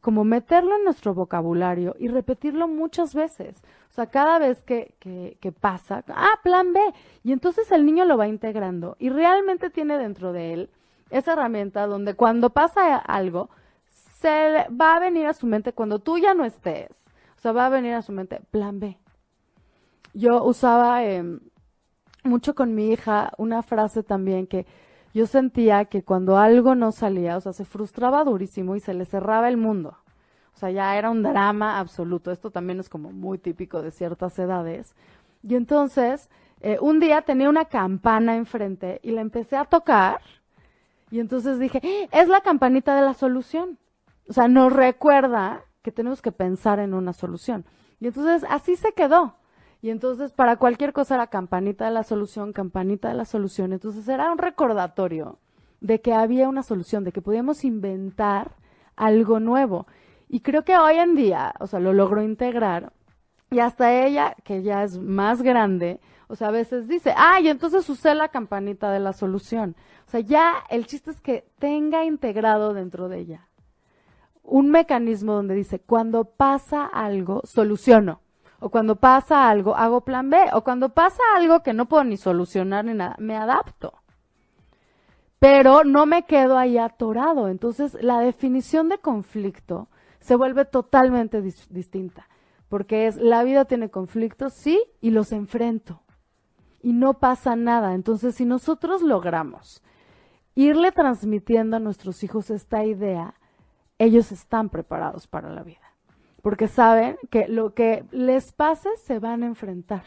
como 0.00 0.24
meterlo 0.24 0.76
en 0.76 0.84
nuestro 0.84 1.14
vocabulario 1.14 1.94
y 1.98 2.08
repetirlo 2.08 2.66
muchas 2.66 3.14
veces. 3.14 3.62
O 3.90 3.94
sea, 3.94 4.06
cada 4.06 4.38
vez 4.40 4.62
que, 4.62 4.94
que, 4.98 5.36
que 5.40 5.52
pasa, 5.52 6.02
ah, 6.08 6.40
plan 6.42 6.72
B. 6.72 6.80
Y 7.22 7.32
entonces 7.32 7.70
el 7.70 7.86
niño 7.86 8.04
lo 8.04 8.16
va 8.16 8.26
integrando 8.26 8.96
y 8.98 9.10
realmente 9.10 9.70
tiene 9.70 9.96
dentro 9.96 10.32
de 10.32 10.54
él 10.54 10.70
esa 11.10 11.34
herramienta 11.34 11.86
donde 11.86 12.14
cuando 12.14 12.50
pasa 12.50 12.96
algo, 12.96 13.48
se 13.90 14.66
va 14.68 14.96
a 14.96 15.00
venir 15.00 15.26
a 15.26 15.34
su 15.34 15.46
mente 15.46 15.72
cuando 15.72 16.00
tú 16.00 16.18
ya 16.18 16.34
no 16.34 16.44
estés. 16.44 16.90
O 17.38 17.40
sea, 17.40 17.52
va 17.52 17.66
a 17.66 17.70
venir 17.70 17.94
a 17.94 18.02
su 18.02 18.10
mente 18.10 18.40
plan 18.50 18.80
B. 18.80 18.98
Yo 20.14 20.42
usaba 20.42 21.04
em, 21.04 21.38
mucho 22.24 22.56
con 22.56 22.74
mi 22.74 22.90
hija 22.90 23.32
una 23.38 23.62
frase 23.62 24.02
también 24.02 24.48
que 24.48 24.66
yo 25.12 25.26
sentía 25.26 25.84
que 25.86 26.02
cuando 26.02 26.38
algo 26.38 26.74
no 26.74 26.92
salía, 26.92 27.36
o 27.36 27.40
sea, 27.40 27.52
se 27.52 27.64
frustraba 27.64 28.24
durísimo 28.24 28.76
y 28.76 28.80
se 28.80 28.94
le 28.94 29.04
cerraba 29.04 29.48
el 29.48 29.56
mundo. 29.56 29.96
O 30.54 30.58
sea, 30.58 30.70
ya 30.70 30.96
era 30.96 31.10
un 31.10 31.22
drama 31.22 31.78
absoluto. 31.78 32.30
Esto 32.30 32.50
también 32.50 32.80
es 32.80 32.88
como 32.88 33.12
muy 33.12 33.38
típico 33.38 33.82
de 33.82 33.90
ciertas 33.90 34.38
edades. 34.38 34.94
Y 35.42 35.54
entonces, 35.54 36.28
eh, 36.60 36.78
un 36.80 37.00
día 37.00 37.22
tenía 37.22 37.48
una 37.48 37.64
campana 37.64 38.36
enfrente 38.36 39.00
y 39.02 39.12
la 39.12 39.22
empecé 39.22 39.56
a 39.56 39.64
tocar. 39.64 40.20
Y 41.10 41.18
entonces 41.18 41.58
dije, 41.58 41.80
"¡Eh! 41.82 42.08
es 42.12 42.28
la 42.28 42.40
campanita 42.42 42.94
de 42.94 43.02
la 43.02 43.14
solución. 43.14 43.78
O 44.28 44.32
sea, 44.32 44.48
nos 44.48 44.72
recuerda 44.72 45.62
que 45.82 45.90
tenemos 45.92 46.22
que 46.22 46.30
pensar 46.30 46.78
en 46.78 46.94
una 46.94 47.12
solución. 47.12 47.64
Y 47.98 48.06
entonces 48.08 48.44
así 48.48 48.76
se 48.76 48.92
quedó. 48.92 49.34
Y 49.82 49.90
entonces 49.90 50.32
para 50.32 50.56
cualquier 50.56 50.92
cosa 50.92 51.14
era 51.14 51.28
campanita 51.28 51.86
de 51.86 51.90
la 51.90 52.04
solución, 52.04 52.52
campanita 52.52 53.08
de 53.08 53.14
la 53.14 53.24
solución. 53.24 53.72
Entonces 53.72 54.06
era 54.08 54.30
un 54.30 54.38
recordatorio 54.38 55.38
de 55.80 56.00
que 56.00 56.12
había 56.12 56.48
una 56.48 56.62
solución, 56.62 57.04
de 57.04 57.12
que 57.12 57.22
podíamos 57.22 57.64
inventar 57.64 58.52
algo 58.96 59.40
nuevo. 59.40 59.86
Y 60.28 60.40
creo 60.40 60.64
que 60.64 60.76
hoy 60.76 60.96
en 60.96 61.14
día, 61.14 61.54
o 61.58 61.66
sea, 61.66 61.80
lo 61.80 61.92
logró 61.92 62.22
integrar. 62.22 62.92
Y 63.50 63.60
hasta 63.60 64.04
ella, 64.04 64.36
que 64.44 64.62
ya 64.62 64.84
es 64.84 64.98
más 64.98 65.42
grande, 65.42 66.00
o 66.28 66.36
sea, 66.36 66.48
a 66.48 66.52
veces 66.52 66.86
dice, 66.86 67.12
ay, 67.16 67.48
entonces 67.48 67.88
usé 67.88 68.14
la 68.14 68.28
campanita 68.28 68.92
de 68.92 69.00
la 69.00 69.12
solución. 69.12 69.74
O 70.06 70.10
sea, 70.10 70.20
ya 70.20 70.54
el 70.68 70.86
chiste 70.86 71.10
es 71.10 71.20
que 71.20 71.48
tenga 71.58 72.04
integrado 72.04 72.74
dentro 72.74 73.08
de 73.08 73.18
ella 73.18 73.50
un 74.50 74.68
mecanismo 74.70 75.34
donde 75.34 75.54
dice, 75.54 75.78
cuando 75.78 76.24
pasa 76.24 76.84
algo, 76.84 77.42
soluciono. 77.44 78.20
O 78.60 78.68
cuando 78.70 78.96
pasa 78.96 79.48
algo, 79.48 79.74
hago 79.74 80.02
plan 80.02 80.30
B. 80.30 80.36
O 80.52 80.62
cuando 80.62 80.90
pasa 80.90 81.22
algo 81.34 81.62
que 81.62 81.72
no 81.72 81.86
puedo 81.86 82.04
ni 82.04 82.16
solucionar 82.16 82.84
ni 82.84 82.94
nada, 82.94 83.16
me 83.18 83.36
adapto. 83.36 83.94
Pero 85.38 85.84
no 85.84 86.04
me 86.04 86.24
quedo 86.24 86.58
ahí 86.58 86.76
atorado. 86.76 87.48
Entonces, 87.48 87.96
la 88.02 88.20
definición 88.20 88.88
de 88.90 88.98
conflicto 88.98 89.88
se 90.20 90.36
vuelve 90.36 90.66
totalmente 90.66 91.42
dis- 91.42 91.66
distinta. 91.68 92.28
Porque 92.68 93.06
es, 93.06 93.16
la 93.16 93.42
vida 93.42 93.64
tiene 93.64 93.90
conflictos, 93.90 94.52
sí, 94.52 94.80
y 95.00 95.10
los 95.10 95.32
enfrento. 95.32 96.02
Y 96.82 96.92
no 96.92 97.14
pasa 97.14 97.56
nada. 97.56 97.94
Entonces, 97.94 98.34
si 98.34 98.44
nosotros 98.44 99.02
logramos 99.02 99.82
irle 100.54 100.92
transmitiendo 100.92 101.76
a 101.76 101.80
nuestros 101.80 102.22
hijos 102.22 102.50
esta 102.50 102.84
idea, 102.84 103.34
ellos 103.98 104.32
están 104.32 104.68
preparados 104.68 105.26
para 105.26 105.50
la 105.50 105.62
vida. 105.62 105.89
Porque 106.42 106.68
saben 106.68 107.18
que 107.30 107.48
lo 107.48 107.74
que 107.74 108.04
les 108.10 108.52
pase 108.52 108.88
se 108.96 109.18
van 109.18 109.42
a 109.42 109.46
enfrentar. 109.46 110.04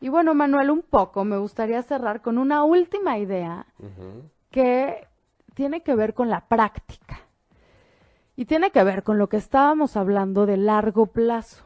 Y 0.00 0.08
bueno, 0.08 0.34
Manuel, 0.34 0.70
un 0.70 0.82
poco 0.82 1.24
me 1.24 1.36
gustaría 1.36 1.80
cerrar 1.82 2.22
con 2.22 2.38
una 2.38 2.64
última 2.64 3.18
idea 3.18 3.66
que 4.50 5.06
tiene 5.54 5.82
que 5.82 5.94
ver 5.94 6.14
con 6.14 6.28
la 6.28 6.46
práctica. 6.48 7.20
Y 8.34 8.46
tiene 8.46 8.70
que 8.70 8.82
ver 8.82 9.04
con 9.04 9.18
lo 9.18 9.28
que 9.28 9.36
estábamos 9.36 9.96
hablando 9.96 10.46
de 10.46 10.56
largo 10.56 11.06
plazo. 11.06 11.64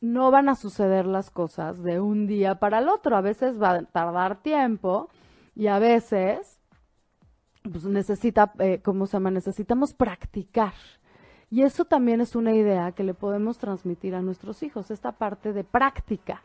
No 0.00 0.30
van 0.30 0.48
a 0.48 0.56
suceder 0.56 1.06
las 1.06 1.30
cosas 1.30 1.82
de 1.82 2.00
un 2.00 2.26
día 2.26 2.56
para 2.56 2.80
el 2.80 2.88
otro. 2.88 3.16
A 3.16 3.20
veces 3.20 3.60
va 3.62 3.70
a 3.70 3.82
tardar 3.84 4.42
tiempo 4.42 5.08
y 5.54 5.68
a 5.68 5.78
veces 5.78 6.58
pues 7.62 7.84
necesita, 7.84 8.52
eh, 8.58 8.80
¿cómo 8.84 9.06
se 9.06 9.12
llama? 9.12 9.30
Necesitamos 9.30 9.94
practicar. 9.94 10.74
Y 11.52 11.64
eso 11.64 11.84
también 11.84 12.22
es 12.22 12.34
una 12.34 12.54
idea 12.54 12.92
que 12.92 13.04
le 13.04 13.12
podemos 13.12 13.58
transmitir 13.58 14.14
a 14.14 14.22
nuestros 14.22 14.62
hijos, 14.62 14.90
esta 14.90 15.12
parte 15.12 15.52
de 15.52 15.64
práctica. 15.64 16.40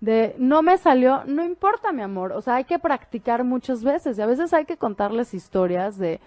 De 0.00 0.34
no 0.38 0.60
me 0.60 0.76
salió, 0.76 1.22
no 1.24 1.44
importa, 1.44 1.92
mi 1.92 2.02
amor. 2.02 2.32
O 2.32 2.42
sea, 2.42 2.56
hay 2.56 2.64
que 2.64 2.80
practicar 2.80 3.44
muchas 3.44 3.84
veces 3.84 4.18
y 4.18 4.22
a 4.22 4.26
veces 4.26 4.52
hay 4.52 4.64
que 4.64 4.76
contarles 4.76 5.34
historias 5.34 5.98
de, 5.98 6.18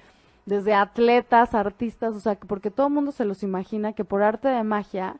desde 0.45 0.73
atletas, 0.73 1.53
artistas, 1.53 2.15
o 2.15 2.21
sea, 2.21 2.35
porque 2.35 2.71
todo 2.71 2.87
el 2.87 2.93
mundo 2.93 3.11
se 3.11 3.25
los 3.25 3.43
imagina 3.43 3.91
que 3.91 4.05
por 4.05 4.23
arte 4.23 4.47
de 4.47 4.63
magia, 4.63 5.17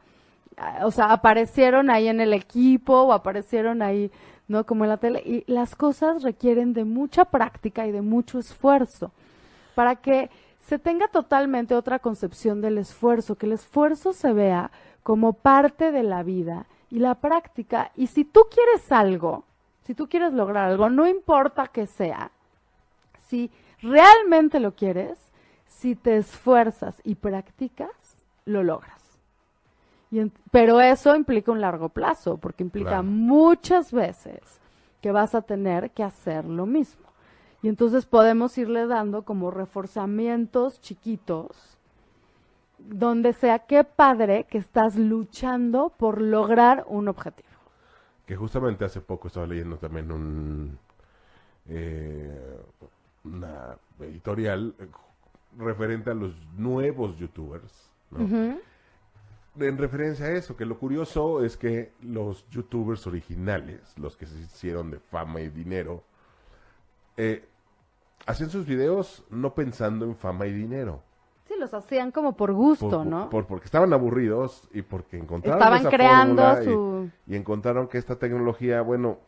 o 0.81 0.91
sea, 0.91 1.11
aparecieron 1.11 1.89
ahí 1.89 2.07
en 2.07 2.21
el 2.21 2.31
equipo 2.31 3.01
o 3.01 3.11
aparecieron 3.11 3.81
ahí, 3.81 4.11
¿no? 4.47 4.65
Como 4.65 4.85
en 4.85 4.91
la 4.91 4.97
tele. 4.97 5.21
Y 5.25 5.43
las 5.51 5.75
cosas 5.75 6.23
requieren 6.23 6.71
de 6.71 6.85
mucha 6.85 7.25
práctica 7.25 7.85
y 7.85 7.91
de 7.91 8.01
mucho 8.01 8.39
esfuerzo 8.39 9.11
para 9.75 9.97
que 9.97 10.29
se 10.65 10.79
tenga 10.79 11.07
totalmente 11.07 11.75
otra 11.75 11.99
concepción 11.99 12.61
del 12.61 12.77
esfuerzo, 12.77 13.35
que 13.35 13.45
el 13.45 13.53
esfuerzo 13.53 14.13
se 14.13 14.31
vea 14.33 14.71
como 15.03 15.33
parte 15.33 15.91
de 15.91 16.03
la 16.03 16.23
vida 16.23 16.65
y 16.89 16.99
la 16.99 17.15
práctica. 17.15 17.91
Y 17.95 18.07
si 18.07 18.23
tú 18.23 18.45
quieres 18.49 18.91
algo, 18.91 19.43
si 19.85 19.93
tú 19.93 20.07
quieres 20.07 20.33
lograr 20.33 20.69
algo, 20.69 20.89
no 20.89 21.07
importa 21.07 21.67
que 21.67 21.85
sea, 21.85 22.31
si 23.27 23.51
realmente 23.81 24.59
lo 24.59 24.73
quieres, 24.73 25.31
si 25.65 25.95
te 25.95 26.17
esfuerzas 26.17 27.01
y 27.03 27.15
practicas, 27.15 28.23
lo 28.45 28.63
logras. 28.63 29.01
pero 30.51 30.79
eso 30.79 31.15
implica 31.15 31.51
un 31.51 31.59
largo 31.59 31.89
plazo, 31.89 32.37
porque 32.37 32.63
implica 32.63 33.01
muchas 33.01 33.91
veces 33.91 34.39
que 35.01 35.11
vas 35.11 35.33
a 35.33 35.41
tener 35.41 35.89
que 35.91 36.03
hacer 36.03 36.45
lo 36.45 36.67
mismo. 36.67 37.02
Y 37.63 37.69
entonces 37.69 38.05
podemos 38.05 38.57
irle 38.57 38.85
dando 38.85 39.23
como 39.23 39.49
reforzamientos 39.49 40.79
chiquitos, 40.81 41.79
donde 42.77 43.33
sea 43.33 43.59
qué 43.59 43.83
padre 43.83 44.45
que 44.49 44.57
estás 44.57 44.97
luchando 44.97 45.89
por 45.89 46.21
lograr 46.21 46.85
un 46.87 47.07
objetivo. 47.07 47.47
Que 48.27 48.35
justamente 48.35 48.85
hace 48.85 49.01
poco 49.01 49.29
estaba 49.29 49.47
leyendo 49.47 49.77
también 49.77 50.11
un 50.11 50.77
eh, 51.69 52.59
una 53.23 53.77
editorial 54.01 54.75
eh, 54.77 54.87
referente 55.57 56.09
a 56.09 56.13
los 56.13 56.35
nuevos 56.57 57.17
youtubers, 57.17 57.89
En 59.55 59.77
referencia 59.77 60.25
a 60.25 60.31
eso, 60.31 60.57
que 60.57 60.65
lo 60.65 60.77
curioso 60.77 61.45
es 61.45 61.55
que 61.55 61.93
los 62.01 62.45
youtubers 62.49 63.07
originales, 63.07 63.97
los 63.97 64.17
que 64.17 64.25
se 64.25 64.37
hicieron 64.39 64.91
de 64.91 64.99
fama 64.99 65.41
y 65.41 65.49
dinero, 65.49 66.03
eh, 67.15 67.45
hacían 68.25 68.49
sus 68.49 68.65
videos 68.65 69.23
no 69.29 69.53
pensando 69.53 70.05
en 70.05 70.15
fama 70.15 70.47
y 70.47 70.53
dinero. 70.53 71.01
Sí, 71.47 71.55
los 71.59 71.73
hacían 71.73 72.11
como 72.11 72.35
por 72.35 72.53
gusto, 72.53 73.03
¿no? 73.03 73.29
porque 73.29 73.65
estaban 73.65 73.91
aburridos 73.91 74.67
y 74.71 74.81
porque 74.81 75.17
encontraron 75.17 75.61
Estaban 75.61 75.91
creando 75.91 76.63
su... 76.63 77.09
Y, 77.27 77.35
encontraron 77.35 77.87
que 77.87 77.97
esta 77.97 78.15
tecnología, 78.15 78.81
bueno, 78.81 79.19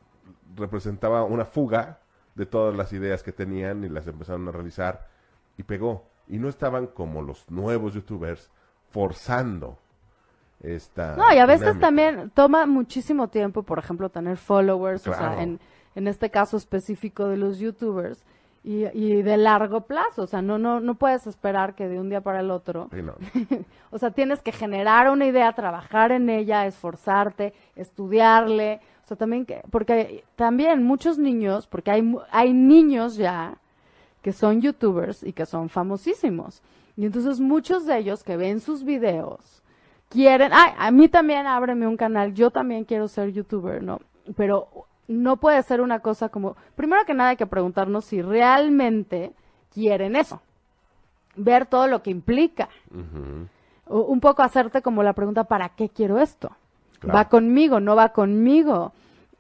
representaba 0.56 1.24
una 1.24 1.46
fuga 1.46 2.00
de 2.36 2.46
todas 2.46 2.76
las 2.76 2.94
ideas 2.94 3.22
que 3.22 3.34
tenían 3.34 3.84
y 3.84 3.90
las 3.90 4.08
empezaron 4.08 4.48
a 4.48 4.52
realizar 4.52 5.08
y 5.58 5.64
pegó. 5.64 6.06
Y 6.28 6.38
no 6.38 6.48
estaban 6.48 6.88
como 6.88 7.22
los 7.22 7.50
nuevos 7.52 7.94
youtubers 7.94 8.50
forzando 8.90 9.78
esta... 10.62 11.18
No, 11.18 11.34
y 11.34 11.38
a 11.38 11.46
veces 11.46 11.78
también 11.80 12.32
toma 12.34 12.66
muchísimo 12.66 13.28
tiempo, 13.28 13.64
por 13.64 13.78
ejemplo, 13.78 14.10
tener 14.10 14.38
followers, 14.38 15.06
o 15.06 15.14
sea, 15.14 15.44
en, 15.44 15.60
en 15.96 16.08
este 16.08 16.32
caso 16.32 16.56
específico 16.56 17.28
de 17.28 17.38
los 17.38 17.60
youtubers 17.60 18.26
y, 18.66 18.88
y, 18.98 19.22
de 19.22 19.38
largo 19.38 19.82
plazo, 19.82 20.24
o 20.24 20.28
sea, 20.28 20.42
no, 20.42 20.58
no, 20.58 20.80
no 20.80 20.96
puedes 20.96 21.28
esperar 21.28 21.76
que 21.76 21.88
de 21.88 22.00
un 22.00 22.10
día 22.10 22.22
para 22.22 22.40
el 22.40 22.50
otro. 22.50 22.90
o 23.92 24.00
sea, 24.00 24.10
tienes 24.10 24.42
que 24.42 24.52
generar 24.52 25.12
una 25.12 25.28
idea, 25.28 25.54
trabajar 25.54 26.12
en 26.12 26.32
ella, 26.32 26.66
esforzarte, 26.66 27.54
estudiarle, 27.76 28.82
o 29.04 29.08
sea, 29.08 29.18
también 29.18 29.46
que, 29.46 29.62
porque 29.70 30.24
también 30.36 30.84
muchos 30.84 31.20
niños, 31.20 31.68
porque 31.68 31.92
hay, 31.92 32.16
hay 32.32 32.54
niños 32.54 33.18
ya 33.18 33.56
que 34.24 34.34
son 34.34 34.62
youtubers 34.62 35.22
y 35.22 35.32
que 35.32 35.46
son 35.46 35.70
famosísimos. 35.70 36.64
Y 36.98 37.06
entonces 37.06 37.40
muchos 37.40 37.86
de 37.86 38.00
ellos 38.00 38.24
que 38.24 38.36
ven 38.36 38.60
sus 38.60 38.84
videos 38.84 39.62
quieren, 40.10 40.52
ay, 40.52 40.72
a 40.76 40.90
mí 40.90 41.08
también 41.08 41.46
ábreme 41.46 41.86
un 41.86 41.98
canal, 41.98 42.34
yo 42.34 42.50
también 42.50 42.84
quiero 42.84 43.08
ser 43.08 43.32
youtuber, 43.32 43.84
¿no? 43.84 44.00
Pero 44.36 44.88
no 45.08 45.38
puede 45.38 45.62
ser 45.64 45.82
una 45.82 46.00
cosa 46.00 46.30
como, 46.30 46.56
primero 46.76 47.06
que 47.06 47.14
nada 47.14 47.32
hay 47.32 47.38
que 47.38 47.46
preguntarnos 47.46 48.06
si 48.06 48.22
realmente 48.22 49.34
quieren 49.74 50.16
eso, 50.16 50.42
ver 51.36 51.66
todo 51.66 51.88
lo 51.88 52.02
que 52.02 52.12
implica, 52.12 52.70
un 53.88 54.20
poco 54.20 54.42
hacerte 54.42 54.82
como 54.82 55.04
la 55.04 55.14
pregunta, 55.14 55.44
¿para 55.44 55.70
qué 55.70 55.90
quiero 55.90 56.20
esto? 56.20 56.52
¿Va 57.04 57.30
conmigo? 57.30 57.80
¿No 57.80 57.96
va 57.96 58.10
conmigo? 58.10 58.94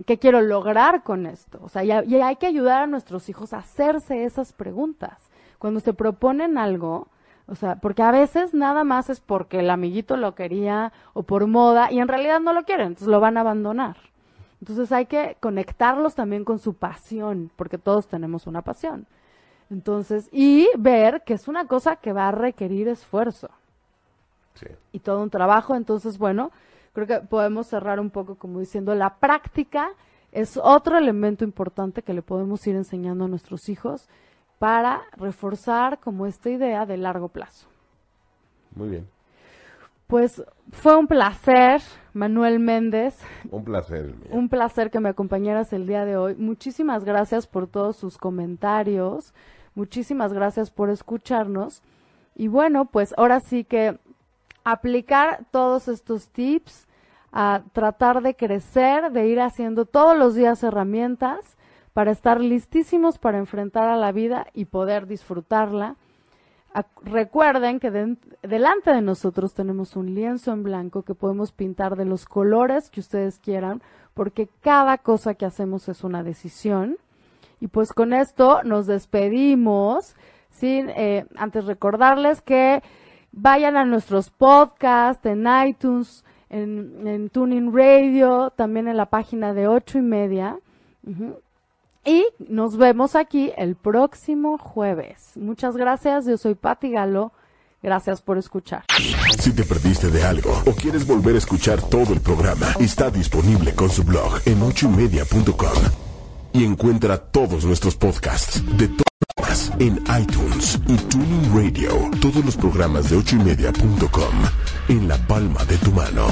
¿Qué 0.06 0.20
quiero 0.20 0.42
lograr 0.42 1.04
con 1.04 1.26
esto? 1.26 1.60
O 1.64 1.70
sea, 1.70 1.84
y, 1.84 1.92
hay 1.92 2.36
que 2.36 2.48
ayudar 2.48 2.82
a 2.82 2.88
nuestros 2.88 3.30
hijos 3.30 3.54
a 3.54 3.60
hacerse 3.60 4.26
esas 4.26 4.54
preguntas. 4.54 5.30
Cuando 5.58 5.80
se 5.80 5.94
proponen 5.94 6.58
algo, 6.58 7.08
o 7.48 7.56
sea, 7.56 7.78
porque 7.78 8.04
a 8.04 8.12
veces 8.12 8.54
nada 8.54 8.84
más 8.84 9.10
es 9.10 9.22
porque 9.22 9.60
el 9.60 9.70
amiguito 9.70 10.18
lo 10.18 10.36
quería 10.36 10.92
o 11.14 11.24
por 11.24 11.48
moda 11.48 11.92
y 11.92 12.00
en 12.00 12.08
realidad 12.08 12.40
no 12.40 12.54
lo 12.54 12.64
quieren, 12.64 12.88
entonces 12.88 13.08
lo 13.08 13.20
van 13.20 13.38
a 13.38 13.42
abandonar. 13.42 13.96
Entonces 14.66 14.92
hay 14.92 15.06
que 15.06 15.38
conectarlos 15.40 16.16
también 16.16 16.44
con 16.44 16.58
su 16.58 16.74
pasión, 16.74 17.52
porque 17.56 17.78
todos 17.78 18.08
tenemos 18.08 18.48
una 18.48 18.64
pasión. 18.64 19.06
Entonces, 19.70 20.28
y 20.32 20.68
ver 20.76 21.22
que 21.24 21.36
es 21.36 21.48
una 21.48 21.68
cosa 21.68 21.98
que 21.98 22.14
va 22.14 22.30
a 22.30 22.32
requerir 22.32 22.88
esfuerzo. 22.88 23.52
Sí. 24.56 24.66
Y 24.92 25.02
todo 25.02 25.22
un 25.22 25.30
trabajo. 25.30 25.76
Entonces, 25.76 26.18
bueno, 26.18 26.52
creo 26.94 27.06
que 27.06 27.20
podemos 27.20 27.68
cerrar 27.68 28.00
un 28.00 28.10
poco 28.10 28.40
como 28.40 28.60
diciendo, 28.60 28.96
la 28.96 29.18
práctica 29.18 29.92
es 30.32 30.58
otro 30.58 30.98
elemento 30.98 31.44
importante 31.44 32.02
que 32.02 32.16
le 32.16 32.24
podemos 32.24 32.66
ir 32.66 32.76
enseñando 32.76 33.26
a 33.26 33.28
nuestros 33.28 33.70
hijos 33.70 34.10
para 34.58 35.04
reforzar 35.16 36.00
como 36.00 36.26
esta 36.26 36.50
idea 36.50 36.88
de 36.88 36.98
largo 36.98 37.28
plazo. 37.28 37.68
Muy 38.74 38.90
bien. 38.90 39.15
Pues 40.08 40.44
fue 40.72 40.96
un 40.96 41.08
placer, 41.08 41.82
Manuel 42.14 42.60
Méndez. 42.60 43.18
Un 43.50 43.64
placer. 43.64 44.14
Un 44.30 44.50
placer 44.50 44.92
que 44.92 45.00
me 45.00 45.10
acompañaras 45.10 45.74
el 45.74 45.88
día 45.88 46.06
de 46.06 46.16
hoy. 46.16 46.36
Muchísimas 46.36 47.04
gracias 47.04 47.48
por 47.48 47.68
todos 47.68 47.96
sus 47.96 48.18
comentarios. 48.18 49.34
Muchísimas 49.74 50.32
gracias 50.32 50.70
por 50.70 50.90
escucharnos. 50.90 51.82
Y 52.36 52.48
bueno, 52.48 52.86
pues 52.86 53.14
ahora 53.18 53.40
sí 53.40 53.64
que 53.64 53.98
aplicar 54.64 55.46
todos 55.52 55.88
estos 55.88 56.30
tips, 56.30 56.88
a 57.32 57.64
tratar 57.74 58.22
de 58.22 58.36
crecer, 58.36 59.12
de 59.12 59.28
ir 59.28 59.42
haciendo 59.42 59.86
todos 59.86 60.18
los 60.18 60.36
días 60.36 60.64
herramientas 60.64 61.58
para 61.96 62.12
estar 62.12 62.42
listísimos 62.42 63.18
para 63.18 63.38
enfrentar 63.38 63.88
a 63.88 63.96
la 63.96 64.12
vida 64.12 64.48
y 64.54 64.66
poder 64.66 65.08
disfrutarla 65.08 65.96
recuerden 67.04 67.80
que 67.80 67.90
delante 68.42 68.92
de 68.92 69.02
nosotros 69.02 69.54
tenemos 69.54 69.96
un 69.96 70.14
lienzo 70.14 70.52
en 70.52 70.64
blanco 70.64 71.04
que 71.04 71.16
podemos 71.16 71.52
pintar 71.52 71.96
de 71.96 72.06
los 72.06 72.26
colores 72.26 72.90
que 72.90 73.00
ustedes 73.00 73.40
quieran, 73.40 73.82
porque 74.14 74.50
cada 74.62 74.98
cosa 74.98 75.36
que 75.36 75.46
hacemos 75.46 75.88
es 75.88 76.04
una 76.04 76.24
decisión. 76.24 76.98
Y 77.62 77.68
pues 77.68 77.94
con 77.94 78.14
esto 78.14 78.62
nos 78.64 78.88
despedimos, 78.88 80.16
sin 80.50 80.90
eh, 80.90 81.26
antes 81.38 81.66
recordarles 81.66 82.42
que 82.42 82.84
vayan 83.32 83.78
a 83.78 83.86
nuestros 83.86 84.30
podcasts 84.30 85.26
en 85.26 85.46
iTunes, 85.66 86.26
en, 86.50 87.08
en 87.08 87.30
Tuning 87.30 87.74
Radio, 87.74 88.52
también 88.52 88.88
en 88.88 88.98
la 88.98 89.08
página 89.08 89.54
de 89.54 89.68
ocho 89.68 89.98
y 89.98 90.02
media. 90.02 90.58
Y 92.06 92.28
nos 92.38 92.78
vemos 92.78 93.16
aquí 93.16 93.52
el 93.58 93.76
próximo 93.76 94.60
jueves. 94.60 95.32
Muchas 95.36 95.76
gracias, 95.76 96.26
yo 96.26 96.38
soy 96.38 96.54
Patti 96.54 96.92
Galo. 96.92 97.34
Gracias 97.82 98.22
por 98.22 98.38
escuchar. 98.38 98.84
Si 99.40 99.54
te 99.54 99.64
perdiste 99.64 100.10
de 100.10 100.24
algo 100.24 100.52
o 100.66 100.72
quieres 100.72 101.06
volver 101.06 101.36
a 101.36 101.40
escuchar 101.40 101.82
todo 101.82 102.14
el 102.14 102.22
programa, 102.22 102.68
está 102.80 103.10
disponible 103.10 103.74
con 103.74 103.90
su 103.90 104.04
blog 104.04 104.40
en 104.46 104.62
ochoymedia.com. 104.62 105.84
Y 106.54 106.64
encuentra 106.64 107.18
todos 107.18 107.66
nuestros 107.66 107.96
podcasts 107.96 108.64
de 108.78 108.88
todas 108.88 109.72
en 109.80 110.02
iTunes 110.20 110.80
y 110.88 110.96
Tuning 110.96 111.54
Radio. 111.54 112.10
Todos 112.22 112.46
los 112.46 112.56
programas 112.56 113.10
de 113.10 113.18
ochoymedia.com 113.18 114.34
en 114.90 115.08
la 115.08 115.18
palma 115.28 115.64
de 115.66 115.78
tu 115.78 115.92
mano. 115.92 116.28